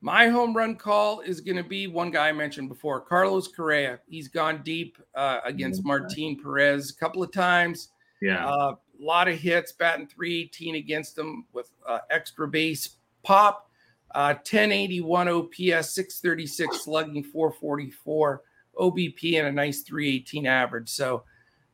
My 0.06 0.28
home 0.28 0.56
run 0.56 0.76
call 0.76 1.22
is 1.22 1.42
going 1.42 1.58
to 1.58 1.64
be 1.64 1.88
one 1.88 2.12
guy 2.12 2.30
I 2.30 2.32
mentioned 2.32 2.70
before, 2.70 3.02
Carlos 3.02 3.48
Correa. 3.48 4.00
He's 4.08 4.28
gone 4.28 4.62
deep 4.62 5.00
uh, 5.16 5.40
against. 5.44 5.84
Martin 5.84 6.38
Perez 6.40 6.92
a 6.92 6.96
couple 6.96 7.24
of 7.24 7.32
times. 7.32 7.90
Yeah. 8.22 8.48
A 8.48 8.78
lot 9.00 9.28
of 9.28 9.40
hits, 9.40 9.72
batting 9.72 10.06
318 10.06 10.76
against 10.76 11.18
him 11.18 11.48
with 11.54 11.72
uh, 11.88 12.02
extra 12.12 12.48
base 12.48 12.98
pop. 13.24 13.72
Uh, 14.14 14.36
1081 14.36 15.28
OPS, 15.28 15.96
636 15.96 16.82
slugging, 16.84 17.24
444 17.24 18.44
OBP, 18.80 19.40
and 19.40 19.48
a 19.48 19.52
nice 19.52 19.82
318 19.82 20.46
average. 20.46 20.88
So 20.88 21.24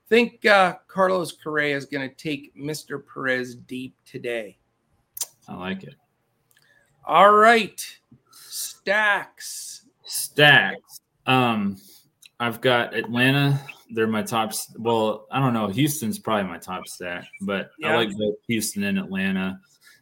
think 0.08 0.46
uh, 0.46 0.78
Carlos 0.88 1.34
Correa 1.34 1.76
is 1.76 1.86
going 1.86 2.08
to 2.10 2.16
take 2.16 2.56
Mr. 2.56 3.04
Perez 3.06 3.56
deep 3.56 3.94
today. 4.06 4.58
I 5.50 5.56
like 5.56 5.84
it. 5.84 5.96
All 7.06 7.34
right. 7.34 7.86
Stacks. 8.52 9.86
Stacks. 10.04 11.00
Um, 11.26 11.78
I've 12.38 12.60
got 12.60 12.94
Atlanta. 12.94 13.58
They're 13.92 14.08
my 14.08 14.24
top. 14.24 14.52
Well, 14.78 15.26
I 15.32 15.40
don't 15.40 15.54
know. 15.54 15.68
Houston's 15.68 16.20
probably 16.20 16.50
my 16.50 16.58
top 16.58 16.86
stack, 16.86 17.28
but 17.40 17.72
I 17.82 17.96
like 17.96 18.10
both 18.18 18.36
Houston 18.48 18.84
and 18.84 19.00
Atlanta. 19.00 19.58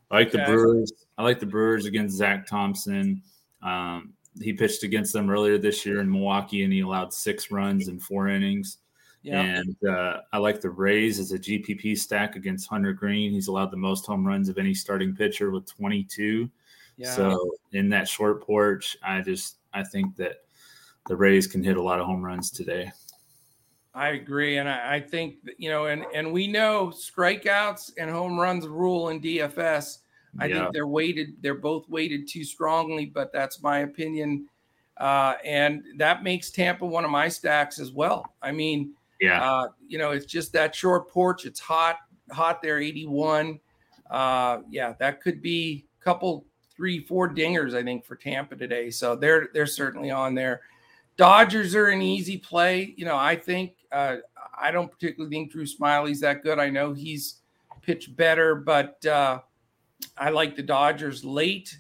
I 0.09 0.15
like 0.15 0.31
the 0.31 0.39
Brewers. 0.39 0.91
I 1.19 1.23
like 1.23 1.39
the 1.39 1.45
Brewers 1.45 1.85
against 1.85 2.17
Zach 2.17 2.47
Thompson. 2.47 3.21
Um, 3.61 4.13
he 4.41 4.53
pitched 4.53 4.81
against 4.81 5.13
them 5.13 5.29
earlier 5.29 5.59
this 5.59 5.85
year 5.85 5.99
in 5.99 6.11
Milwaukee, 6.11 6.63
and 6.63 6.73
he 6.73 6.79
allowed 6.79 7.13
six 7.13 7.51
runs 7.51 7.87
in 7.87 7.99
four 7.99 8.29
innings. 8.29 8.79
Yeah. 9.21 9.41
And 9.41 9.75
uh, 9.87 10.21
I 10.33 10.39
like 10.39 10.59
the 10.59 10.71
Rays 10.71 11.19
as 11.19 11.33
a 11.33 11.39
GPP 11.39 11.99
stack 11.99 12.35
against 12.35 12.67
Hunter 12.67 12.93
Greene. 12.93 13.31
He's 13.31 13.47
allowed 13.47 13.69
the 13.69 13.77
most 13.77 14.07
home 14.07 14.25
runs 14.25 14.49
of 14.49 14.57
any 14.57 14.73
starting 14.73 15.15
pitcher 15.15 15.51
with 15.51 15.67
22. 15.67 16.49
Yeah. 16.99 17.15
So 17.15 17.53
in 17.71 17.89
that 17.89 18.07
short 18.07 18.43
porch, 18.43 18.97
I 19.01 19.21
just 19.21 19.55
I 19.73 19.83
think 19.83 20.17
that 20.17 20.41
the 21.07 21.15
Rays 21.15 21.47
can 21.47 21.63
hit 21.63 21.77
a 21.77 21.81
lot 21.81 21.99
of 21.99 22.05
home 22.05 22.23
runs 22.23 22.51
today. 22.51 22.91
I 23.93 24.09
agree, 24.09 24.57
and 24.57 24.67
I, 24.67 24.95
I 24.95 24.99
think 24.99 25.35
you 25.57 25.69
know, 25.69 25.85
and 25.85 26.05
and 26.13 26.31
we 26.31 26.45
know 26.45 26.87
strikeouts 26.87 27.93
and 27.97 28.09
home 28.09 28.37
runs 28.37 28.67
rule 28.67 29.09
in 29.09 29.21
DFS. 29.21 29.99
I 30.39 30.45
yeah. 30.45 30.59
think 30.59 30.73
they're 30.73 30.87
weighted, 30.87 31.37
they're 31.41 31.55
both 31.55 31.89
weighted 31.89 32.27
too 32.27 32.43
strongly, 32.43 33.05
but 33.05 33.31
that's 33.33 33.63
my 33.63 33.79
opinion. 33.79 34.47
Uh, 34.97 35.35
and 35.45 35.83
that 35.97 36.21
makes 36.21 36.51
Tampa 36.51 36.85
one 36.85 37.05
of 37.05 37.09
my 37.09 37.29
stacks 37.29 37.79
as 37.79 37.91
well. 37.91 38.25
I 38.41 38.51
mean, 38.51 38.93
yeah, 39.21 39.41
uh, 39.41 39.69
you 39.87 39.97
know, 39.97 40.11
it's 40.11 40.25
just 40.25 40.51
that 40.53 40.75
short 40.75 41.09
porch. 41.09 41.45
It's 41.45 41.59
hot, 41.59 41.95
hot 42.31 42.61
there, 42.61 42.79
81. 42.79 43.59
Uh, 44.11 44.59
yeah, 44.69 44.93
that 44.99 45.21
could 45.21 45.41
be 45.41 45.85
a 45.99 46.03
couple, 46.03 46.45
three, 46.79 47.01
four 47.01 47.27
dingers, 47.27 47.75
I 47.75 47.83
think, 47.83 48.05
for 48.05 48.15
Tampa 48.15 48.55
today. 48.55 48.89
So 48.89 49.13
they're 49.13 49.49
they're 49.53 49.65
certainly 49.65 50.11
on 50.11 50.33
there. 50.33 50.61
Dodgers 51.17 51.75
are 51.75 51.87
an 51.87 52.01
easy 52.01 52.37
play. 52.37 52.93
You 52.95 53.03
know, 53.03 53.17
I 53.17 53.35
think 53.35 53.73
uh, 53.91 54.15
I 54.57 54.71
don't 54.71 54.89
particularly 54.89 55.35
think 55.35 55.51
Drew 55.51 55.65
Smyly's 55.65 56.21
that 56.21 56.41
good. 56.41 56.57
I 56.57 56.69
know 56.69 56.93
he's 56.93 57.41
pitched 57.81 58.15
better, 58.15 58.55
but 58.55 59.05
uh, 59.05 59.41
I 60.17 60.29
like 60.29 60.55
the 60.55 60.63
Dodgers 60.63 61.25
late. 61.25 61.77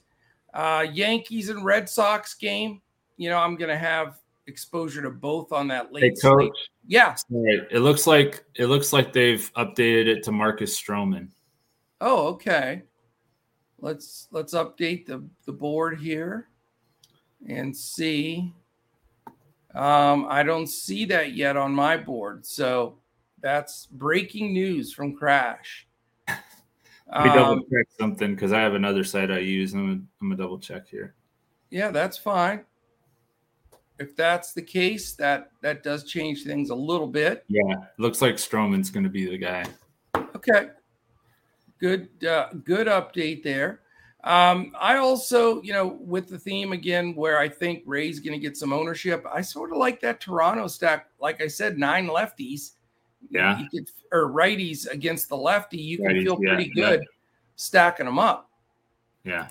Uh, 0.53 0.85
Yankees 0.91 1.47
and 1.47 1.63
Red 1.63 1.87
Sox 1.87 2.33
game. 2.33 2.81
You 3.15 3.29
know, 3.29 3.37
I'm 3.37 3.55
going 3.55 3.69
to 3.69 3.77
have 3.77 4.19
exposure 4.47 5.01
to 5.01 5.11
both 5.11 5.53
on 5.53 5.69
that 5.69 5.93
late. 5.93 6.03
Hey, 6.03 6.11
coach. 6.21 6.57
Yeah. 6.85 7.15
It 7.31 7.79
looks 7.79 8.05
like 8.05 8.43
it 8.55 8.65
looks 8.65 8.91
like 8.91 9.13
they've 9.13 9.49
updated 9.53 10.07
it 10.07 10.23
to 10.23 10.33
Marcus 10.33 10.77
Stroman. 10.77 11.29
Oh, 12.01 12.27
okay. 12.27 12.83
Let's 13.81 14.27
let's 14.31 14.53
update 14.53 15.05
the 15.05 15.23
the 15.45 15.51
board 15.51 15.99
here 15.99 16.49
and 17.47 17.75
see. 17.75 18.53
Um, 19.75 20.25
I 20.29 20.43
don't 20.43 20.67
see 20.67 21.05
that 21.05 21.33
yet 21.33 21.55
on 21.55 21.73
my 21.73 21.95
board, 21.95 22.45
so 22.45 22.97
that's 23.41 23.85
breaking 23.85 24.53
news 24.53 24.93
from 24.93 25.15
Crash. 25.15 25.87
Let 26.27 27.23
me 27.23 27.29
double 27.33 27.53
um, 27.53 27.63
check 27.71 27.87
something 27.99 28.35
because 28.35 28.51
I 28.51 28.59
have 28.59 28.75
another 28.75 29.03
site 29.03 29.31
I 29.31 29.39
use. 29.39 29.73
I'm 29.73 29.79
gonna, 29.79 29.91
I'm 30.21 30.29
gonna 30.29 30.35
double 30.35 30.59
check 30.59 30.87
here. 30.87 31.15
Yeah, 31.69 31.91
that's 31.91 32.17
fine. 32.17 32.65
If 33.99 34.15
that's 34.15 34.53
the 34.53 34.61
case, 34.61 35.13
that 35.15 35.51
that 35.61 35.83
does 35.83 36.03
change 36.03 36.43
things 36.43 36.69
a 36.69 36.75
little 36.75 37.07
bit. 37.07 37.43
Yeah, 37.47 37.75
looks 37.97 38.21
like 38.21 38.35
Stroman's 38.35 38.89
going 38.89 39.03
to 39.03 39.09
be 39.09 39.29
the 39.29 39.37
guy. 39.37 39.65
Okay, 40.35 40.69
good 41.79 42.09
uh, 42.25 42.49
good 42.63 42.87
update 42.87 43.43
there. 43.43 43.81
Um, 44.23 44.73
I 44.79 44.97
also, 44.97 45.61
you 45.61 45.71
know, 45.71 45.97
with 46.01 46.27
the 46.27 46.37
theme 46.37 46.73
again, 46.73 47.15
where 47.15 47.39
I 47.39 47.47
think 47.47 47.83
Ray's 47.85 48.19
going 48.19 48.33
to 48.33 48.39
get 48.39 48.57
some 48.57 48.73
ownership. 48.73 49.25
I 49.31 49.41
sort 49.41 49.71
of 49.71 49.77
like 49.77 50.01
that 50.01 50.19
Toronto 50.19 50.67
stack. 50.67 51.07
Like 51.21 51.41
I 51.41 51.47
said, 51.47 51.77
nine 51.77 52.07
lefties 52.07 52.71
yeah, 53.29 53.59
you 53.59 53.69
could 53.69 53.89
or 54.11 54.31
righties 54.31 54.89
against 54.89 55.29
the 55.29 55.37
lefty, 55.37 55.77
you 55.77 55.97
can 55.97 56.23
feel 56.23 56.37
pretty 56.37 56.71
yeah, 56.75 56.85
good 56.85 56.99
yeah. 57.01 57.07
stacking 57.55 58.05
them 58.05 58.19
up. 58.19 58.49
Yeah. 59.23 59.47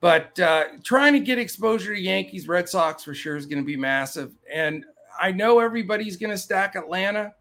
But 0.00 0.38
uh, 0.40 0.64
trying 0.82 1.12
to 1.12 1.20
get 1.20 1.38
exposure 1.38 1.94
to 1.94 2.00
Yankees, 2.00 2.48
Red 2.48 2.68
Sox 2.68 3.04
for 3.04 3.14
sure 3.14 3.36
is 3.36 3.46
going 3.46 3.62
to 3.62 3.66
be 3.66 3.76
massive. 3.76 4.32
And 4.52 4.84
I 5.20 5.30
know 5.30 5.60
everybody's 5.60 6.16
going 6.16 6.30
to 6.30 6.38
stack 6.38 6.74
Atlanta. 6.74 7.34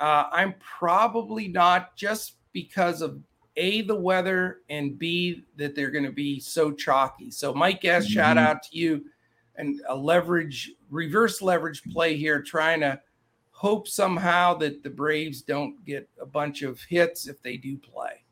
Uh, 0.00 0.24
I'm 0.32 0.54
probably 0.58 1.46
not 1.46 1.94
just 1.96 2.34
because 2.52 3.02
of 3.02 3.20
a 3.56 3.82
the 3.82 3.94
weather 3.94 4.60
and 4.70 4.98
b 4.98 5.44
that 5.56 5.74
they're 5.74 5.90
going 5.90 6.04
to 6.04 6.12
be 6.12 6.40
so 6.40 6.72
chalky. 6.72 7.30
So 7.30 7.52
Mike 7.52 7.84
S, 7.84 8.04
mm-hmm. 8.04 8.12
shout 8.14 8.38
out 8.38 8.62
to 8.64 8.78
you 8.78 9.04
and 9.56 9.80
a 9.88 9.94
leverage 9.94 10.72
reverse 10.90 11.42
leverage 11.42 11.82
play 11.92 12.16
here, 12.16 12.42
trying 12.42 12.80
to 12.80 13.00
hope 13.50 13.86
somehow 13.86 14.54
that 14.54 14.82
the 14.82 14.90
Braves 14.90 15.42
don't 15.42 15.84
get 15.84 16.08
a 16.20 16.26
bunch 16.26 16.62
of 16.62 16.80
hits 16.80 17.28
if 17.28 17.42
they 17.42 17.56
do 17.56 17.76
play. 17.76 18.24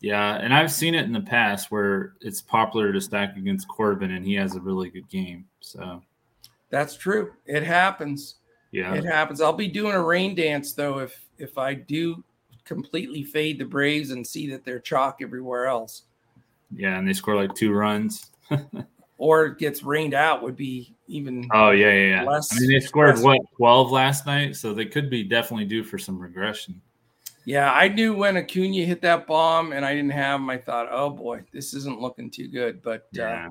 Yeah, 0.00 0.36
and 0.36 0.54
I've 0.54 0.70
seen 0.70 0.94
it 0.94 1.04
in 1.04 1.12
the 1.12 1.20
past 1.20 1.70
where 1.70 2.14
it's 2.20 2.40
popular 2.40 2.92
to 2.92 3.00
stack 3.00 3.36
against 3.36 3.66
Corbin 3.66 4.12
and 4.12 4.24
he 4.24 4.34
has 4.34 4.54
a 4.54 4.60
really 4.60 4.90
good 4.90 5.08
game. 5.08 5.46
So 5.60 6.02
that's 6.70 6.96
true. 6.96 7.32
It 7.46 7.64
happens. 7.64 8.36
Yeah. 8.70 8.94
It 8.94 9.04
happens. 9.04 9.40
I'll 9.40 9.52
be 9.52 9.68
doing 9.68 9.94
a 9.94 10.02
rain 10.02 10.34
dance 10.34 10.72
though 10.72 11.00
if 11.00 11.26
if 11.38 11.58
I 11.58 11.74
do 11.74 12.22
completely 12.68 13.24
fade 13.24 13.58
the 13.58 13.64
Braves 13.64 14.10
and 14.10 14.24
see 14.24 14.48
that 14.50 14.64
they're 14.64 14.78
chalk 14.78 15.18
everywhere 15.22 15.66
else. 15.66 16.02
Yeah, 16.70 16.98
and 16.98 17.08
they 17.08 17.14
score 17.14 17.34
like 17.34 17.54
two 17.54 17.72
runs. 17.72 18.30
or 19.18 19.46
it 19.46 19.58
gets 19.58 19.82
rained 19.82 20.14
out 20.14 20.42
would 20.42 20.56
be 20.56 20.94
even. 21.06 21.48
Oh 21.52 21.70
yeah, 21.70 21.92
yeah, 21.92 22.08
yeah. 22.08 22.22
Less 22.24 22.54
I 22.54 22.60
mean, 22.60 22.70
they 22.70 22.80
scored 22.80 23.18
what 23.20 23.40
twelve 23.56 23.90
last 23.90 24.26
night, 24.26 24.54
so 24.54 24.74
they 24.74 24.84
could 24.84 25.08
be 25.08 25.24
definitely 25.24 25.64
due 25.64 25.82
for 25.82 25.98
some 25.98 26.18
regression. 26.18 26.80
Yeah, 27.46 27.72
I 27.72 27.88
knew 27.88 28.14
when 28.14 28.36
Acuna 28.36 28.84
hit 28.84 29.00
that 29.00 29.26
bomb 29.26 29.72
and 29.72 29.82
I 29.82 29.94
didn't 29.94 30.10
have 30.10 30.38
him. 30.38 30.50
I 30.50 30.58
thought, 30.58 30.88
oh 30.90 31.08
boy, 31.08 31.42
this 31.50 31.72
isn't 31.72 31.98
looking 31.98 32.30
too 32.30 32.48
good. 32.48 32.82
But 32.82 33.06
uh, 33.16 33.22
yeah. 33.22 33.46
uh, 33.48 33.50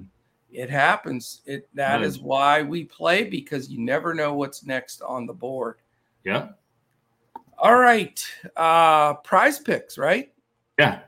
it 0.51 0.69
happens. 0.69 1.41
It 1.47 1.67
that 1.73 2.03
is 2.03 2.19
why 2.19 2.61
we 2.61 2.83
play 2.83 3.23
because 3.23 3.69
you 3.69 3.79
never 3.79 4.13
know 4.13 4.35
what's 4.35 4.63
next 4.63 5.01
on 5.01 5.25
the 5.25 5.33
board. 5.33 5.77
Yeah. 6.23 6.49
All 7.57 7.77
right. 7.77 8.23
Uh 8.55 9.15
PrizePicks, 9.15 9.97
right? 9.97 10.31
Yeah. 10.79 11.01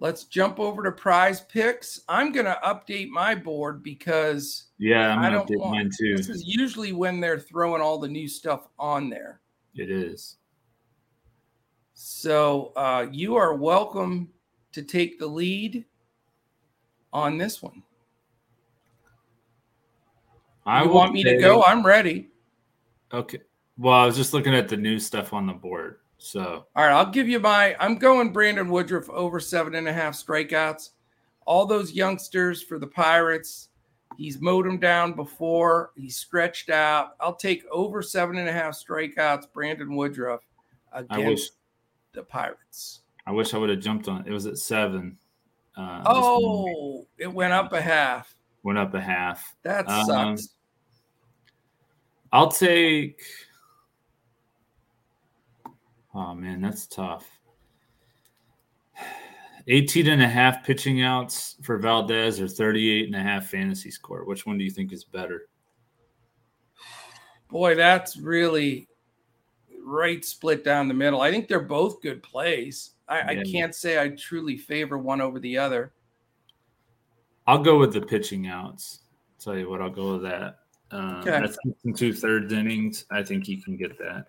Let's 0.00 0.24
jump 0.24 0.60
over 0.60 0.84
to 0.84 0.92
PrizePicks. 0.92 2.00
I'm 2.08 2.30
to 2.46 2.58
update 2.64 3.08
my 3.08 3.34
board 3.34 3.82
because 3.82 4.66
yeah, 4.78 5.08
I'm 5.08 5.20
going 5.20 5.32
to 5.32 5.52
update 5.52 5.58
want, 5.58 5.72
mine 5.72 5.90
too. 5.98 6.16
This 6.16 6.28
is 6.28 6.44
usually 6.46 6.92
when 6.92 7.18
they're 7.18 7.40
throwing 7.40 7.82
all 7.82 7.98
the 7.98 8.06
new 8.06 8.28
stuff 8.28 8.68
on 8.78 9.10
there. 9.10 9.40
It 9.74 9.90
is. 9.90 10.36
So 11.94 12.72
uh, 12.76 13.08
you 13.10 13.34
are 13.34 13.54
welcome 13.54 14.28
to 14.70 14.82
take 14.82 15.18
the 15.18 15.26
lead 15.26 15.84
on 17.12 17.38
this 17.38 17.60
one. 17.60 17.82
I 20.64 20.84
you 20.84 20.90
want 20.90 21.12
me 21.12 21.24
to 21.24 21.38
go? 21.38 21.64
I'm 21.64 21.84
ready. 21.84 22.28
Okay. 23.12 23.40
Well, 23.78 23.94
I 23.94 24.06
was 24.06 24.16
just 24.16 24.34
looking 24.34 24.54
at 24.54 24.68
the 24.68 24.76
new 24.76 24.98
stuff 24.98 25.32
on 25.32 25.46
the 25.46 25.52
board. 25.52 26.00
So, 26.18 26.66
all 26.74 26.84
right, 26.84 26.92
I'll 26.92 27.10
give 27.10 27.28
you 27.28 27.38
my. 27.38 27.76
I'm 27.78 27.96
going 27.96 28.32
Brandon 28.32 28.68
Woodruff 28.68 29.08
over 29.08 29.38
seven 29.38 29.76
and 29.76 29.86
a 29.86 29.92
half 29.92 30.14
strikeouts. 30.14 30.90
All 31.46 31.64
those 31.64 31.92
youngsters 31.92 32.60
for 32.60 32.78
the 32.78 32.88
Pirates, 32.88 33.68
he's 34.16 34.40
mowed 34.40 34.66
them 34.66 34.78
down 34.78 35.12
before. 35.12 35.92
He's 35.96 36.16
stretched 36.16 36.70
out. 36.70 37.14
I'll 37.20 37.36
take 37.36 37.64
over 37.70 38.02
seven 38.02 38.36
and 38.38 38.48
a 38.48 38.52
half 38.52 38.74
strikeouts. 38.74 39.44
Brandon 39.54 39.94
Woodruff 39.94 40.40
against 40.92 41.52
the 42.12 42.24
Pirates. 42.24 43.02
I 43.26 43.30
wish 43.30 43.54
I 43.54 43.58
would 43.58 43.70
have 43.70 43.80
jumped 43.80 44.08
on. 44.08 44.26
It 44.26 44.32
was 44.32 44.46
at 44.46 44.58
seven. 44.58 45.16
Uh, 45.76 46.02
oh, 46.04 47.06
it 47.16 47.32
went 47.32 47.52
up 47.52 47.72
a 47.72 47.80
half. 47.80 48.34
Went 48.64 48.78
up 48.78 48.92
a 48.94 49.00
half. 49.00 49.54
That 49.62 49.88
um, 49.88 50.04
sucks. 50.04 50.48
I'll 52.32 52.50
take. 52.50 53.22
Oh 56.14 56.34
man, 56.34 56.60
that's 56.60 56.86
tough. 56.86 57.38
18 59.68 60.08
and 60.08 60.22
a 60.22 60.28
half 60.28 60.64
pitching 60.64 61.02
outs 61.02 61.56
for 61.62 61.76
Valdez 61.76 62.40
or 62.40 62.48
38 62.48 63.06
and 63.06 63.14
a 63.14 63.20
half 63.20 63.46
fantasy 63.46 63.90
score. 63.90 64.24
Which 64.24 64.46
one 64.46 64.56
do 64.56 64.64
you 64.64 64.70
think 64.70 64.92
is 64.92 65.04
better? 65.04 65.48
Boy, 67.50 67.74
that's 67.74 68.16
really 68.16 68.88
right 69.84 70.24
split 70.24 70.64
down 70.64 70.88
the 70.88 70.94
middle. 70.94 71.20
I 71.20 71.30
think 71.30 71.48
they're 71.48 71.60
both 71.60 72.00
good 72.00 72.22
plays. 72.22 72.92
I, 73.08 73.32
yeah. 73.32 73.40
I 73.40 73.44
can't 73.44 73.74
say 73.74 74.00
I 74.00 74.08
truly 74.08 74.56
favor 74.56 74.96
one 74.98 75.20
over 75.20 75.38
the 75.38 75.58
other. 75.58 75.92
I'll 77.46 77.62
go 77.62 77.78
with 77.78 77.92
the 77.92 78.02
pitching 78.02 78.46
outs. 78.46 79.00
I'll 79.38 79.44
tell 79.44 79.58
you 79.58 79.68
what, 79.68 79.82
I'll 79.82 79.90
go 79.90 80.12
with 80.14 80.22
that. 80.22 80.60
Um, 80.90 81.16
okay. 81.16 81.30
That's 81.30 81.58
two 81.96 82.12
thirds 82.12 82.52
innings. 82.52 83.04
I 83.10 83.22
think 83.22 83.48
you 83.48 83.62
can 83.62 83.76
get 83.76 83.98
that. 83.98 84.26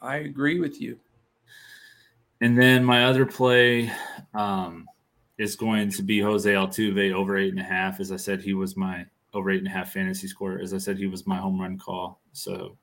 I 0.00 0.16
agree 0.18 0.60
with 0.60 0.80
you. 0.80 0.98
And 2.40 2.56
then 2.58 2.84
my 2.84 3.06
other 3.06 3.24
play 3.24 3.90
um, 4.34 4.86
is 5.38 5.56
going 5.56 5.90
to 5.90 6.02
be 6.02 6.20
Jose 6.20 6.50
Altuve 6.50 7.12
over 7.12 7.36
eight 7.36 7.50
and 7.50 7.60
a 7.60 7.64
half. 7.64 8.00
As 8.00 8.12
I 8.12 8.16
said, 8.16 8.42
he 8.42 8.54
was 8.54 8.76
my 8.76 9.06
over 9.32 9.50
eight 9.50 9.58
and 9.58 9.68
a 9.68 9.70
half 9.70 9.92
fantasy 9.92 10.28
score. 10.28 10.58
As 10.58 10.74
I 10.74 10.78
said, 10.78 10.98
he 10.98 11.06
was 11.06 11.26
my 11.26 11.36
home 11.36 11.60
run 11.60 11.78
call. 11.78 12.20
So 12.32 12.76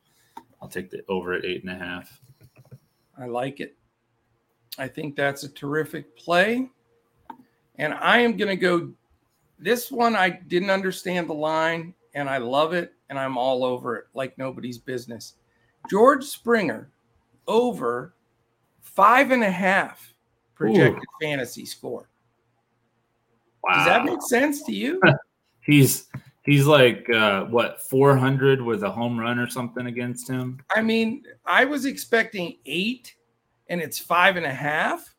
I'll 0.61 0.70
take 0.70 0.89
the 0.89 1.03
over 1.07 1.34
at 1.34 1.45
eight 1.45 1.64
and 1.64 1.72
a 1.72 1.78
half. 1.78 2.20
I 3.18 3.26
like 3.26 3.59
it. 3.59 3.76
I 4.78 4.88
think 4.88 5.16
that's 5.16 5.43
a 5.43 5.49
terrific 5.49 6.18
play. 6.18 6.70
And 7.76 7.93
I 7.93 8.20
am 8.20 8.38
going 8.38 8.49
to 8.49 8.55
go. 8.55 8.91
This 9.59 9.91
one, 9.91 10.16
I 10.16 10.30
didn't 10.30 10.72
understand 10.72 11.30
the 11.30 11.34
line, 11.34 11.93
and 12.16 12.30
I 12.30 12.38
love 12.38 12.74
it, 12.74 12.93
and 13.09 13.18
I'm 13.18 13.38
all 13.38 13.64
over 13.64 13.95
it 13.95 14.05
like 14.14 14.38
nobody's 14.38 14.78
business. 14.78 15.36
George 15.89 16.24
Springer 16.24 16.89
over 17.47 18.15
five 18.81 19.31
and 19.31 19.43
a 19.43 19.51
half 19.51 20.13
projected 20.55 21.03
Ooh. 21.03 21.25
fantasy 21.25 21.65
score. 21.65 22.09
Wow. 23.63 23.75
Does 23.77 23.85
that 23.85 24.05
make 24.05 24.21
sense 24.21 24.63
to 24.63 24.71
you? 24.73 25.01
he's 25.61 26.07
he's 26.43 26.65
like 26.65 27.09
uh, 27.09 27.45
what 27.45 27.81
400 27.81 28.61
with 28.61 28.83
a 28.83 28.89
home 28.89 29.19
run 29.19 29.39
or 29.39 29.49
something 29.49 29.87
against 29.87 30.29
him. 30.29 30.59
I 30.75 30.81
mean, 30.81 31.23
I 31.45 31.65
was 31.65 31.85
expecting 31.85 32.57
eight, 32.65 33.15
and 33.67 33.81
it's 33.81 33.99
five 33.99 34.35
and 34.35 34.45
a 34.45 34.53
half. 34.53 35.15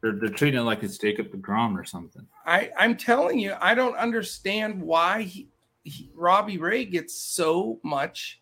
They're, 0.00 0.12
they're 0.12 0.30
treating 0.30 0.60
it 0.60 0.64
like 0.64 0.82
it's 0.82 0.98
Jacob 0.98 1.30
DeGrom 1.30 1.78
or 1.78 1.84
something. 1.84 2.26
I, 2.44 2.70
I'm 2.76 2.96
telling 2.96 3.38
you, 3.38 3.54
I 3.60 3.74
don't 3.74 3.96
understand 3.96 4.82
why 4.82 5.22
he, 5.22 5.48
he, 5.84 6.10
Robbie 6.14 6.58
Ray 6.58 6.84
gets 6.84 7.14
so 7.14 7.78
much 7.84 8.40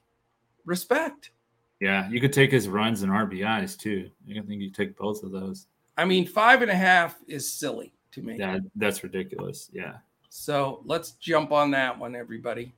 respect. 0.64 1.32
Yeah, 1.80 2.08
you 2.10 2.20
could 2.20 2.32
take 2.32 2.52
his 2.52 2.68
runs 2.68 3.02
and 3.02 3.10
RBIs 3.10 3.78
too. 3.78 4.10
I 4.30 4.40
think 4.40 4.60
you 4.60 4.70
take 4.70 4.96
both 4.96 5.22
of 5.22 5.32
those. 5.32 5.66
I 5.96 6.04
mean, 6.04 6.26
five 6.26 6.62
and 6.62 6.70
a 6.70 6.74
half 6.74 7.16
is 7.26 7.50
silly 7.50 7.92
to 8.12 8.22
me. 8.22 8.36
Yeah, 8.38 8.58
that's 8.76 9.02
ridiculous. 9.02 9.70
Yeah. 9.72 9.94
So 10.28 10.82
let's 10.84 11.12
jump 11.12 11.52
on 11.52 11.70
that 11.72 11.98
one, 11.98 12.14
everybody. 12.14 12.74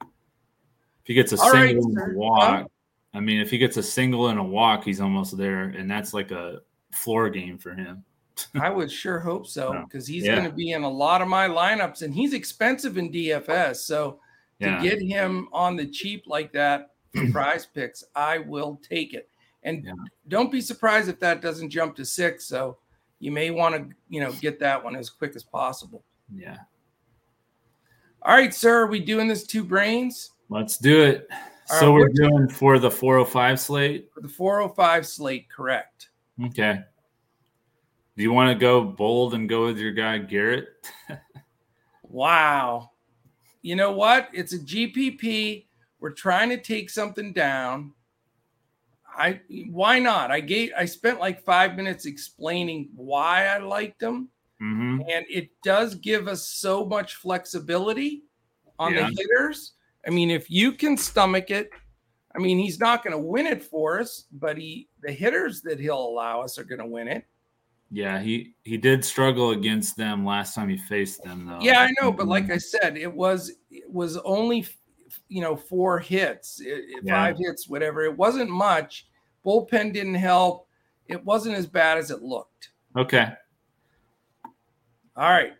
If 0.00 0.08
he 1.04 1.14
gets 1.14 1.32
a 1.32 1.38
All 1.38 1.50
single 1.50 1.90
right, 1.90 2.08
and 2.08 2.16
a 2.16 2.18
walk, 2.18 2.70
I 3.14 3.20
mean, 3.20 3.40
if 3.40 3.50
he 3.50 3.58
gets 3.58 3.76
a 3.76 3.82
single 3.82 4.28
and 4.28 4.38
a 4.38 4.42
walk, 4.42 4.84
he's 4.84 5.00
almost 5.00 5.36
there, 5.36 5.64
and 5.64 5.90
that's 5.90 6.12
like 6.12 6.30
a 6.32 6.60
floor 6.92 7.30
game 7.30 7.58
for 7.58 7.74
him. 7.74 8.04
I 8.60 8.70
would 8.70 8.90
sure 8.90 9.20
hope 9.20 9.46
so 9.46 9.84
because 9.84 10.06
he's 10.06 10.24
yeah. 10.24 10.34
going 10.34 10.50
to 10.50 10.54
be 10.54 10.72
in 10.72 10.82
a 10.82 10.88
lot 10.88 11.22
of 11.22 11.28
my 11.28 11.46
lineups, 11.48 12.02
and 12.02 12.14
he's 12.14 12.32
expensive 12.32 12.98
in 12.98 13.12
DFS. 13.12 13.76
So 13.76 14.20
to 14.60 14.66
yeah. 14.66 14.82
get 14.82 15.00
him 15.00 15.48
on 15.52 15.76
the 15.76 15.86
cheap 15.86 16.24
like 16.26 16.52
that 16.52 16.95
PrizePicks, 17.32 18.04
I 18.14 18.38
will 18.38 18.80
take 18.82 19.14
it. 19.14 19.28
And 19.62 19.84
yeah. 19.84 19.92
don't 20.28 20.52
be 20.52 20.60
surprised 20.60 21.08
if 21.08 21.18
that 21.20 21.42
doesn't 21.42 21.70
jump 21.70 21.96
to 21.96 22.04
six. 22.04 22.46
So 22.46 22.78
you 23.18 23.32
may 23.32 23.50
want 23.50 23.74
to, 23.74 23.96
you 24.08 24.20
know, 24.20 24.32
get 24.32 24.60
that 24.60 24.82
one 24.82 24.94
as 24.94 25.10
quick 25.10 25.34
as 25.34 25.42
possible. 25.42 26.04
Yeah. 26.34 26.58
All 28.22 28.34
right, 28.34 28.54
sir. 28.54 28.82
Are 28.82 28.86
we 28.86 29.00
doing 29.00 29.28
this 29.28 29.44
two 29.44 29.64
brains? 29.64 30.30
Let's 30.48 30.78
do 30.78 31.02
it. 31.02 31.28
All 31.70 31.80
so 31.80 31.86
right, 31.86 32.00
we're 32.00 32.28
doing 32.28 32.48
for 32.48 32.78
the 32.78 32.90
405 32.90 33.58
slate? 33.58 34.08
For 34.14 34.20
the 34.20 34.28
405 34.28 35.06
slate, 35.06 35.46
correct. 35.48 36.10
Okay. 36.46 36.80
Do 38.16 38.22
you 38.22 38.32
want 38.32 38.50
to 38.50 38.58
go 38.58 38.82
bold 38.82 39.34
and 39.34 39.48
go 39.48 39.66
with 39.66 39.78
your 39.78 39.92
guy 39.92 40.18
Garrett? 40.18 40.68
wow. 42.02 42.90
You 43.62 43.76
know 43.76 43.92
what? 43.92 44.28
It's 44.32 44.52
a 44.52 44.58
GPP. 44.58 45.65
We're 46.00 46.12
trying 46.12 46.50
to 46.50 46.58
take 46.58 46.90
something 46.90 47.32
down. 47.32 47.92
I 49.16 49.40
why 49.70 49.98
not? 49.98 50.30
I 50.30 50.40
gave 50.40 50.72
I 50.76 50.84
spent 50.84 51.20
like 51.20 51.42
five 51.42 51.74
minutes 51.74 52.04
explaining 52.04 52.90
why 52.94 53.46
I 53.46 53.58
liked 53.58 53.98
them, 53.98 54.28
Mm-hmm. 54.62 55.02
And 55.08 55.26
it 55.28 55.50
does 55.62 55.94
give 55.96 56.28
us 56.28 56.48
so 56.48 56.84
much 56.84 57.16
flexibility 57.16 58.22
on 58.78 58.94
yeah. 58.94 59.08
the 59.08 59.16
hitters. 59.16 59.72
I 60.06 60.10
mean, 60.10 60.30
if 60.30 60.50
you 60.50 60.72
can 60.72 60.96
stomach 60.96 61.50
it, 61.50 61.70
I 62.34 62.38
mean, 62.38 62.58
he's 62.58 62.78
not 62.78 63.02
going 63.02 63.12
to 63.12 63.18
win 63.18 63.46
it 63.46 63.62
for 63.62 64.00
us, 64.00 64.24
but 64.32 64.56
he 64.56 64.88
the 65.02 65.12
hitters 65.12 65.62
that 65.62 65.80
he'll 65.80 65.98
allow 65.98 66.42
us 66.42 66.58
are 66.58 66.64
going 66.64 66.80
to 66.80 66.86
win 66.86 67.08
it. 67.08 67.26
Yeah, 67.90 68.20
he 68.20 68.54
he 68.64 68.76
did 68.76 69.04
struggle 69.04 69.50
against 69.50 69.96
them 69.96 70.24
last 70.24 70.54
time 70.54 70.68
he 70.68 70.76
faced 70.76 71.22
them 71.22 71.46
though. 71.46 71.60
Yeah, 71.60 71.80
I 71.80 71.92
know, 72.00 72.10
but 72.10 72.26
like 72.26 72.50
I 72.50 72.58
said, 72.58 72.96
it 72.96 73.12
was 73.12 73.52
it 73.70 73.90
was 73.90 74.16
only 74.18 74.66
you 75.28 75.40
know 75.40 75.56
four 75.56 75.98
hits, 75.98 76.62
five 77.08 77.36
yeah. 77.38 77.48
hits, 77.48 77.68
whatever. 77.68 78.02
It 78.02 78.16
wasn't 78.16 78.50
much. 78.50 79.06
Bullpen 79.44 79.92
didn't 79.92 80.14
help. 80.14 80.68
It 81.08 81.24
wasn't 81.24 81.56
as 81.56 81.66
bad 81.66 81.98
as 81.98 82.10
it 82.10 82.22
looked. 82.22 82.70
Okay. 82.96 83.28
All 85.16 85.30
right. 85.30 85.52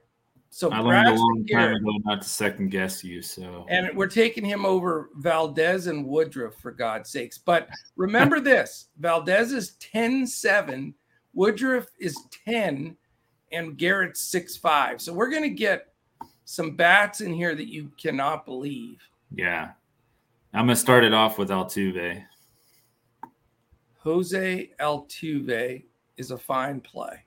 So 0.50 0.70
I 0.70 0.78
learned 0.78 1.08
a 1.08 1.14
long 1.14 1.46
time 1.52 1.74
ago 1.74 1.90
not 2.04 2.22
to 2.22 2.28
second 2.28 2.70
guess 2.70 3.04
you. 3.04 3.20
So 3.20 3.66
and 3.68 3.94
we're 3.94 4.06
taking 4.06 4.44
him 4.44 4.64
over 4.64 5.10
Valdez 5.16 5.86
and 5.86 6.06
Woodruff 6.06 6.54
for 6.54 6.72
God's 6.72 7.10
sakes. 7.10 7.36
But 7.36 7.68
remember 7.94 8.40
this: 8.42 8.86
Valdez 8.98 9.52
is 9.52 9.76
10-7, 9.80 10.94
Woodruff 11.34 11.88
is 11.98 12.16
10, 12.46 12.96
and 13.52 13.76
Garrett's 13.76 14.22
six 14.22 14.56
five. 14.56 15.02
So 15.02 15.12
we're 15.12 15.30
gonna 15.30 15.50
get 15.50 15.92
some 16.46 16.74
bats 16.74 17.20
in 17.20 17.34
here 17.34 17.54
that 17.54 17.70
you 17.70 17.90
cannot 18.00 18.46
believe. 18.46 19.02
Yeah. 19.36 19.72
I'm 20.54 20.66
gonna 20.66 20.76
start 20.76 21.04
it 21.04 21.12
off 21.12 21.36
with 21.36 21.50
Altuve. 21.50 22.24
Jose 23.98 24.70
Altuve 24.80 25.84
is 26.16 26.30
a 26.30 26.38
fine 26.38 26.80
play. 26.80 27.22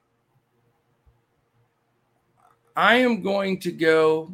I 2.76 2.96
am 2.96 3.22
going 3.22 3.60
to 3.60 3.72
go 3.72 4.34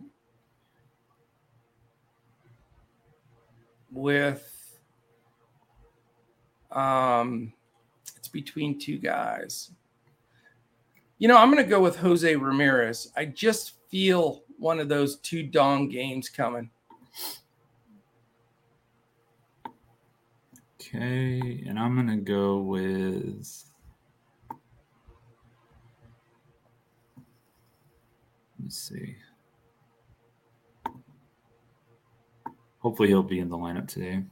with 3.92 4.80
um 6.72 7.52
it's 8.16 8.28
between 8.30 8.80
two 8.80 9.00
guys. 9.00 9.72
You 11.18 11.28
know, 11.28 11.38
I'm 11.38 11.50
going 11.52 11.64
to 11.64 11.70
go 11.70 11.82
with 11.82 11.96
Jose 11.98 12.36
Ramirez. 12.36 13.12
I 13.16 13.26
just 13.26 13.74
feel 13.90 14.44
one 14.60 14.80
of 14.80 14.90
those 14.90 15.18
two 15.18 15.44
dong 15.44 15.90
games 15.90 16.28
coming. 16.30 16.70
Okay, 20.96 21.64
and 21.68 21.78
I'm 21.78 21.96
going 21.96 22.08
to 22.08 22.24
go 22.24 22.60
with 22.60 23.66
Let's 28.66 28.78
see. 28.78 29.16
Hopefully, 32.80 33.10
he'll 33.10 33.22
be 33.22 33.40
in 33.40 33.48
the 33.48 33.58
lineup 33.58 33.88
today. 33.88 34.24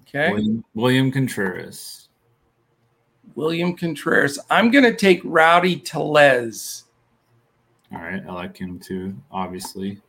Okay. 0.00 0.32
William, 0.32 0.64
William 0.74 1.12
Contreras. 1.12 2.08
William 3.34 3.76
Contreras. 3.76 4.38
I'm 4.48 4.70
going 4.70 4.84
to 4.84 4.94
take 4.94 5.20
Rowdy 5.24 5.76
Tellez. 5.76 6.84
All 7.92 8.00
right. 8.00 8.22
I 8.26 8.32
like 8.32 8.56
him 8.56 8.78
too, 8.78 9.14
obviously. 9.30 10.00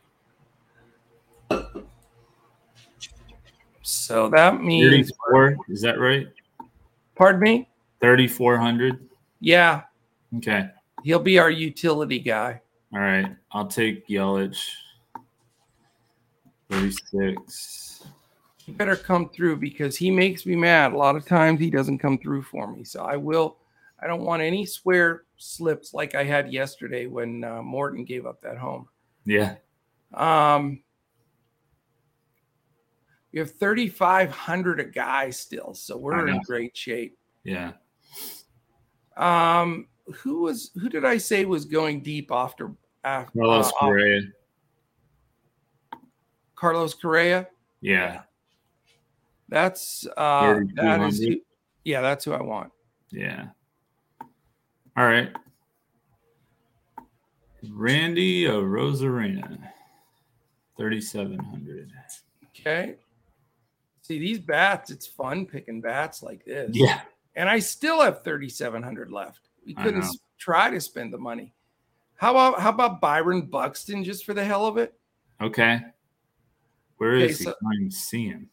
So 4.04 4.28
that 4.28 4.62
means 4.62 5.08
34, 5.08 5.56
is 5.70 5.80
that 5.80 5.98
right? 5.98 6.28
Pardon 7.14 7.40
me? 7.40 7.70
3400. 8.02 9.08
Yeah. 9.40 9.84
Okay. 10.36 10.68
He'll 11.02 11.18
be 11.18 11.38
our 11.38 11.50
utility 11.50 12.18
guy. 12.18 12.60
All 12.92 13.00
right. 13.00 13.34
I'll 13.52 13.66
take 13.66 14.06
Yelich. 14.06 14.60
36. 16.68 18.04
He 18.58 18.72
better 18.72 18.94
come 18.94 19.30
through 19.30 19.56
because 19.56 19.96
he 19.96 20.10
makes 20.10 20.44
me 20.44 20.54
mad. 20.54 20.92
A 20.92 20.96
lot 20.98 21.16
of 21.16 21.24
times 21.24 21.58
he 21.58 21.70
doesn't 21.70 21.98
come 21.98 22.18
through 22.18 22.42
for 22.42 22.70
me. 22.70 22.84
So 22.84 23.04
I 23.04 23.16
will. 23.16 23.56
I 24.02 24.06
don't 24.06 24.24
want 24.24 24.42
any 24.42 24.66
swear 24.66 25.22
slips 25.38 25.94
like 25.94 26.14
I 26.14 26.24
had 26.24 26.52
yesterday 26.52 27.06
when 27.06 27.42
uh, 27.42 27.62
Morton 27.62 28.04
gave 28.04 28.26
up 28.26 28.42
that 28.42 28.58
home. 28.58 28.86
Yeah. 29.24 29.54
Um, 30.12 30.82
we 33.34 33.40
have 33.40 33.50
3,500 33.58 34.78
a 34.78 34.84
guy 34.84 35.28
still, 35.30 35.74
so 35.74 35.96
we're 35.96 36.28
in 36.28 36.40
great 36.42 36.76
shape. 36.76 37.18
Yeah. 37.42 37.72
Um, 39.16 39.88
who 40.14 40.42
was 40.42 40.70
who 40.80 40.88
did 40.88 41.04
I 41.04 41.18
say 41.18 41.44
was 41.44 41.64
going 41.64 42.04
deep 42.04 42.30
after 42.30 42.70
after 43.02 43.36
Carlos 43.36 43.68
uh, 43.68 43.72
Correa? 43.72 44.20
Carlos 46.54 46.94
Correa. 46.94 47.48
Yeah, 47.80 48.22
that's 49.48 50.06
uh, 50.16 50.60
that 50.74 51.00
is 51.00 51.18
who, 51.18 51.36
yeah, 51.84 52.02
that's 52.02 52.24
who 52.24 52.34
I 52.34 52.42
want. 52.42 52.70
Yeah. 53.10 53.48
All 54.96 55.06
right. 55.06 55.30
Randy 57.68 58.46
thirty-seven 60.76 61.38
hundred. 61.38 61.90
Okay. 62.50 62.96
See 64.04 64.18
these 64.18 64.38
bats, 64.38 64.90
it's 64.90 65.06
fun 65.06 65.46
picking 65.46 65.80
bats 65.80 66.22
like 66.22 66.44
this. 66.44 66.68
Yeah. 66.74 67.00
And 67.36 67.48
I 67.48 67.58
still 67.58 68.02
have 68.02 68.22
3,700 68.22 69.10
left. 69.10 69.48
We 69.64 69.72
couldn't 69.72 70.04
try 70.38 70.68
to 70.68 70.78
spend 70.78 71.10
the 71.10 71.16
money. 71.16 71.54
How 72.16 72.32
about 72.32 72.60
how 72.60 72.68
about 72.68 73.00
Byron 73.00 73.46
Buxton 73.46 74.04
just 74.04 74.26
for 74.26 74.34
the 74.34 74.44
hell 74.44 74.66
of 74.66 74.76
it? 74.76 74.92
Okay. 75.40 75.80
Where 76.98 77.14
okay, 77.14 77.30
is 77.30 77.38
he? 77.38 77.44
So, 77.44 77.54
I'm 77.64 77.90
seeing. 77.90 78.46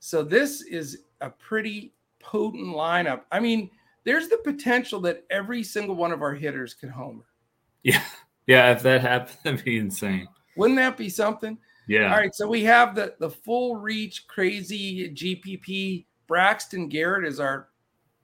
So 0.00 0.22
this 0.22 0.62
is 0.62 1.02
a 1.20 1.28
pretty 1.28 1.92
potent 2.18 2.74
lineup. 2.74 3.24
I 3.30 3.38
mean, 3.38 3.68
there's 4.04 4.28
the 4.28 4.38
potential 4.38 4.98
that 5.00 5.24
every 5.28 5.62
single 5.62 5.94
one 5.94 6.10
of 6.10 6.22
our 6.22 6.32
hitters 6.32 6.72
could 6.72 6.90
homer. 6.90 7.26
Yeah. 7.82 8.02
Yeah, 8.48 8.70
if 8.70 8.80
that 8.84 9.00
happened, 9.00 9.38
that'd 9.42 9.64
be 9.64 9.76
insane. 9.76 10.28
Wouldn't 10.56 10.78
that 10.78 10.96
be 10.96 11.08
something? 11.08 11.58
Yeah. 11.88 12.12
All 12.12 12.18
right. 12.18 12.34
So 12.34 12.48
we 12.48 12.64
have 12.64 12.94
the 12.94 13.14
the 13.18 13.30
full 13.30 13.76
reach 13.76 14.26
crazy 14.28 15.10
GPP. 15.10 16.06
Braxton 16.26 16.88
Garrett 16.88 17.26
is 17.26 17.38
our 17.38 17.68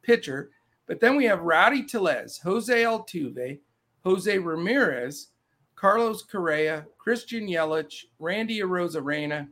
pitcher. 0.03 0.51
But 0.87 1.01
then 1.01 1.17
we 1.17 1.25
have 1.25 1.41
Rowdy 1.41 1.85
Tellez, 1.85 2.39
Jose 2.39 2.83
Altuve, 2.83 3.61
Jose 4.05 4.39
Ramirez, 4.39 5.29
Carlos 5.77 6.23
Correa, 6.23 6.87
Christian 6.99 7.47
Yelich, 7.47 8.05
Randy 8.19 8.61
Arozarena, 8.61 9.49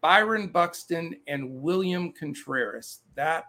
Byron 0.00 0.48
Buxton, 0.48 1.16
and 1.26 1.60
William 1.60 2.12
Contreras. 2.12 3.00
That 3.16 3.44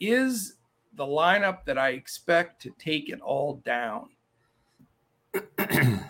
is 0.00 0.56
the 0.94 1.04
lineup 1.04 1.64
that 1.64 1.78
I 1.78 1.90
expect 1.90 2.62
to 2.62 2.70
take 2.78 3.08
it 3.10 3.20
all 3.20 3.62
down. 3.64 4.08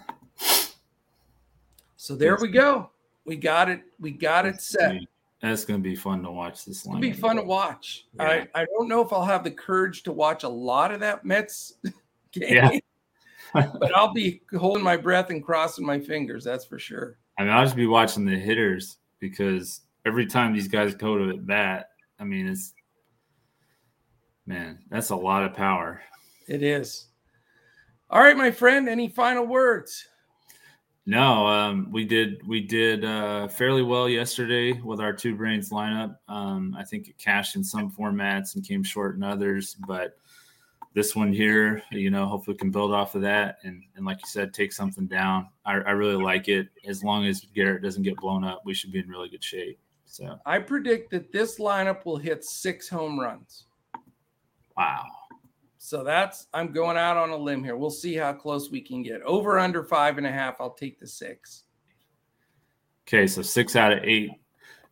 so 1.97 2.15
there 2.17 2.37
we 2.41 2.49
go. 2.49 2.91
We 3.25 3.37
got 3.37 3.69
it. 3.69 3.83
We 3.99 4.11
got 4.11 4.47
it 4.47 4.61
set. 4.61 5.01
That's 5.41 5.65
going 5.65 5.83
to 5.83 5.85
be 5.87 5.95
fun 5.95 6.23
to 6.23 6.31
watch 6.31 6.65
this 6.65 6.87
line. 6.87 6.99
It'll 6.99 7.13
be 7.13 7.13
fun 7.13 7.37
to 7.37 7.43
watch. 7.43 8.07
Yeah. 8.15 8.25
I, 8.55 8.63
I 8.63 8.65
don't 8.65 8.89
know 8.89 9.03
if 9.03 9.13
I'll 9.13 9.25
have 9.25 9.45
the 9.45 9.51
courage 9.51 10.03
to 10.05 10.13
watch 10.13 10.43
a 10.43 10.49
lot 10.49 10.91
of 10.91 11.01
that 11.01 11.25
Mets 11.25 11.75
game, 12.33 12.55
yeah. 12.55 12.79
but 13.53 13.95
I'll 13.95 14.13
be 14.13 14.41
holding 14.59 14.83
my 14.83 14.97
breath 14.97 15.31
and 15.31 15.45
crossing 15.45 15.85
my 15.85 16.01
fingers. 16.01 16.45
That's 16.45 16.65
for 16.65 16.79
sure. 16.79 17.19
I 17.39 17.43
mean, 17.43 17.53
I'll 17.53 17.65
just 17.65 17.77
be 17.77 17.87
watching 17.87 18.25
the 18.25 18.39
hitters 18.39 18.99
because 19.21 19.83
every 20.07 20.27
time 20.27 20.55
these 20.55 20.69
guys 20.69 20.95
go 20.95 21.19
to 21.19 21.37
bat, 21.37 21.91
I 22.19 22.25
mean, 22.25 22.47
it's 22.47 22.73
man, 24.47 24.79
that's 24.91 25.11
a 25.11 25.17
lot 25.17 25.45
of 25.45 25.55
power. 25.55 26.01
It 26.49 26.63
is. 26.63 27.09
All 28.09 28.21
right, 28.21 28.37
my 28.37 28.51
friend. 28.51 28.89
Any 28.89 29.09
final 29.09 29.47
words? 29.47 30.09
No, 31.07 31.47
um, 31.47 31.89
we 31.91 32.05
did 32.05 32.47
we 32.47 32.61
did 32.61 33.05
uh, 33.05 33.47
fairly 33.49 33.83
well 33.83 34.09
yesterday 34.09 34.73
with 34.73 35.01
our 35.01 35.13
two 35.13 35.35
brains 35.35 35.69
lineup. 35.69 36.17
Um, 36.29 36.75
I 36.79 36.85
think 36.85 37.09
it 37.09 37.19
cashed 37.19 37.57
in 37.57 37.65
some 37.65 37.91
formats 37.91 38.55
and 38.55 38.67
came 38.67 38.83
short 38.83 39.17
in 39.17 39.23
others, 39.23 39.77
but 39.87 40.17
this 40.95 41.15
one 41.15 41.33
here, 41.33 41.83
you 41.91 42.09
know, 42.09 42.27
hopefully 42.27 42.57
can 42.57 42.71
build 42.71 42.93
off 42.93 43.15
of 43.17 43.23
that 43.23 43.59
and 43.65 43.83
and 43.97 44.07
like 44.07 44.19
you 44.23 44.29
said, 44.29 44.55
take 44.55 44.73
something 44.73 45.07
down. 45.07 45.49
I, 45.67 45.73
I 45.73 45.91
really 45.91 46.23
like 46.23 46.49
it. 46.49 46.69
As 46.87 47.05
long 47.05 47.27
as 47.27 47.45
Garrett 47.55 47.83
doesn't 47.83 48.03
get 48.03 48.17
blown 48.17 48.43
up, 48.43 48.63
we 48.65 48.73
should 48.73 48.93
be 48.93 49.01
in 49.01 49.09
really 49.09 49.29
good 49.29 49.45
shape. 49.45 49.79
So 50.07 50.39
I 50.47 50.59
predict 50.59 51.11
that 51.11 51.33
this 51.33 51.59
lineup 51.59 52.07
will 52.07 52.17
hit 52.17 52.45
six 52.45 52.89
home 52.89 53.21
runs. 53.21 53.67
Wow. 54.77 55.05
So 55.85 56.03
that's 56.03 56.47
I'm 56.55 56.73
going 56.73 56.97
out 56.97 57.19
on 57.19 57.29
a 57.29 57.37
limb 57.37 57.63
here. 57.63 57.77
We'll 57.77 57.91
see 57.91 58.15
how 58.15 58.33
close 58.33 58.71
we 58.71 58.81
can 58.81 59.03
get. 59.03 59.21
Over 59.21 59.59
under 59.59 59.85
five 59.85 60.17
and 60.17 60.27
a 60.27 60.33
half. 60.33 60.59
I'll 60.59 60.73
take 60.73 60.99
the 60.99 61.07
six. 61.07 61.65
Okay, 63.07 63.27
so 63.27 63.43
six 63.43 63.77
out 63.77 63.93
of 63.93 63.99
eight, 64.03 64.31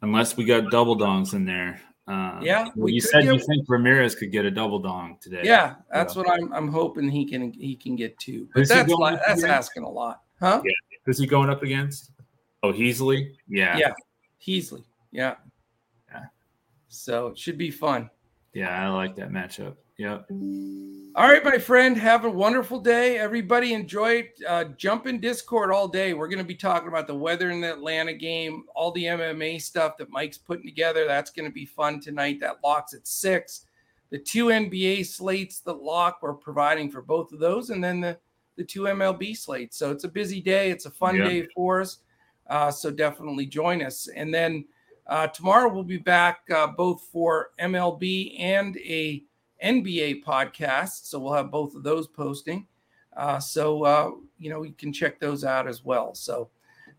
unless 0.03 0.36
we 0.36 0.45
got 0.45 0.70
double 0.70 0.95
dongs 0.95 1.32
in 1.32 1.47
there. 1.47 1.80
Uh, 2.07 2.40
yeah, 2.43 2.68
well, 2.76 2.90
you 2.90 3.01
said 3.01 3.22
get, 3.22 3.32
you 3.32 3.40
think 3.40 3.64
Ramirez 3.70 4.14
could 4.14 4.30
get 4.30 4.45
a 4.45 4.51
double 4.51 4.80
dong 4.80 5.16
today. 5.18 5.40
Yeah, 5.45 5.76
that's 5.90 6.14
what 6.14 6.28
I'm. 6.28 6.53
I'm 6.53 6.68
hoping 6.68 7.09
he 7.09 7.24
can 7.24 7.55
he 7.55 7.74
can 7.74 7.97
get 7.97 8.18
two. 8.18 8.47
But 8.55 8.68
that's 8.68 8.90
like, 8.90 9.18
that's 9.26 9.45
asking 9.45 9.84
a 9.84 9.90
lot, 9.90 10.20
huh? 10.40 10.61
Yeah. 10.62 10.72
Who's 11.07 11.18
he 11.18 11.26
going 11.26 11.49
up 11.49 11.62
against? 11.62 12.11
Oh, 12.62 12.70
Heasley. 12.70 13.30
Yeah. 13.49 13.78
Yeah, 13.78 13.95
Heasley. 14.47 14.84
Yeah. 15.11 15.36
Yeah. 16.11 16.24
So 16.88 17.28
it 17.28 17.38
should 17.38 17.57
be 17.57 17.70
fun. 17.70 18.11
Yeah, 18.53 18.78
I 18.78 18.90
like 18.90 19.16
that 19.16 19.30
matchup. 19.30 19.76
Yeah. 20.03 20.18
All 21.14 21.28
right, 21.28 21.44
my 21.44 21.59
friend. 21.59 21.96
Have 21.96 22.24
a 22.24 22.30
wonderful 22.30 22.80
day. 22.80 23.20
Everybody 23.20 23.72
enjoy 23.72 24.28
uh, 24.48 24.64
jump 24.76 25.07
in 25.07 25.20
Discord 25.20 25.70
all 25.70 25.86
day. 25.86 26.12
We're 26.12 26.26
going 26.26 26.38
to 26.38 26.44
be 26.44 26.57
talking 26.57 26.88
about 26.88 27.07
the 27.07 27.14
weather 27.14 27.50
in 27.50 27.61
the 27.61 27.72
Atlanta 27.72 28.12
game, 28.12 28.64
all 28.74 28.90
the 28.90 29.05
MMA 29.05 29.62
stuff 29.62 29.96
that 29.98 30.11
Mike's 30.11 30.38
putting 30.38 30.66
together. 30.66 31.07
That's 31.07 31.30
going 31.30 31.48
to 31.48 31.55
be 31.55 31.64
fun 31.64 32.00
tonight. 32.00 32.40
That 32.40 32.57
locks 32.64 32.94
at 32.94 33.07
six. 33.07 33.66
The 34.11 34.18
two 34.18 34.46
NBA 34.46 35.07
slates 35.07 35.61
that 35.61 35.80
lock 35.80 36.18
we're 36.20 36.34
providing 36.34 36.90
for 36.90 37.00
both 37.00 37.32
of 37.32 37.38
those, 37.38 37.70
and 37.70 37.82
then 37.82 38.00
the 38.00 38.18
the 38.57 38.64
two 38.64 38.82
MLB 38.82 39.36
slates. 39.36 39.76
So 39.76 39.92
it's 39.92 40.03
a 40.03 40.09
busy 40.09 40.40
day. 40.40 40.72
It's 40.72 40.86
a 40.86 40.90
fun 40.90 41.14
yeah. 41.14 41.28
day 41.28 41.46
for 41.55 41.82
us. 41.82 41.98
Uh, 42.48 42.72
so 42.72 42.90
definitely 42.90 43.46
join 43.46 43.84
us. 43.84 44.09
And 44.16 44.34
then 44.34 44.64
uh, 45.07 45.28
tomorrow 45.28 45.72
we'll 45.72 45.84
be 45.84 45.98
back 45.98 46.40
uh, 46.53 46.66
both 46.66 47.03
for 47.12 47.50
MLB 47.61 48.40
and 48.40 48.76
a 48.78 49.22
NBA 49.63 50.25
podcast. 50.25 51.07
So 51.07 51.19
we'll 51.19 51.33
have 51.35 51.51
both 51.51 51.75
of 51.75 51.83
those 51.83 52.07
posting. 52.07 52.67
Uh, 53.17 53.39
so, 53.39 53.85
uh, 53.85 54.11
you 54.39 54.51
know, 54.51 54.63
you 54.63 54.73
can 54.73 54.93
check 54.93 55.21
those 55.21 55.45
out 55.45 55.69
as 55.69 55.85
well. 55.85 56.15
So 56.15 56.49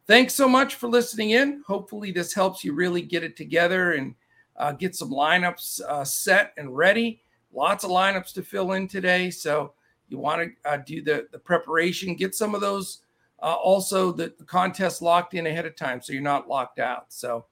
thanks 0.07 0.33
so 0.33 0.47
much 0.47 0.75
for 0.75 0.87
listening 0.87 1.31
in. 1.31 1.63
Hopefully, 1.65 2.11
this 2.11 2.33
helps 2.33 2.63
you 2.63 2.73
really 2.73 3.01
get 3.01 3.23
it 3.23 3.35
together 3.35 3.93
and 3.93 4.15
uh, 4.57 4.71
get 4.73 4.95
some 4.95 5.09
lineups 5.09 5.81
uh, 5.81 6.03
set 6.03 6.53
and 6.57 6.75
ready. 6.75 7.21
Lots 7.51 7.83
of 7.83 7.89
lineups 7.89 8.33
to 8.33 8.43
fill 8.43 8.73
in 8.73 8.87
today. 8.87 9.29
So 9.29 9.73
you 10.09 10.17
want 10.17 10.51
to 10.63 10.69
uh, 10.69 10.77
do 10.77 11.01
the, 11.01 11.27
the 11.31 11.39
preparation, 11.39 12.15
get 12.15 12.35
some 12.35 12.53
of 12.53 12.61
those. 12.61 12.99
Uh, 13.41 13.55
also, 13.55 14.11
the, 14.11 14.33
the 14.37 14.45
contest 14.45 15.01
locked 15.01 15.33
in 15.33 15.47
ahead 15.47 15.65
of 15.65 15.75
time 15.75 16.01
so 16.01 16.13
you're 16.13 16.21
not 16.21 16.47
locked 16.47 16.79
out. 16.79 17.11
So, 17.11 17.45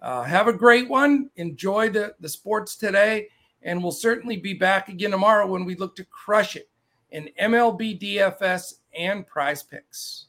have 0.00 0.48
a 0.48 0.52
great 0.52 0.88
one. 0.88 1.30
Enjoy 1.36 1.88
the, 1.88 2.14
the 2.20 2.28
sports 2.28 2.76
today 2.76 3.28
and 3.62 3.82
we'll 3.82 3.92
certainly 3.92 4.36
be 4.36 4.54
back 4.54 4.88
again 4.88 5.10
tomorrow 5.10 5.46
when 5.46 5.64
we 5.64 5.74
look 5.76 5.96
to 5.96 6.04
crush 6.04 6.56
it 6.56 6.68
in 7.10 7.30
MLB 7.40 8.00
DFS 8.00 8.74
and 8.96 9.24
PrizePicks. 9.28 10.24